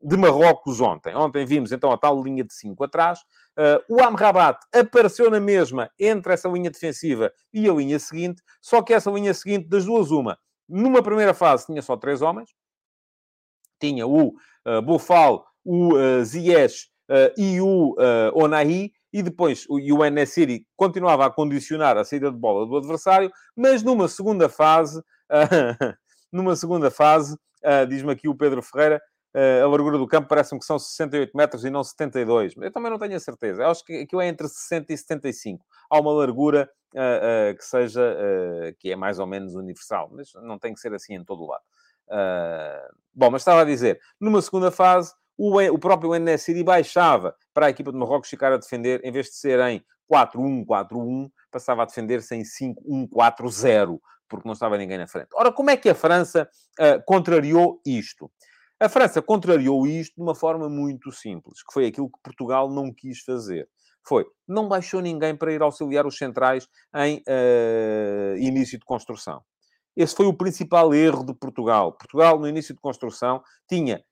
de 0.00 0.16
Marrocos 0.16 0.80
ontem? 0.80 1.14
Ontem 1.14 1.44
vimos 1.44 1.72
então 1.72 1.90
a 1.90 1.98
tal 1.98 2.22
linha 2.22 2.44
de 2.44 2.52
5 2.54 2.84
atrás. 2.84 3.20
Uh, 3.58 3.96
o 3.96 4.02
Amrabat 4.02 4.58
apareceu 4.74 5.30
na 5.30 5.40
mesma 5.40 5.90
entre 5.98 6.32
essa 6.34 6.48
linha 6.48 6.70
defensiva 6.70 7.32
e 7.52 7.68
a 7.68 7.72
linha 7.72 7.98
seguinte, 7.98 8.42
só 8.60 8.82
que 8.82 8.92
essa 8.92 9.10
linha 9.10 9.32
seguinte, 9.32 9.68
das 9.68 9.84
duas, 9.84 10.10
uma. 10.10 10.38
Numa 10.68 11.02
primeira 11.02 11.32
fase 11.32 11.66
tinha 11.66 11.82
só 11.82 11.96
três 11.96 12.22
homens. 12.22 12.50
Tinha 13.80 14.06
o 14.06 14.28
uh, 14.28 14.82
Bufal, 14.82 15.46
o 15.64 15.94
uh, 15.94 16.24
Ziyech 16.24 16.86
e 17.38 17.60
o 17.60 17.94
Onahi 18.34 18.90
e 19.16 19.22
depois 19.22 19.64
o 19.70 19.76
UNSCity 19.76 20.66
continuava 20.76 21.24
a 21.24 21.30
condicionar 21.30 21.96
a 21.96 22.04
saída 22.04 22.30
de 22.30 22.36
bola 22.36 22.66
do 22.66 22.76
adversário, 22.76 23.32
mas 23.56 23.82
numa 23.82 24.08
segunda 24.08 24.46
fase, 24.46 25.02
numa 26.30 26.54
segunda 26.54 26.90
fase, 26.90 27.34
uh, 27.64 27.86
diz-me 27.88 28.12
aqui 28.12 28.28
o 28.28 28.34
Pedro 28.34 28.60
Ferreira, 28.62 28.96
uh, 28.96 29.15
a 29.34 29.66
largura 29.66 29.98
do 29.98 30.06
campo 30.06 30.28
parece-me 30.28 30.58
que 30.58 30.66
são 30.66 30.78
68 30.78 31.36
metros 31.36 31.64
e 31.64 31.70
não 31.70 31.84
72. 31.84 32.54
Eu 32.56 32.72
também 32.72 32.90
não 32.90 32.98
tenho 32.98 33.16
a 33.16 33.20
certeza. 33.20 33.62
Eu 33.62 33.70
acho 33.70 33.84
que 33.84 34.00
aquilo 34.00 34.22
é 34.22 34.28
entre 34.28 34.48
60 34.48 34.92
e 34.92 34.96
75. 34.96 35.64
Há 35.90 36.00
uma 36.00 36.12
largura 36.12 36.70
uh, 36.94 37.56
que 37.56 37.64
seja, 37.64 38.16
que 38.78 38.90
é 38.90 38.96
mais 38.96 39.18
ou 39.18 39.26
menos 39.26 39.54
universal, 39.54 40.08
mas 40.10 40.32
não 40.42 40.58
tem 40.58 40.72
que 40.72 40.80
ser 40.80 40.94
assim 40.94 41.14
em 41.14 41.24
todo 41.24 41.42
o 41.42 41.48
lado. 41.48 41.62
bom, 43.14 43.30
mas 43.30 43.42
estava 43.42 43.60
a 43.60 43.64
dizer, 43.64 44.00
numa 44.20 44.40
segunda 44.40 44.70
fase, 44.70 45.12
o, 45.36 45.60
o 45.60 45.78
próprio 45.78 46.14
NSD 46.14 46.62
baixava 46.62 47.34
para 47.52 47.66
a 47.66 47.70
equipa 47.70 47.92
de 47.92 47.98
Marrocos 47.98 48.30
ficar 48.30 48.52
a 48.52 48.56
defender, 48.56 49.00
em 49.04 49.12
vez 49.12 49.26
de 49.26 49.34
ser 49.34 49.60
em 49.60 49.84
4-1-4-1, 50.10 51.30
passava 51.50 51.82
a 51.82 51.86
defender-se 51.86 52.34
em 52.34 52.42
5-1-4-0, 52.42 53.98
porque 54.28 54.46
não 54.46 54.54
estava 54.54 54.78
ninguém 54.78 54.98
na 54.98 55.06
frente. 55.06 55.28
Ora, 55.34 55.52
como 55.52 55.70
é 55.70 55.76
que 55.76 55.88
a 55.88 55.94
França 55.94 56.48
uh, 56.80 57.02
contrariou 57.04 57.80
isto? 57.84 58.30
A 58.78 58.90
França 58.90 59.22
contrariou 59.22 59.86
isto 59.86 60.16
de 60.16 60.22
uma 60.22 60.34
forma 60.34 60.68
muito 60.68 61.10
simples, 61.10 61.62
que 61.62 61.72
foi 61.72 61.86
aquilo 61.86 62.10
que 62.10 62.18
Portugal 62.22 62.70
não 62.70 62.92
quis 62.92 63.20
fazer. 63.20 63.66
Foi, 64.06 64.26
não 64.46 64.68
baixou 64.68 65.00
ninguém 65.00 65.34
para 65.34 65.52
ir 65.52 65.62
auxiliar 65.62 66.06
os 66.06 66.18
centrais 66.18 66.68
em 66.94 67.22
uh, 67.26 68.36
início 68.36 68.78
de 68.78 68.84
construção. 68.84 69.42
Esse 69.96 70.14
foi 70.14 70.26
o 70.26 70.36
principal 70.36 70.94
erro 70.94 71.24
de 71.24 71.32
Portugal. 71.34 71.92
Portugal, 71.92 72.38
no 72.38 72.46
início 72.46 72.74
de 72.74 72.80
construção, 72.80 73.42
tinha 73.66 74.04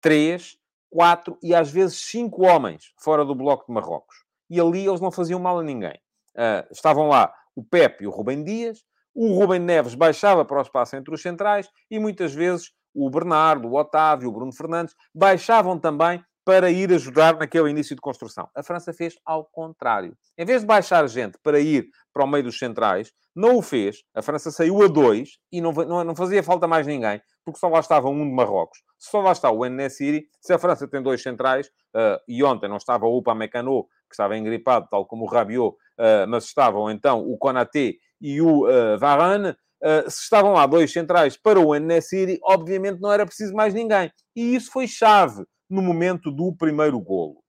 três, 0.00 0.58
quatro 0.90 1.38
e 1.42 1.54
às 1.54 1.70
vezes 1.70 1.96
cinco 2.04 2.46
homens 2.46 2.92
fora 3.02 3.24
do 3.24 3.34
bloco 3.34 3.64
de 3.66 3.72
Marrocos. 3.72 4.24
E 4.50 4.60
ali 4.60 4.86
eles 4.86 5.00
não 5.00 5.10
faziam 5.10 5.40
mal 5.40 5.58
a 5.58 5.62
ninguém. 5.62 5.98
Uh, 6.36 6.70
estavam 6.70 7.08
lá 7.08 7.34
o 7.56 7.64
Pepe 7.64 8.04
e 8.04 8.06
o 8.06 8.10
Rubem 8.10 8.44
Dias, 8.44 8.84
o 9.14 9.32
Rubem 9.32 9.58
Neves 9.58 9.94
baixava 9.94 10.44
para 10.44 10.58
o 10.58 10.62
espaço 10.62 10.94
entre 10.94 11.14
os 11.14 11.22
centrais 11.22 11.70
e 11.90 11.98
muitas 11.98 12.34
vezes 12.34 12.70
o 12.96 13.10
Bernardo, 13.10 13.68
o 13.68 13.78
Otávio, 13.78 14.28
o 14.28 14.32
Bruno 14.32 14.52
Fernandes 14.52 14.94
baixavam 15.14 15.78
também 15.78 16.24
para 16.44 16.70
ir 16.70 16.92
ajudar 16.92 17.36
naquele 17.36 17.68
início 17.68 17.94
de 17.94 18.00
construção. 18.00 18.48
A 18.54 18.62
França 18.62 18.92
fez 18.92 19.16
ao 19.26 19.44
contrário. 19.44 20.16
Em 20.38 20.44
vez 20.44 20.60
de 20.60 20.66
baixar 20.66 21.06
gente 21.08 21.36
para 21.42 21.58
ir 21.58 21.88
para 22.12 22.24
o 22.24 22.26
meio 22.26 22.44
dos 22.44 22.56
centrais, 22.56 23.10
não 23.34 23.56
o 23.56 23.62
fez. 23.62 24.02
A 24.14 24.22
França 24.22 24.50
saiu 24.50 24.80
a 24.82 24.86
dois 24.86 25.38
e 25.52 25.60
não, 25.60 25.72
não, 25.72 26.04
não 26.04 26.16
fazia 26.16 26.42
falta 26.42 26.66
mais 26.66 26.86
ninguém, 26.86 27.20
porque 27.44 27.58
só 27.58 27.68
lá 27.68 27.80
estava 27.80 28.08
um 28.08 28.24
de 28.24 28.32
Marrocos. 28.32 28.78
Só 28.96 29.20
lá 29.20 29.32
está 29.32 29.50
o 29.50 29.66
Enesiri. 29.66 30.26
Se 30.40 30.52
a 30.52 30.58
França 30.58 30.88
tem 30.88 31.02
dois 31.02 31.20
centrais, 31.20 31.66
uh, 31.66 32.18
e 32.26 32.42
ontem 32.42 32.68
não 32.68 32.76
estava 32.76 33.06
o 33.06 33.18
Upamecano, 33.18 33.82
que 34.08 34.14
estava 34.14 34.38
engripado, 34.38 34.86
tal 34.88 35.04
como 35.04 35.24
o 35.24 35.28
Rabiot, 35.28 35.74
uh, 35.74 36.26
mas 36.28 36.44
estavam 36.44 36.90
então 36.90 37.20
o 37.20 37.36
Konaté 37.36 37.94
e 38.20 38.40
o 38.40 38.66
uh, 38.66 38.98
Varane, 38.98 39.54
uh, 39.82 40.10
se 40.10 40.22
estavam 40.22 40.52
lá 40.52 40.66
dois 40.66 40.92
centrais 40.92 41.36
para 41.36 41.60
o 41.60 41.74
Enesiri, 41.74 42.38
obviamente 42.42 43.00
não 43.00 43.12
era 43.12 43.26
preciso 43.26 43.54
mais 43.54 43.74
ninguém. 43.74 44.10
E 44.34 44.54
isso 44.54 44.70
foi 44.70 44.86
chave 44.86 45.44
no 45.68 45.82
momento 45.82 46.30
do 46.30 46.54
primeiro 46.56 47.00
golo. 47.00 47.42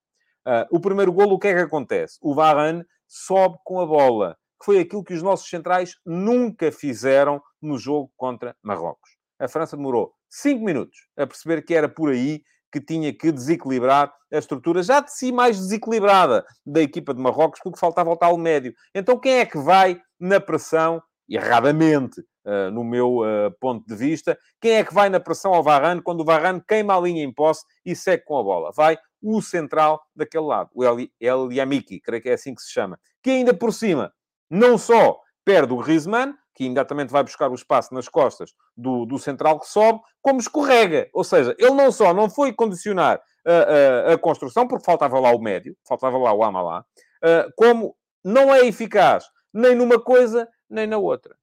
o 0.71 0.79
primeiro 0.79 1.11
golo, 1.11 1.35
o 1.35 1.39
que 1.39 1.49
é 1.49 1.53
que 1.53 1.61
acontece? 1.61 2.17
O 2.21 2.33
Varane 2.33 2.83
sobe 3.07 3.57
com 3.63 3.79
a 3.79 3.85
bola, 3.85 4.35
que 4.59 4.65
foi 4.65 4.79
aquilo 4.79 5.03
que 5.03 5.13
os 5.13 5.21
nossos 5.21 5.49
centrais 5.49 5.95
nunca 6.05 6.71
fizeram 6.71 7.41
no 7.61 7.77
jogo 7.77 8.11
contra 8.17 8.55
Marrocos. 8.63 9.17
A 9.39 9.47
França 9.47 9.77
demorou 9.77 10.13
5 10.29 10.63
minutos 10.63 10.97
a 11.17 11.27
perceber 11.27 11.61
que 11.63 11.73
era 11.73 11.87
por 11.87 12.09
aí 12.09 12.41
que 12.71 12.81
tinha 12.81 13.13
que 13.13 13.31
desequilibrar 13.31 14.13
a 14.31 14.37
estrutura, 14.37 14.83
já 14.83 14.99
de 14.99 15.11
si 15.13 15.31
mais 15.31 15.57
desequilibrada 15.57 16.45
da 16.65 16.81
equipa 16.81 17.13
de 17.13 17.21
Marrocos, 17.21 17.59
porque 17.63 17.79
faltava 17.79 18.09
o 18.09 18.17
tal 18.17 18.37
médio. 18.37 18.73
Então, 18.93 19.17
quem 19.17 19.39
é 19.39 19.45
que 19.45 19.57
vai 19.57 19.99
na 20.19 20.39
pressão, 20.39 21.01
erradamente, 21.29 22.21
uh, 22.45 22.71
no 22.71 22.83
meu 22.83 23.19
uh, 23.19 23.51
ponto 23.59 23.85
de 23.85 23.95
vista, 23.95 24.37
quem 24.61 24.73
é 24.73 24.83
que 24.83 24.93
vai 24.93 25.09
na 25.09 25.19
pressão 25.19 25.53
ao 25.53 25.63
Varane 25.63 26.01
quando 26.01 26.21
o 26.21 26.25
Varane 26.25 26.61
queima 26.67 26.95
a 26.95 26.99
linha 26.99 27.23
em 27.23 27.33
posse 27.33 27.65
e 27.85 27.95
segue 27.95 28.23
com 28.23 28.37
a 28.37 28.43
bola? 28.43 28.71
Vai 28.75 28.97
o 29.21 29.41
central 29.41 30.01
daquele 30.15 30.45
lado, 30.45 30.69
o 30.73 30.83
El, 30.83 31.07
El 31.19 31.51
Yamiki, 31.51 31.99
creio 31.99 32.21
que 32.21 32.29
é 32.29 32.33
assim 32.33 32.53
que 32.53 32.61
se 32.61 32.71
chama, 32.71 32.99
que 33.21 33.31
ainda 33.31 33.53
por 33.53 33.73
cima, 33.73 34.13
não 34.49 34.77
só 34.77 35.19
perde 35.43 35.73
o 35.73 35.77
Griezmann, 35.77 36.33
que 36.53 36.65
imediatamente 36.65 37.11
vai 37.11 37.23
buscar 37.23 37.51
o 37.51 37.55
espaço 37.55 37.93
nas 37.93 38.09
costas 38.09 38.51
do, 38.75 39.05
do 39.05 39.19
central 39.19 39.59
que 39.59 39.67
sobe, 39.67 39.99
como 40.21 40.39
escorrega. 40.39 41.07
Ou 41.13 41.23
seja, 41.23 41.55
ele 41.59 41.71
não 41.71 41.91
só 41.91 42.13
não 42.13 42.29
foi 42.29 42.51
condicionar 42.51 43.21
a, 43.45 44.11
a, 44.11 44.13
a 44.13 44.17
construção, 44.17 44.67
porque 44.67 44.85
faltava 44.85 45.19
lá 45.19 45.31
o 45.31 45.39
médio, 45.39 45.77
faltava 45.87 46.17
lá 46.17 46.33
o 46.33 46.43
Amalá, 46.43 46.83
uh, 47.23 47.51
como 47.55 47.95
não 48.23 48.53
é 48.53 48.65
eficaz 48.65 49.25
nem 49.53 49.75
numa 49.75 49.99
coisa, 49.99 50.47
nem 50.69 50.87
na 50.87 50.97
outra. 50.97 51.35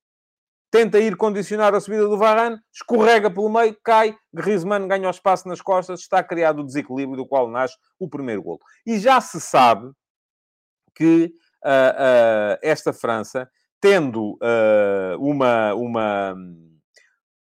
Tenta 0.70 0.98
ir 0.98 1.16
condicionar 1.16 1.72
a 1.74 1.80
subida 1.80 2.08
do 2.08 2.18
Varane, 2.18 2.58
escorrega 2.72 3.30
pelo 3.30 3.48
meio, 3.48 3.76
cai, 3.82 4.16
Griezmann 4.32 4.88
ganha 4.88 5.06
o 5.06 5.10
espaço 5.10 5.48
nas 5.48 5.60
costas, 5.60 6.00
está 6.00 6.22
criado 6.22 6.60
o 6.60 6.64
desequilíbrio 6.64 7.16
do 7.16 7.26
qual 7.26 7.48
nasce 7.48 7.76
o 7.98 8.08
primeiro 8.08 8.42
golo. 8.42 8.58
E 8.84 8.98
já 8.98 9.20
se 9.20 9.40
sabe 9.40 9.92
que 10.94 11.32
uh, 11.64 11.68
uh, 11.68 12.58
esta 12.60 12.92
França 12.92 13.48
tendo 13.80 14.32
uh, 14.34 15.18
uma, 15.18 15.74
uma 15.74 16.36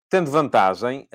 tendo 0.09 0.29
vantagem 0.29 1.07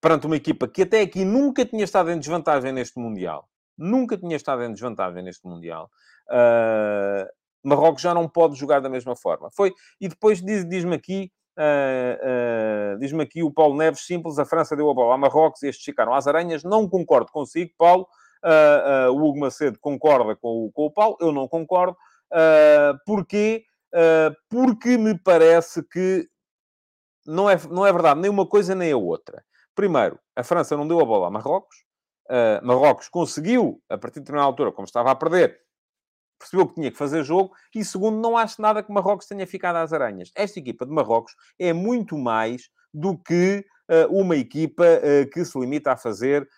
perante 0.00 0.26
uma 0.26 0.36
equipa 0.36 0.66
que 0.66 0.82
até 0.82 1.02
aqui 1.02 1.24
nunca 1.24 1.64
tinha 1.64 1.84
estado 1.84 2.10
em 2.10 2.18
desvantagem 2.18 2.72
neste 2.72 2.98
Mundial. 2.98 3.48
Nunca 3.78 4.16
tinha 4.16 4.34
estado 4.34 4.64
em 4.64 4.72
desvantagem 4.72 5.22
neste 5.22 5.46
Mundial. 5.46 5.90
Uh, 6.28 7.28
Marrocos 7.64 8.02
já 8.02 8.14
não 8.14 8.28
pode 8.28 8.56
jogar 8.56 8.80
da 8.80 8.88
mesma 8.88 9.16
forma. 9.16 9.50
Foi, 9.52 9.72
e 10.00 10.08
depois 10.08 10.42
diz-me 10.42 10.68
diz 10.68 10.84
aqui, 10.92 11.32
uh, 11.58 12.98
diz-me 12.98 13.22
aqui 13.22 13.42
o 13.42 13.50
Paulo 13.50 13.76
Neves, 13.76 14.06
simples, 14.06 14.38
a 14.38 14.44
França 14.44 14.76
deu 14.76 14.90
a 14.90 14.94
bola 14.94 15.14
a 15.14 15.18
Marrocos 15.18 15.62
e 15.62 15.68
estes 15.68 15.84
ficaram 15.84 16.14
às 16.14 16.26
aranhas. 16.26 16.62
Não 16.62 16.88
concordo 16.88 17.32
consigo, 17.32 17.72
Paulo. 17.78 18.06
o 19.10 19.16
Hugo 19.16 19.40
Macedo 19.40 19.78
concorda 19.80 20.36
com 20.36 20.66
o, 20.66 20.72
com 20.72 20.86
o 20.86 20.90
Paulo, 20.90 21.16
eu 21.20 21.32
não 21.32 21.48
concordo. 21.48 21.96
Uh, 23.94 24.34
porque 24.48 24.98
me 24.98 25.16
parece 25.16 25.82
que 25.84 26.28
não 27.24 27.48
é, 27.48 27.56
não 27.70 27.86
é 27.86 27.92
verdade 27.92 28.20
nem 28.20 28.30
uma 28.30 28.46
coisa 28.46 28.74
nem 28.74 28.92
a 28.92 28.96
outra. 28.96 29.44
Primeiro, 29.74 30.18
a 30.36 30.42
França 30.42 30.76
não 30.76 30.86
deu 30.86 31.00
a 31.00 31.04
bola 31.04 31.28
a 31.28 31.30
Marrocos. 31.30 31.76
Uh, 32.28 32.64
Marrocos 32.66 33.08
conseguiu, 33.08 33.80
a 33.88 33.96
partir 33.96 34.14
de 34.14 34.20
determinada 34.20 34.46
altura, 34.46 34.72
como 34.72 34.86
estava 34.86 35.10
a 35.10 35.14
perder, 35.14 35.60
percebeu 36.38 36.66
que 36.66 36.74
tinha 36.74 36.90
que 36.90 36.96
fazer 36.96 37.24
jogo. 37.24 37.52
E 37.74 37.84
segundo, 37.84 38.20
não 38.20 38.36
acho 38.36 38.60
nada 38.60 38.82
que 38.82 38.92
Marrocos 38.92 39.26
tenha 39.26 39.46
ficado 39.46 39.76
às 39.76 39.92
aranhas. 39.92 40.30
Esta 40.34 40.58
equipa 40.58 40.84
de 40.84 40.92
Marrocos 40.92 41.34
é 41.58 41.72
muito 41.72 42.16
mais 42.18 42.68
do 42.92 43.18
que 43.18 43.64
uh, 43.90 44.20
uma 44.20 44.36
equipa 44.36 44.84
uh, 44.84 45.30
que 45.30 45.44
se 45.44 45.58
limita 45.58 45.92
a 45.92 45.96
fazer 45.96 46.48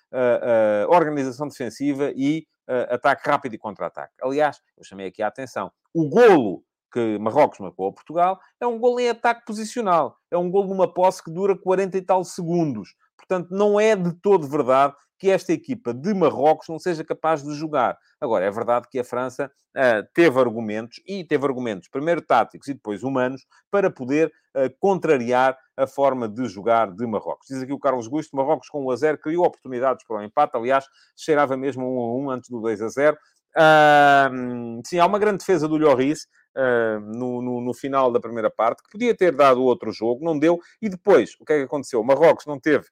organização 0.89 1.49
defensiva 1.49 2.13
e 2.17 2.47
ataque 2.91 3.29
rápido 3.29 3.55
e 3.55 3.59
contra-ataque. 3.59 4.15
Aliás, 4.23 4.61
eu 4.77 4.83
chamei 4.83 5.07
aqui 5.07 5.23
a 5.23 5.29
atenção. 5.29 5.71
O 5.95 6.09
golo 6.09 6.65
que 6.97 7.19
Marrocos 7.19 7.59
marcou 7.59 7.89
a 7.89 7.93
Portugal, 7.93 8.41
é 8.59 8.67
um 8.67 8.79
gol 8.79 8.99
em 8.99 9.11
ataque 9.11 9.45
posicional. 9.45 10.17
É 10.31 10.39
um 10.39 10.51
gol 10.51 10.67
numa 10.67 10.93
posse 10.93 11.23
que 11.23 11.31
dura 11.31 11.55
40 11.55 11.99
e 11.99 12.01
tal 12.01 12.25
segundos. 12.25 12.95
Portanto, 13.19 13.49
não 13.51 13.79
é 13.79 13.95
de 13.95 14.15
todo 14.15 14.49
verdade 14.49 14.95
que 15.19 15.31
esta 15.31 15.53
equipa 15.53 15.95
de 15.95 16.13
Marrocos 16.15 16.69
não 16.69 16.79
seja 16.79 17.05
capaz 17.05 17.43
de 17.43 17.55
jogar. 17.55 17.99
Agora, 18.21 18.45
é 18.45 18.51
verdade 18.51 18.87
que 18.91 18.99
a 18.99 19.05
França 19.05 19.51
uh, 19.75 20.07
teve 20.13 20.39
argumentos, 20.39 21.01
e 21.07 21.25
teve 21.25 21.47
argumentos, 21.47 21.89
primeiro 21.89 22.21
táticos 22.21 22.69
e 22.69 22.75
depois 22.75 23.03
humanos, 23.03 23.47
para 23.71 23.91
poder 23.91 24.33
uh, 24.55 24.71
contrariar 24.79 25.57
a 25.77 25.87
forma 25.87 26.29
de 26.29 26.47
jogar 26.47 26.91
de 26.91 27.07
Marrocos. 27.07 27.49
Diz 27.49 27.63
aqui 27.63 27.73
o 27.73 27.79
Carlos 27.79 28.09
Gusto, 28.09 28.37
Marrocos 28.37 28.69
com 28.69 28.85
1 28.87 28.91
a 28.91 28.97
0 28.97 29.19
criou 29.19 29.45
oportunidades 29.45 30.05
para 30.07 30.17
o 30.17 30.23
empate, 30.23 30.57
aliás, 30.57 30.87
cheirava 31.17 31.57
mesmo 31.57 31.85
1 31.85 32.01
a 32.01 32.15
1 32.17 32.31
antes 32.31 32.51
do 32.51 32.61
2 32.61 32.83
a 32.83 32.89
0. 32.89 33.17
Uh, 33.57 34.83
sim, 34.85 34.99
há 34.99 35.07
uma 35.07 35.19
grande 35.19 35.39
defesa 35.39 35.67
do 35.67 35.79
Lloris, 35.79 36.27
uh, 36.57 37.01
no, 37.01 37.41
no, 37.41 37.61
no, 37.63 37.75
final 37.75 38.13
da 38.13 38.21
primeira 38.21 38.51
parte, 38.51 38.83
que 38.83 38.91
podia 38.91 39.17
ter 39.17 39.35
dado 39.35 39.63
outro 39.63 39.91
jogo, 39.93 40.23
não 40.23 40.39
deu. 40.39 40.61
E 40.81 40.89
depois, 40.91 41.35
o 41.41 41.45
que 41.45 41.55
é 41.55 41.59
que 41.59 41.65
aconteceu? 41.65 42.03
Marrocos 42.05 42.45
não 42.45 42.61
teve, 42.61 42.87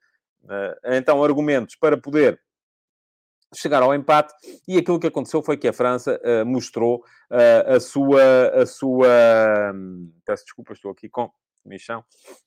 então, 0.85 1.23
argumentos 1.23 1.77
para 1.77 1.97
poder 1.97 2.41
chegar 3.55 3.83
ao 3.83 3.95
empate 3.95 4.35
e 4.67 4.77
aquilo 4.77 4.99
que 4.99 5.07
aconteceu 5.07 5.43
foi 5.43 5.57
que 5.57 5.69
a 5.69 5.73
França 5.73 6.21
uh, 6.25 6.45
mostrou 6.45 7.05
uh, 7.31 7.75
a 7.77 7.81
sua 7.81 8.49
a 8.63 8.67
sua 8.67 9.73
um, 9.75 10.13
peço 10.25 10.45
desculpa 10.45 10.73
estou 10.73 10.91
aqui 10.91 11.09
com 11.09 11.31
michão 11.65 12.05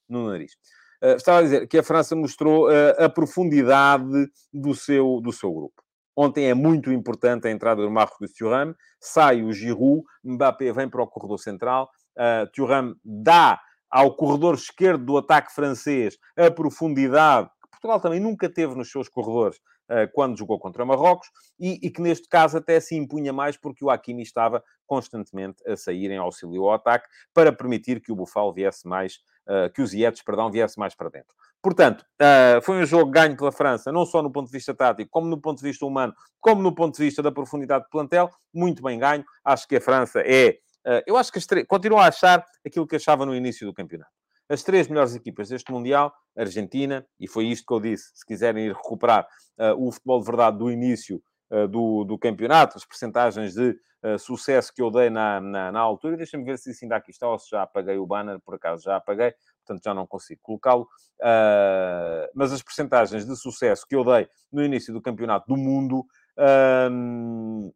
no 0.08 0.28
nariz. 0.28 0.54
Uh, 1.02 1.16
estava 1.16 1.39
a 1.39 1.41
dizer 1.43 1.68
que 1.68 1.78
a 1.78 1.84
França 1.84 2.16
mostrou 2.16 2.68
a 2.98 3.10
profundidade 3.10 4.30
do 4.54 4.74
seu 4.76 5.22
do 5.22 5.32
seu 5.32 5.52
grupo. 5.54 5.82
Ontem 6.16 6.50
é 6.50 6.54
muito 6.54 6.91
importante 6.91 7.48
a 7.48 7.52
entrada 7.52 7.82
do 7.84 7.91
Marcos 7.91 8.34
Thuram, 8.34 8.74
sai 9.00 9.43
o 9.43 9.54
Giroud, 9.54 10.04
Mbappé 10.24 10.74
vem 10.74 10.89
para 10.89 11.04
o 11.04 11.08
corredor 11.08 11.39
central, 11.39 11.89
uh, 12.18 12.50
Thuram 12.52 12.95
dá 13.06 13.62
ao 13.89 14.16
corredor 14.16 14.56
esquerdo 14.56 15.06
do 15.06 15.18
ataque 15.18 15.54
francês 15.54 16.18
a 16.36 16.52
profundidade 16.52 17.50
Portugal 17.78 17.99
também 17.99 18.19
nunca 18.19 18.49
teve 18.49 18.75
nos 18.75 18.91
seus 18.91 19.07
corredores 19.07 19.57
uh, 19.57 20.11
quando 20.13 20.38
jogou 20.38 20.59
contra 20.59 20.86
Marrocos 20.86 21.30
e, 21.59 21.80
e, 21.86 21.89
que 21.89 22.01
neste 22.01 22.28
caso 22.28 22.57
até 22.57 22.80
se 22.80 22.95
impunha 22.95 23.32
mais 23.32 23.55
porque 23.55 23.86
o 23.86 23.89
Hakimi 23.89 24.23
estava 24.23 24.63
constantemente 24.86 25.57
a 25.67 25.75
sair 25.78 26.09
em 26.11 26.17
auxílio 26.17 26.63
ao 26.63 26.73
ataque 26.73 27.07
para 27.34 27.51
permitir 27.51 28.01
que 28.01 28.11
o 28.11 28.15
Bufal 28.15 28.53
viesse 28.53 28.88
mais, 28.88 29.15
uh, 29.47 29.71
que 29.73 29.82
os 29.82 29.93
Ietes, 29.93 30.23
perdão, 30.23 30.51
viesse 30.51 30.80
mais 30.80 30.95
para 30.95 31.09
dentro. 31.09 31.36
Portanto, 31.61 32.05
uh, 32.21 32.61
foi 32.61 32.82
um 32.82 32.86
jogo 32.86 33.11
ganho 33.11 33.36
pela 33.36 33.51
França, 33.51 33.91
não 33.91 34.05
só 34.05 34.21
no 34.21 34.32
ponto 34.32 34.47
de 34.47 34.53
vista 34.53 34.73
tático, 34.73 35.09
como 35.11 35.28
no 35.28 35.39
ponto 35.39 35.59
de 35.59 35.63
vista 35.63 35.86
humano, 35.86 36.13
como 36.39 36.61
no 36.61 36.73
ponto 36.73 36.95
de 36.95 37.03
vista 37.03 37.21
da 37.21 37.32
profundidade 37.32 37.86
de 37.86 37.89
plantel, 37.89 38.32
muito 38.53 38.82
bem 38.82 38.97
ganho. 38.97 39.23
Acho 39.43 39.67
que 39.67 39.75
a 39.75 39.82
França 39.82 40.21
é. 40.25 40.59
Eu 41.05 41.17
acho 41.17 41.34
que 41.34 41.38
as 41.38 41.45
continuo 41.67 41.99
a 41.99 42.07
achar 42.07 42.45
aquilo 42.65 42.88
que 42.88 42.95
achava 42.95 43.25
no 43.25 43.36
início 43.36 43.67
do 43.67 43.73
campeonato. 43.73 44.16
As 44.50 44.64
três 44.64 44.88
melhores 44.88 45.16
equipas 45.16 45.50
deste 45.50 45.72
Mundial, 45.72 46.14
Argentina, 46.36 47.06
e 47.20 47.28
foi 47.28 47.48
isto 47.48 47.66
que 47.66 47.74
eu 47.74 47.80
disse, 47.80 48.12
se 48.14 48.26
quiserem 48.26 48.68
ir 48.68 48.74
recuperar 48.74 49.28
uh, 49.60 49.88
o 49.88 49.91
futebol 49.91 50.20
de 50.20 50.26
verdade 50.26 50.58
do 50.58 50.72
início 50.72 51.22
do, 51.70 52.04
do 52.04 52.20
campeonato, 52.20 52.78
as 52.78 52.84
percentagens 52.84 53.54
de 53.54 53.74
sucesso 54.20 54.74
que 54.74 54.82
eu 54.82 54.91
dei 54.91 55.10
na, 55.10 55.39
na, 55.39 55.72
na 55.72 55.80
altura, 55.80 56.18
deixa-me 56.18 56.43
ver 56.43 56.58
se 56.58 56.72
isso 56.72 56.86
ainda 56.86 56.95
aqui 56.98 57.12
está 57.12 57.28
ou 57.28 57.39
se 57.39 57.50
já 57.50 57.64
apaguei 57.64 57.98
o 57.98 58.06
banner, 58.06 58.39
por 58.39 58.56
acaso 58.56 58.84
já 58.84 58.95
apaguei, 58.95 59.34
portanto 59.66 59.84
já 59.84 59.93
não 59.93 60.06
consigo 60.06 60.39
colocá-lo. 60.43 60.88
Uh, 61.20 62.30
mas 62.36 62.54
as 62.54 62.62
percentagens 62.62 63.26
de 63.26 63.36
sucesso 63.36 63.86
que 63.88 63.95
eu 63.95 64.04
dei 64.04 64.28
no 64.52 64.64
início 64.64 64.93
do 64.93 65.02
campeonato 65.02 65.48
do 65.48 65.58
mundo 65.58 66.06
uh, 66.38 67.74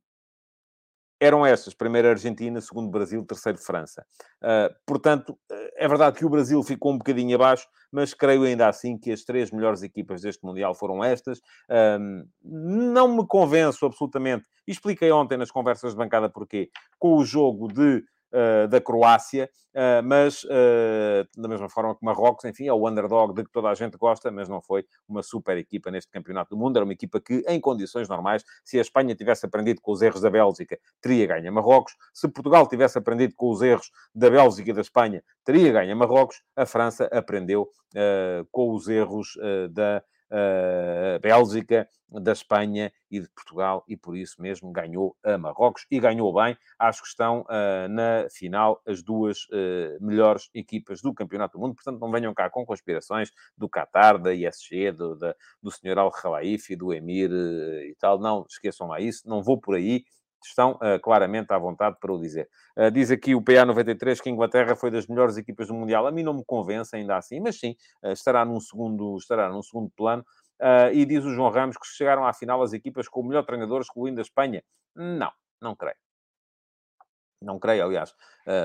eram 1.21 1.45
essas: 1.45 1.75
primeiro 1.75 2.09
Argentina, 2.09 2.59
segundo 2.59 2.89
Brasil, 2.89 3.23
terceiro 3.23 3.59
França. 3.59 4.03
Uh, 4.41 4.73
portanto, 4.85 5.37
é 5.77 5.87
verdade 5.87 6.17
que 6.17 6.25
o 6.25 6.29
Brasil 6.29 6.61
ficou 6.63 6.91
um 6.91 6.97
bocadinho 6.97 7.35
abaixo, 7.35 7.67
mas 7.91 8.13
creio 8.13 8.43
ainda 8.43 8.67
assim 8.67 8.97
que 8.97 9.11
as 9.11 9.23
três 9.23 9.51
melhores 9.51 9.83
equipas 9.83 10.23
deste 10.23 10.43
Mundial 10.43 10.73
foram 10.73 11.03
estas. 11.03 11.39
Um, 11.99 12.25
não 12.43 13.15
me 13.15 13.27
convenço 13.27 13.85
absolutamente, 13.85 14.47
expliquei 14.67 15.11
ontem 15.11 15.37
nas 15.37 15.51
conversas 15.51 15.91
de 15.91 15.97
bancada 15.97 16.27
porquê, 16.27 16.71
com 16.97 17.15
o 17.17 17.23
jogo 17.23 17.67
de 17.67 17.97
uh, 17.97 18.03
da 18.69 18.79
Croácia, 18.79 19.49
uh, 19.75 20.03
mas 20.03 20.43
uh, 20.43 21.27
da 21.35 21.47
mesma 21.47 21.69
forma 21.69 21.95
que 21.95 22.03
Marrocos, 22.03 22.45
enfim, 22.45 22.67
é 22.67 22.73
o 22.73 22.87
underdog 22.87 23.33
de 23.33 23.43
que 23.43 23.51
toda 23.51 23.69
a 23.69 23.75
gente 23.75 23.97
gosta, 23.97 24.31
mas 24.31 24.47
não 24.47 24.61
foi 24.61 24.85
uma 25.07 25.21
super 25.21 25.57
equipa 25.57 25.91
neste 25.91 26.11
Campeonato 26.11 26.51
do 26.51 26.57
Mundo. 26.57 26.77
Era 26.77 26.85
uma 26.85 26.93
equipa 26.93 27.19
que, 27.19 27.43
em 27.47 27.59
condições 27.59 28.07
normais, 28.07 28.43
se 28.63 28.77
a 28.77 28.81
Espanha 28.81 29.15
tivesse 29.15 29.45
aprendido 29.45 29.81
com 29.81 29.91
os 29.91 30.01
erros 30.01 30.21
da 30.21 30.29
Bélgica, 30.29 30.79
teria 31.01 31.27
ganho 31.27 31.49
a 31.49 31.51
Marrocos. 31.51 31.95
Se 32.13 32.27
Portugal 32.27 32.67
tivesse 32.67 32.97
aprendido 32.97 33.33
com 33.35 33.49
os 33.49 33.61
erros 33.61 33.91
da 34.13 34.29
Bélgica 34.29 34.69
e 34.69 34.73
da 34.73 34.81
Espanha, 34.81 35.23
teria 35.43 35.71
ganho 35.71 35.91
a 35.91 35.95
Marrocos. 35.95 36.41
A 36.55 36.65
França 36.65 37.09
aprendeu 37.11 37.69
com 38.51 38.73
os 38.73 38.87
erros 38.87 39.37
da 39.71 40.01
uh, 40.31 41.19
Bélgica, 41.19 41.87
da 42.09 42.33
Espanha 42.33 42.91
e 43.09 43.21
de 43.21 43.29
Portugal, 43.29 43.85
e 43.87 43.95
por 43.95 44.17
isso 44.17 44.41
mesmo 44.41 44.71
ganhou 44.71 45.15
a 45.23 45.37
Marrocos 45.37 45.85
e 45.89 45.99
ganhou 45.99 46.33
bem. 46.33 46.57
Acho 46.77 47.01
que 47.01 47.07
estão 47.07 47.41
uh, 47.41 47.87
na 47.89 48.27
final 48.29 48.81
as 48.85 49.01
duas 49.01 49.45
uh, 49.45 49.97
melhores 50.03 50.49
equipas 50.53 51.01
do 51.01 51.13
Campeonato 51.13 51.57
do 51.57 51.61
Mundo, 51.61 51.75
portanto, 51.75 51.99
não 51.99 52.11
venham 52.11 52.33
cá 52.33 52.49
com 52.49 52.65
conspirações 52.65 53.31
do 53.57 53.69
Qatar, 53.69 54.17
da 54.17 54.33
ISG, 54.33 54.91
do, 54.91 55.15
da, 55.15 55.35
do 55.61 55.71
Sr. 55.71 55.97
Al-Khalifi, 55.97 56.75
do 56.75 56.93
Emir 56.93 57.31
e 57.31 57.95
tal. 57.99 58.19
Não 58.19 58.45
esqueçam 58.49 58.87
lá 58.87 58.99
isso, 58.99 59.27
não 59.27 59.41
vou 59.41 59.59
por 59.59 59.75
aí 59.75 60.03
estão 60.47 60.73
uh, 60.73 60.99
claramente 61.01 61.51
à 61.51 61.57
vontade 61.57 61.97
para 61.99 62.11
o 62.11 62.19
dizer. 62.19 62.49
Uh, 62.77 62.91
diz 62.91 63.11
aqui 63.11 63.35
o 63.35 63.41
PA93 63.41 64.21
que 64.21 64.29
a 64.29 64.31
Inglaterra 64.31 64.75
foi 64.75 64.91
das 64.91 65.07
melhores 65.07 65.37
equipas 65.37 65.67
do 65.67 65.73
Mundial. 65.73 66.07
A 66.07 66.11
mim 66.11 66.23
não 66.23 66.33
me 66.33 66.43
convence 66.45 66.95
ainda 66.95 67.17
assim, 67.17 67.39
mas 67.39 67.59
sim, 67.59 67.75
uh, 68.03 68.11
estará, 68.11 68.43
num 68.45 68.59
segundo, 68.59 69.17
estará 69.17 69.49
num 69.49 69.61
segundo 69.61 69.91
plano. 69.95 70.25
e 70.93 71.05
diz 71.05 71.23
o 71.25 71.33
João 71.33 71.49
Ramos 71.49 71.77
que 71.77 71.87
chegaram 71.87 72.25
à 72.25 72.33
final 72.33 72.61
as 72.61 72.73
equipas 72.73 73.07
com 73.07 73.21
o 73.21 73.27
melhor 73.27 73.43
treinador, 73.43 73.81
excluindo 73.81 74.19
a 74.19 74.21
Espanha. 74.21 74.63
Não, 74.95 75.31
não 75.61 75.75
creio. 75.75 75.97
Não 77.41 77.57
creio, 77.59 77.83
aliás. 77.83 78.13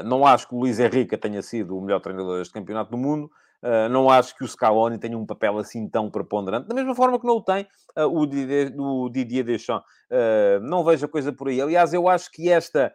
não 0.05 0.27
acho 0.27 0.47
que 0.49 0.55
o 0.55 0.59
Luís 0.59 0.79
Henrique 0.79 1.17
tenha 1.17 1.41
sido 1.41 1.79
o 1.79 1.81
melhor 1.81 2.01
treinador 2.01 2.39
deste 2.39 2.53
campeonato 2.53 2.91
do 2.91 2.99
mundo. 2.99 3.31
Uh, 3.63 3.89
não 3.89 4.11
acho 4.11 4.37
que 4.37 4.45
o 4.45 4.49
Scaloni 4.49 4.99
tenha 4.99 5.17
um 5.17 5.27
papel 5.27 5.59
assim 5.59 5.89
tão 5.89 6.11
preponderante, 6.11 6.69
da 6.69 6.75
mesma 6.75 6.95
forma 6.95 7.19
que 7.19 7.27
não 7.27 7.37
o 7.37 7.43
tem 7.43 7.67
uh, 7.97 8.05
o, 8.05 8.27
Didier, 8.27 8.73
o 8.79 9.09
Didier 9.09 9.45
Deschamps. 9.45 9.87
Uh, 10.11 10.61
não 10.61 10.85
vejo 10.85 11.07
a 11.07 11.09
coisa 11.09 11.33
por 11.33 11.49
aí. 11.49 11.61
Aliás, 11.61 11.93
eu 11.93 12.09
acho 12.09 12.31
que 12.31 12.51
esta, 12.51 12.93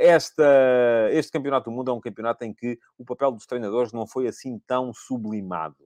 esta, 0.00 1.08
este 1.12 1.30
Campeonato 1.30 1.70
do 1.70 1.76
Mundo 1.76 1.90
é 1.90 1.94
um 1.94 2.00
campeonato 2.00 2.44
em 2.44 2.52
que 2.52 2.78
o 2.98 3.04
papel 3.04 3.32
dos 3.32 3.46
treinadores 3.46 3.92
não 3.92 4.06
foi 4.06 4.26
assim 4.26 4.58
tão 4.66 4.92
sublimado. 4.94 5.76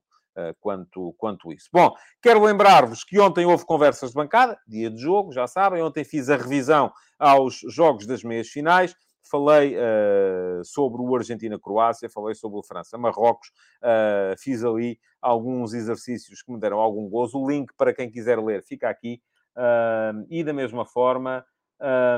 Quanto, 0.60 1.14
quanto 1.18 1.52
isso. 1.52 1.68
Bom, 1.70 1.92
quero 2.22 2.42
lembrar-vos 2.42 3.04
que 3.04 3.18
ontem 3.20 3.44
houve 3.44 3.66
conversas 3.66 4.10
de 4.10 4.14
bancada, 4.14 4.58
dia 4.66 4.88
de 4.88 4.96
jogo, 4.96 5.32
já 5.32 5.46
sabem. 5.46 5.82
Ontem 5.82 6.02
fiz 6.02 6.30
a 6.30 6.36
revisão 6.36 6.90
aos 7.18 7.60
jogos 7.68 8.06
das 8.06 8.22
meias 8.22 8.48
finais 8.48 8.94
falei 9.22 9.76
uh, 9.76 10.64
sobre 10.64 11.00
o 11.00 11.16
Argentina-Croácia, 11.16 12.08
falei 12.08 12.34
sobre 12.34 12.58
o 12.58 12.62
França-Marrocos, 12.62 13.48
uh, 13.82 14.36
fiz 14.38 14.64
ali 14.64 14.98
alguns 15.20 15.74
exercícios 15.74 16.42
que 16.42 16.52
me 16.52 16.58
deram 16.58 16.78
algum 16.78 17.08
gozo. 17.08 17.38
O 17.38 17.48
link 17.48 17.72
para 17.76 17.94
quem 17.94 18.10
quiser 18.10 18.38
ler 18.38 18.62
fica 18.62 18.88
aqui. 18.88 19.20
Uh, 19.56 20.26
e 20.28 20.42
da 20.42 20.52
mesma 20.52 20.84
forma. 20.84 21.44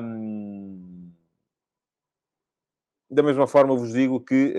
Um, 0.03 1.11
da 3.11 3.23
mesma 3.23 3.47
forma, 3.47 3.77
vos 3.77 3.93
digo 3.93 4.19
que 4.21 4.55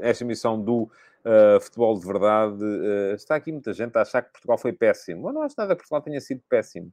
esta 0.00 0.24
emissão 0.24 0.58
do 0.58 0.90
Futebol 1.60 1.98
de 1.98 2.06
Verdade 2.06 2.64
está 3.14 3.36
aqui 3.36 3.52
muita 3.52 3.74
gente 3.74 3.94
a 3.98 4.00
achar 4.00 4.22
que 4.22 4.32
Portugal 4.32 4.56
foi 4.56 4.72
péssimo. 4.72 5.28
Eu 5.28 5.34
não 5.34 5.42
acho 5.42 5.54
nada 5.58 5.74
que 5.74 5.82
Portugal 5.82 6.00
tenha 6.00 6.18
sido 6.18 6.40
péssimo. 6.48 6.90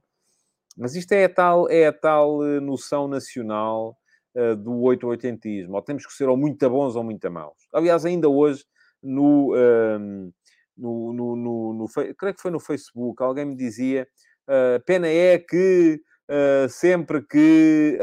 Mas 0.76 0.94
isto 0.94 1.12
é 1.12 1.24
a 1.24 1.28
tal, 1.30 1.70
é 1.70 1.86
a 1.86 1.92
tal 1.94 2.42
noção 2.60 3.08
nacional 3.08 3.96
uh, 4.36 4.54
do 4.56 4.70
880ismo. 4.72 5.74
Ou 5.74 5.82
temos 5.82 6.06
que 6.06 6.12
ser 6.12 6.28
ou 6.28 6.36
muito 6.36 6.68
bons 6.68 6.94
ou 6.94 7.02
muito 7.02 7.30
maus. 7.30 7.66
Aliás, 7.72 8.04
ainda 8.04 8.28
hoje, 8.28 8.64
no, 9.02 9.52
uh, 9.54 10.32
no, 10.76 11.12
no, 11.12 11.36
no, 11.36 11.74
no, 11.74 11.86
creio 12.14 12.34
que 12.34 12.42
foi 12.42 12.50
no 12.50 12.60
Facebook, 12.60 13.22
alguém 13.22 13.46
me 13.46 13.56
dizia, 13.56 14.06
uh, 14.48 14.82
pena 14.84 15.08
é 15.08 15.38
que 15.38 16.00
uh, 16.30 16.68
sempre 16.68 17.22
que 17.26 17.98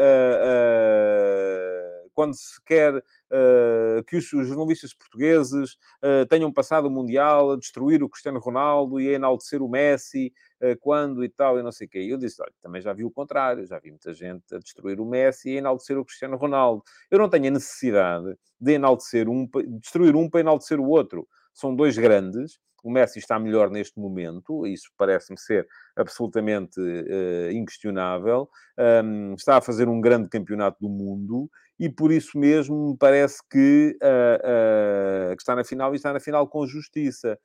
quando 2.14 2.36
se 2.36 2.62
quer 2.66 2.96
uh, 2.96 4.04
que 4.08 4.18
os, 4.18 4.32
os, 4.34 4.48
jornalistas 4.48 4.94
portugueses 4.94 5.74
uh, 6.04 6.26
tenham 6.30 6.52
passado 6.52 6.88
o 6.88 6.92
Mundial 6.92 7.52
a 7.52 7.58
destruir 7.58 8.04
o 8.04 8.10
Cristiano 8.10 8.40
Ronaldo 8.40 9.00
e 9.00 9.10
a 9.10 9.14
enaltecer 9.14 9.62
o 9.62 9.70
Messi, 9.70 10.34
uh, 10.62 10.78
quando 10.80 11.24
e 11.24 11.30
tal, 11.30 11.60
e 11.60 11.64
não 11.64 11.72
sei 11.72 11.88
o 11.88 11.90
quê. 11.90 12.02
E 12.02 12.10
eu 12.10 12.18
disse, 12.18 12.42
olha, 12.42 12.54
também 12.62 12.82
já 12.82 12.94
vi 12.94 13.04
o 13.04 13.12
contrário, 13.12 13.66
já 13.66 13.80
vi 13.80 13.90
muita 13.90 14.14
gente 14.14 14.44
a 14.54 14.60
destruir 14.60 15.00
o 15.00 15.06
Messi 15.06 15.50
e 15.50 15.56
a 15.56 15.60
enaltecer 15.60 15.98
o 15.98 16.06
Cristiano 16.06 16.38
Ronaldo. 16.38 16.84
Eu 17.10 17.20
não 17.20 17.30
tenho 17.30 17.48
a 17.48 17.52
necessidade 17.52 18.38
de 18.60 18.74
enaltecer 18.74 19.28
um, 19.28 19.50
destruir 19.80 20.16
um 20.16 20.30
para 20.30 20.42
enaltecer 20.42 20.80
o 20.80 20.88
outro. 20.88 21.28
São 21.54 21.76
dois 21.76 21.98
grandes, 21.98 22.60
o 22.84 22.92
Messi 22.92 23.18
está 23.18 23.40
melhor 23.40 23.70
neste 23.70 23.98
momento, 23.98 24.68
isso 24.68 24.92
parece-me 24.98 25.40
ser 25.40 25.66
absolutamente 25.96 26.80
uh, 26.80 27.52
inquestionável. 27.52 28.50
Um, 28.78 29.34
está 29.36 29.58
a 29.58 29.62
fazer 29.62 29.88
um 29.88 30.02
grande 30.02 30.28
campeonato 30.28 30.78
do 30.82 30.90
mundo 30.90 31.50
e 31.80 31.90
por 31.90 32.12
isso 32.12 32.38
mesmo 32.38 32.92
me 32.92 32.98
parece 32.98 33.42
que, 33.50 33.98
uh, 34.02 35.32
uh, 35.32 35.36
que 35.36 35.42
está 35.42 35.56
na 35.56 35.64
final 35.64 35.94
e 35.94 35.96
está 35.96 36.14
na 36.14 36.20
final 36.20 36.48
com 36.48 36.66
justiça. 36.66 37.38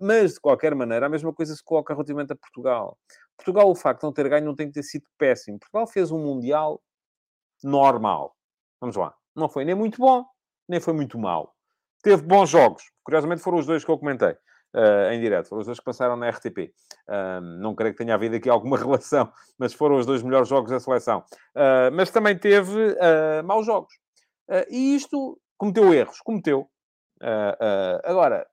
mas, 0.00 0.34
de 0.34 0.40
qualquer 0.40 0.74
maneira, 0.74 1.06
a 1.06 1.08
mesma 1.08 1.32
coisa 1.32 1.54
se 1.54 1.64
coloca 1.64 1.94
relativamente 1.94 2.32
a 2.32 2.36
Portugal. 2.36 2.98
Portugal, 3.36 3.70
o 3.70 3.74
facto 3.74 4.00
de 4.00 4.06
não 4.06 4.12
ter 4.12 4.28
ganho 4.28 4.44
não 4.44 4.54
tem 4.54 4.66
que 4.68 4.74
ter 4.74 4.82
sido 4.82 5.04
péssimo. 5.18 5.58
Portugal 5.58 5.86
fez 5.86 6.10
um 6.10 6.18
Mundial 6.18 6.80
normal. 7.64 8.36
Vamos 8.80 8.96
lá. 8.96 9.14
Não 9.34 9.48
foi 9.48 9.64
nem 9.64 9.74
muito 9.74 9.98
bom, 9.98 10.24
nem 10.68 10.80
foi 10.80 10.92
muito 10.92 11.18
mau. 11.18 11.54
Teve 12.02 12.22
bons 12.22 12.50
jogos. 12.50 12.82
Curiosamente 13.02 13.42
foram 13.42 13.58
os 13.58 13.66
dois 13.66 13.84
que 13.84 13.90
eu 13.90 13.98
comentei 13.98 14.32
uh, 14.32 14.36
em 15.12 15.20
direto. 15.20 15.48
Foram 15.48 15.60
os 15.60 15.66
dois 15.66 15.78
que 15.78 15.84
passaram 15.84 16.16
na 16.16 16.28
RTP. 16.30 16.72
Uh, 17.08 17.40
não 17.40 17.74
creio 17.74 17.92
que 17.92 17.98
tenha 17.98 18.14
havido 18.14 18.36
aqui 18.36 18.48
alguma 18.48 18.78
relação, 18.78 19.32
mas 19.58 19.72
foram 19.72 19.96
os 19.96 20.06
dois 20.06 20.22
melhores 20.22 20.48
jogos 20.48 20.70
da 20.70 20.80
seleção. 20.80 21.24
Uh, 21.54 21.90
mas 21.92 22.10
também 22.10 22.36
teve 22.38 22.92
uh, 22.92 23.44
maus 23.44 23.66
jogos. 23.66 23.92
e 24.68 24.94
isto 24.94 25.40
cometeu 25.56 25.92
erros, 25.92 26.20
cometeu. 26.20 26.68
agora, 28.04 28.46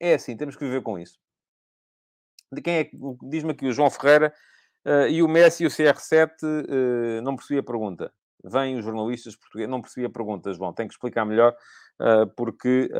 é 0.00 0.14
assim, 0.14 0.36
temos 0.36 0.56
que 0.56 0.64
viver 0.64 0.82
com 0.82 0.98
isso. 0.98 1.18
De 2.50 2.60
quem 2.60 2.78
é 2.78 2.90
diz-me 3.22 3.52
aqui 3.52 3.66
o 3.66 3.72
João 3.72 3.90
Ferreira 3.90 4.32
e 5.08 5.22
o 5.22 5.28
Messi 5.28 5.64
e 5.64 5.66
o 5.66 5.70
CR7 5.70 7.20
não 7.22 7.36
percebi 7.36 7.60
a 7.60 7.62
pergunta. 7.62 8.12
Vêm 8.44 8.76
os 8.76 8.84
jornalistas 8.84 9.36
portugueses, 9.36 9.70
não 9.70 9.80
percebi 9.80 10.06
a 10.06 10.10
pergunta, 10.10 10.52
João, 10.52 10.72
tenho 10.72 10.88
que 10.88 10.94
explicar 10.94 11.24
melhor, 11.24 11.54
porque 12.36 12.90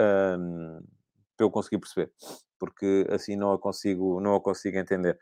para 1.42 1.46
eu 1.46 1.50
conseguir 1.50 1.78
perceber, 1.78 2.12
porque 2.58 3.06
assim 3.10 3.34
não 3.36 3.52
a 3.52 3.58
consigo, 3.58 4.20
não 4.20 4.36
a 4.36 4.40
consigo 4.40 4.78
entender. 4.78 5.18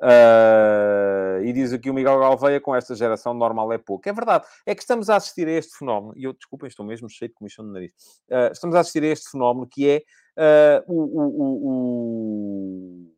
Uh, 0.00 1.42
e 1.44 1.52
diz 1.52 1.72
aqui 1.72 1.88
o 1.88 1.94
Miguel 1.94 2.18
Galveia, 2.18 2.60
com 2.60 2.74
esta 2.74 2.94
geração 2.94 3.32
normal 3.32 3.72
é 3.72 3.78
pouco. 3.78 4.08
É 4.08 4.12
verdade, 4.12 4.44
é 4.66 4.74
que 4.74 4.82
estamos 4.82 5.08
a 5.10 5.16
assistir 5.16 5.46
a 5.48 5.52
este 5.52 5.76
fenómeno, 5.76 6.12
e 6.16 6.24
eu, 6.24 6.32
desculpem, 6.32 6.68
estou 6.68 6.84
mesmo 6.84 7.08
cheio 7.08 7.28
de 7.28 7.34
comissão 7.34 7.64
no 7.64 7.72
nariz. 7.72 7.92
Uh, 8.28 8.52
estamos 8.52 8.76
a 8.76 8.80
assistir 8.80 9.02
a 9.02 9.08
este 9.08 9.30
fenómeno 9.30 9.66
que 9.68 9.88
é 9.88 10.02
uh, 10.36 10.92
o, 10.92 11.20
o, 11.20 11.68
o, 11.68 13.14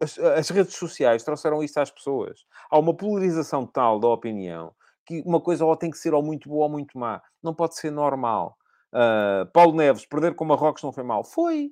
as, 0.00 0.18
as, 0.18 0.48
redes 0.50 0.74
sociais 0.74 1.24
trouxeram 1.24 1.62
isso 1.62 1.78
às 1.80 1.90
pessoas. 1.90 2.44
Há 2.70 2.78
uma 2.78 2.94
polarização 2.94 3.66
tal 3.66 3.98
da 3.98 4.08
opinião 4.08 4.72
que 5.06 5.22
uma 5.24 5.40
coisa 5.40 5.64
ou 5.64 5.76
tem 5.76 5.90
que 5.90 5.98
ser 5.98 6.12
ou 6.12 6.22
muito 6.22 6.48
boa 6.48 6.64
ou 6.64 6.70
muito 6.70 6.98
má. 6.98 7.22
Não 7.42 7.54
pode 7.54 7.76
ser 7.76 7.90
normal. 7.90 8.58
Uh, 8.92 9.50
Paulo 9.52 9.76
Neves, 9.76 10.06
perder 10.06 10.34
com 10.34 10.44
Marrocos 10.44 10.82
não 10.82 10.92
foi 10.92 11.04
mal? 11.04 11.24
Foi. 11.24 11.70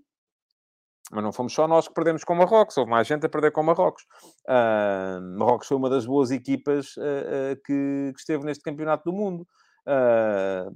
Mas 1.12 1.23
não 1.23 1.33
fomos 1.33 1.53
só 1.53 1.69
nós 1.69 1.87
que 1.87 1.95
perdemos 1.95 2.25
com 2.25 2.35
Marrocos, 2.35 2.77
houve 2.77 2.91
mais 2.91 3.07
gente 3.07 3.25
a 3.25 3.29
perder 3.29 3.53
com 3.53 3.62
Marrocos. 3.62 4.05
Uh, 4.49 5.21
Marrocos 5.39 5.69
foi 5.69 5.77
uma 5.77 5.89
das 5.89 6.05
boas 6.05 6.31
equipas 6.31 6.97
uh, 6.97 7.55
que, 7.64 8.12
que, 8.12 8.19
esteve 8.19 8.45
neste 8.45 8.62
campeonato 8.62 9.11
do 9.11 9.17
mundo. 9.17 9.47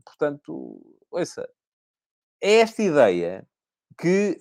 portanto, 0.05 0.81
ouça, 1.11 1.49
é 2.41 2.61
esta 2.61 2.83
ideia 2.83 3.47
que, 3.99 4.39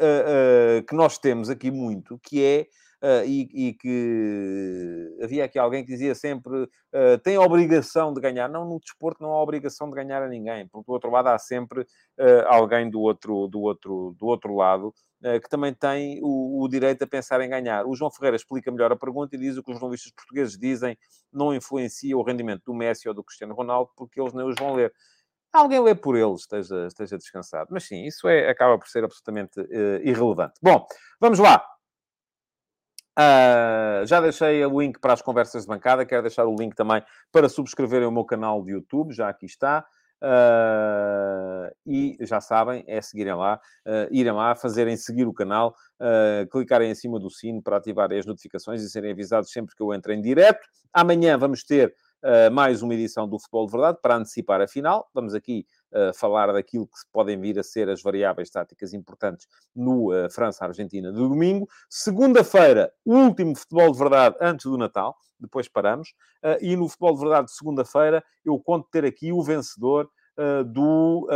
que 0.88 0.96
nós 0.96 1.18
temos 1.18 1.50
aqui 1.50 1.72
muito, 1.72 2.20
que 2.20 2.44
é 2.46 2.68
uh, 3.02 3.26
e, 3.26 3.70
e, 3.70 3.74
que 3.74 5.18
havia 5.22 5.46
aqui 5.46 5.58
alguém 5.58 5.84
que 5.84 5.92
dizia 5.92 6.14
sempre 6.14 6.64
uh, 6.64 7.18
tem 7.24 7.36
a 7.36 7.42
obrigação 7.42 8.14
de 8.14 8.22
ganhar. 8.22 8.48
Não, 8.50 8.66
no 8.66 8.80
desporto 8.80 9.22
não 9.22 9.32
há 9.32 9.42
obrigação 9.42 9.90
de 9.90 9.96
ganhar 9.96 10.22
a 10.22 10.28
ninguém, 10.28 10.68
do 10.68 10.84
outro 10.88 11.10
lado 11.10 11.28
há 11.28 11.38
sempre 11.38 11.82
uh, 11.82 12.46
alguém 12.48 12.90
do 12.90 13.02
outro, 13.02 13.48
do, 13.48 13.62
outro, 13.62 14.16
do 14.18 14.26
outro 14.26 14.56
lado 14.56 14.94
que 15.22 15.50
também 15.50 15.74
tem 15.74 16.18
o, 16.24 16.64
o, 16.64 16.70
direito 16.70 17.04
a 17.04 17.08
pensar 17.08 17.42
em 17.42 17.50
ganhar. 17.50 17.86
O 17.86 17.94
João 17.94 18.10
Ferreira 18.10 18.38
explica 18.38 18.72
melhor 18.72 18.90
a 18.94 18.96
pergunta 18.96 19.36
e 19.36 19.38
diz 19.38 19.58
o 19.58 19.62
que 19.62 19.70
os 19.70 19.78
jornalistas 19.78 20.14
portugueses 20.14 20.58
dizem 20.58 20.98
não 21.30 21.54
influencia 21.54 22.18
o 22.18 22.24
rendimento 22.24 22.64
do 22.66 22.74
Messi 22.74 23.06
ou 23.10 23.14
do 23.14 23.22
Cristiano 23.22 23.54
Ronaldo, 23.54 23.92
porque 23.98 24.22
eles 24.22 24.34
nem 24.34 24.48
os 24.48 24.56
vão 24.58 24.76
ler. 24.76 24.94
alguém 25.52 25.82
lê 25.82 25.94
por 25.94 26.16
ele, 26.16 26.36
esteja, 26.36 26.88
esteja 26.88 27.18
descansado. 27.18 27.68
Mas 27.70 27.84
sim, 27.84 28.06
isso 28.06 28.30
é, 28.30 28.50
acaba 28.50 28.80
por 28.80 28.88
ser 28.88 29.04
absolutamente 29.04 29.60
uh, 29.60 30.02
irrelevante. 30.04 30.54
Bom, 30.64 30.88
vamos 31.20 31.38
lá. 31.38 31.62
Uh, 33.18 34.06
já 34.06 34.22
deixei 34.22 34.66
o 34.66 34.80
link 34.80 35.00
para 35.00 35.14
as 35.14 35.22
conversas 35.22 35.64
de 35.64 35.68
bancada, 35.68 36.06
quero 36.06 36.22
deixar 36.22 36.46
o 36.46 36.56
link 36.56 36.76
também 36.76 37.04
para 37.32 37.50
subscreverem 37.50 38.08
o 38.08 38.12
meu 38.12 38.24
canal 38.24 38.64
de 38.64 38.72
YouTube, 38.72 39.14
já 39.14 39.30
aqui 39.30 39.46
está. 39.46 39.86
Uh, 40.22 41.74
e 41.86 42.18
já 42.20 42.42
sabem, 42.42 42.84
é 42.88 43.02
seguirem 43.02 43.34
lá, 43.36 43.60
uh, 43.86 44.14
irem 44.14 44.34
lá, 44.34 44.54
fazerem 44.54 44.98
seguir 44.98 45.26
o 45.26 45.34
canal, 45.34 45.74
uh, 45.98 46.46
clicarem 46.50 46.92
em 46.92 46.96
cima 46.96 47.18
do 47.18 47.30
sino 47.30 47.62
para 47.62 47.78
ativarem 47.78 48.20
as 48.20 48.26
notificações 48.26 48.82
e 48.82 48.90
serem 48.90 49.12
avisados 49.12 49.50
sempre 49.50 49.76
que 49.76 49.82
eu 49.82 49.94
entre 49.94 50.14
em 50.14 50.22
direto. 50.22 50.68
Amanhã 50.94 51.38
vamos 51.38 51.64
ter 51.64 51.96
mais 52.52 52.82
uma 52.82 52.94
edição 52.94 53.28
do 53.28 53.40
Futebol 53.40 53.66
de 53.66 53.72
Verdade 53.72 53.98
para 54.02 54.16
antecipar 54.18 54.62
a 54.62 54.68
final. 54.68 55.10
Vamos 55.14 55.34
aqui 55.34 55.66
uh, 55.94 56.14
falar 56.14 56.52
daquilo 56.52 56.86
que 56.86 56.94
podem 57.12 57.40
vir 57.40 57.58
a 57.58 57.64
ser 57.64 57.90
as 57.90 58.02
variáveis 58.02 58.50
táticas 58.50 58.94
importantes 58.94 59.48
no 59.76 60.12
uh, 60.12 60.30
França-Argentina 60.30 61.12
de 61.12 61.18
domingo. 61.18 61.68
Segunda-feira, 61.90 62.92
último 63.06 63.56
Futebol 63.56 63.92
de 63.92 64.00
Verdade 64.00 64.36
antes 64.42 64.66
do 64.66 64.78
Natal. 64.78 65.16
Depois 65.40 65.70
paramos. 65.70 66.14
E 66.60 66.76
no 66.76 66.90
Futebol 66.90 67.14
de 67.14 67.20
Verdade 67.22 67.46
de 67.46 67.56
segunda-feira, 67.56 68.22
eu 68.44 68.60
conto 68.60 68.90
ter 68.92 69.06
aqui 69.06 69.32
o 69.32 69.42
vencedor 69.42 70.10
do, 70.66 71.30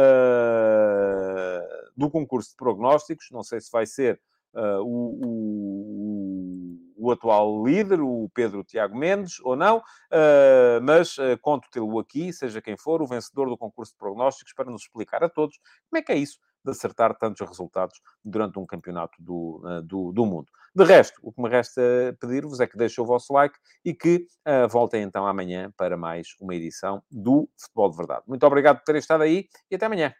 do 1.96 2.12
concurso 2.12 2.50
de 2.50 2.58
prognósticos. 2.58 3.28
Não 3.32 3.44
sei 3.44 3.62
se 3.62 3.72
vai 3.72 3.86
ser 3.86 4.20
o, 4.54 5.20
o 5.26 6.73
o 7.04 7.12
atual 7.12 7.66
líder, 7.66 8.00
o 8.00 8.30
Pedro 8.34 8.64
Tiago 8.64 8.98
Mendes, 8.98 9.40
ou 9.42 9.56
não, 9.56 9.80
uh, 9.80 10.82
mas 10.82 11.18
uh, 11.18 11.38
conto 11.42 11.68
tê-lo 11.70 12.00
aqui, 12.00 12.32
seja 12.32 12.62
quem 12.62 12.78
for, 12.78 13.02
o 13.02 13.08
vencedor 13.08 13.50
do 13.50 13.58
concurso 13.58 13.92
de 13.92 13.98
prognósticos, 13.98 14.54
para 14.54 14.72
nos 14.72 14.84
explicar 14.84 15.22
a 15.24 15.30
todos 15.30 15.60
como 15.90 16.00
é 16.00 16.02
que 16.02 16.12
é 16.14 16.16
isso 16.16 16.40
de 16.64 16.72
acertar 16.72 17.14
tantos 17.18 17.46
resultados 17.46 18.00
durante 18.24 18.58
um 18.58 18.66
campeonato 18.66 19.14
do, 19.20 19.62
uh, 19.66 19.82
do, 19.82 20.14
do, 20.14 20.26
mundo. 20.26 20.48
De 20.74 20.86
resto, 20.86 21.20
o 21.22 21.34
que 21.34 21.42
me 21.42 21.50
resta 21.50 21.82
pedir-vos 22.22 22.62
é 22.62 22.68
que 22.68 22.78
deixem 22.78 23.04
o 23.04 23.08
vosso 23.08 23.34
like 23.34 23.56
e 23.84 23.94
que 23.94 24.26
uh, 24.48 24.68
voltem 24.70 25.04
então 25.04 25.28
amanhã 25.28 25.74
para 25.76 25.98
mais 25.98 26.30
uma 26.40 26.56
edição 26.56 27.04
do 27.12 27.50
Futebol 27.60 27.92
de 27.92 27.98
Verdade. 27.98 28.24
Muito 28.26 28.46
obrigado 28.46 28.78
por 28.78 28.86
terem 28.86 29.00
estado 29.00 29.24
aí 29.24 29.48
e 29.70 29.76
até 29.76 29.88
amanhã. 29.88 30.14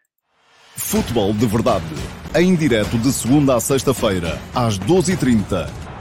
Futebol 0.76 1.32
de 1.32 1.46
Verdade, 1.46 1.86
em 2.36 2.54
direto 2.54 2.98
de 2.98 3.10
segunda 3.10 3.56
a 3.56 3.60
sexta-feira, 3.60 4.38
às 4.54 4.78
12h30 4.78 5.93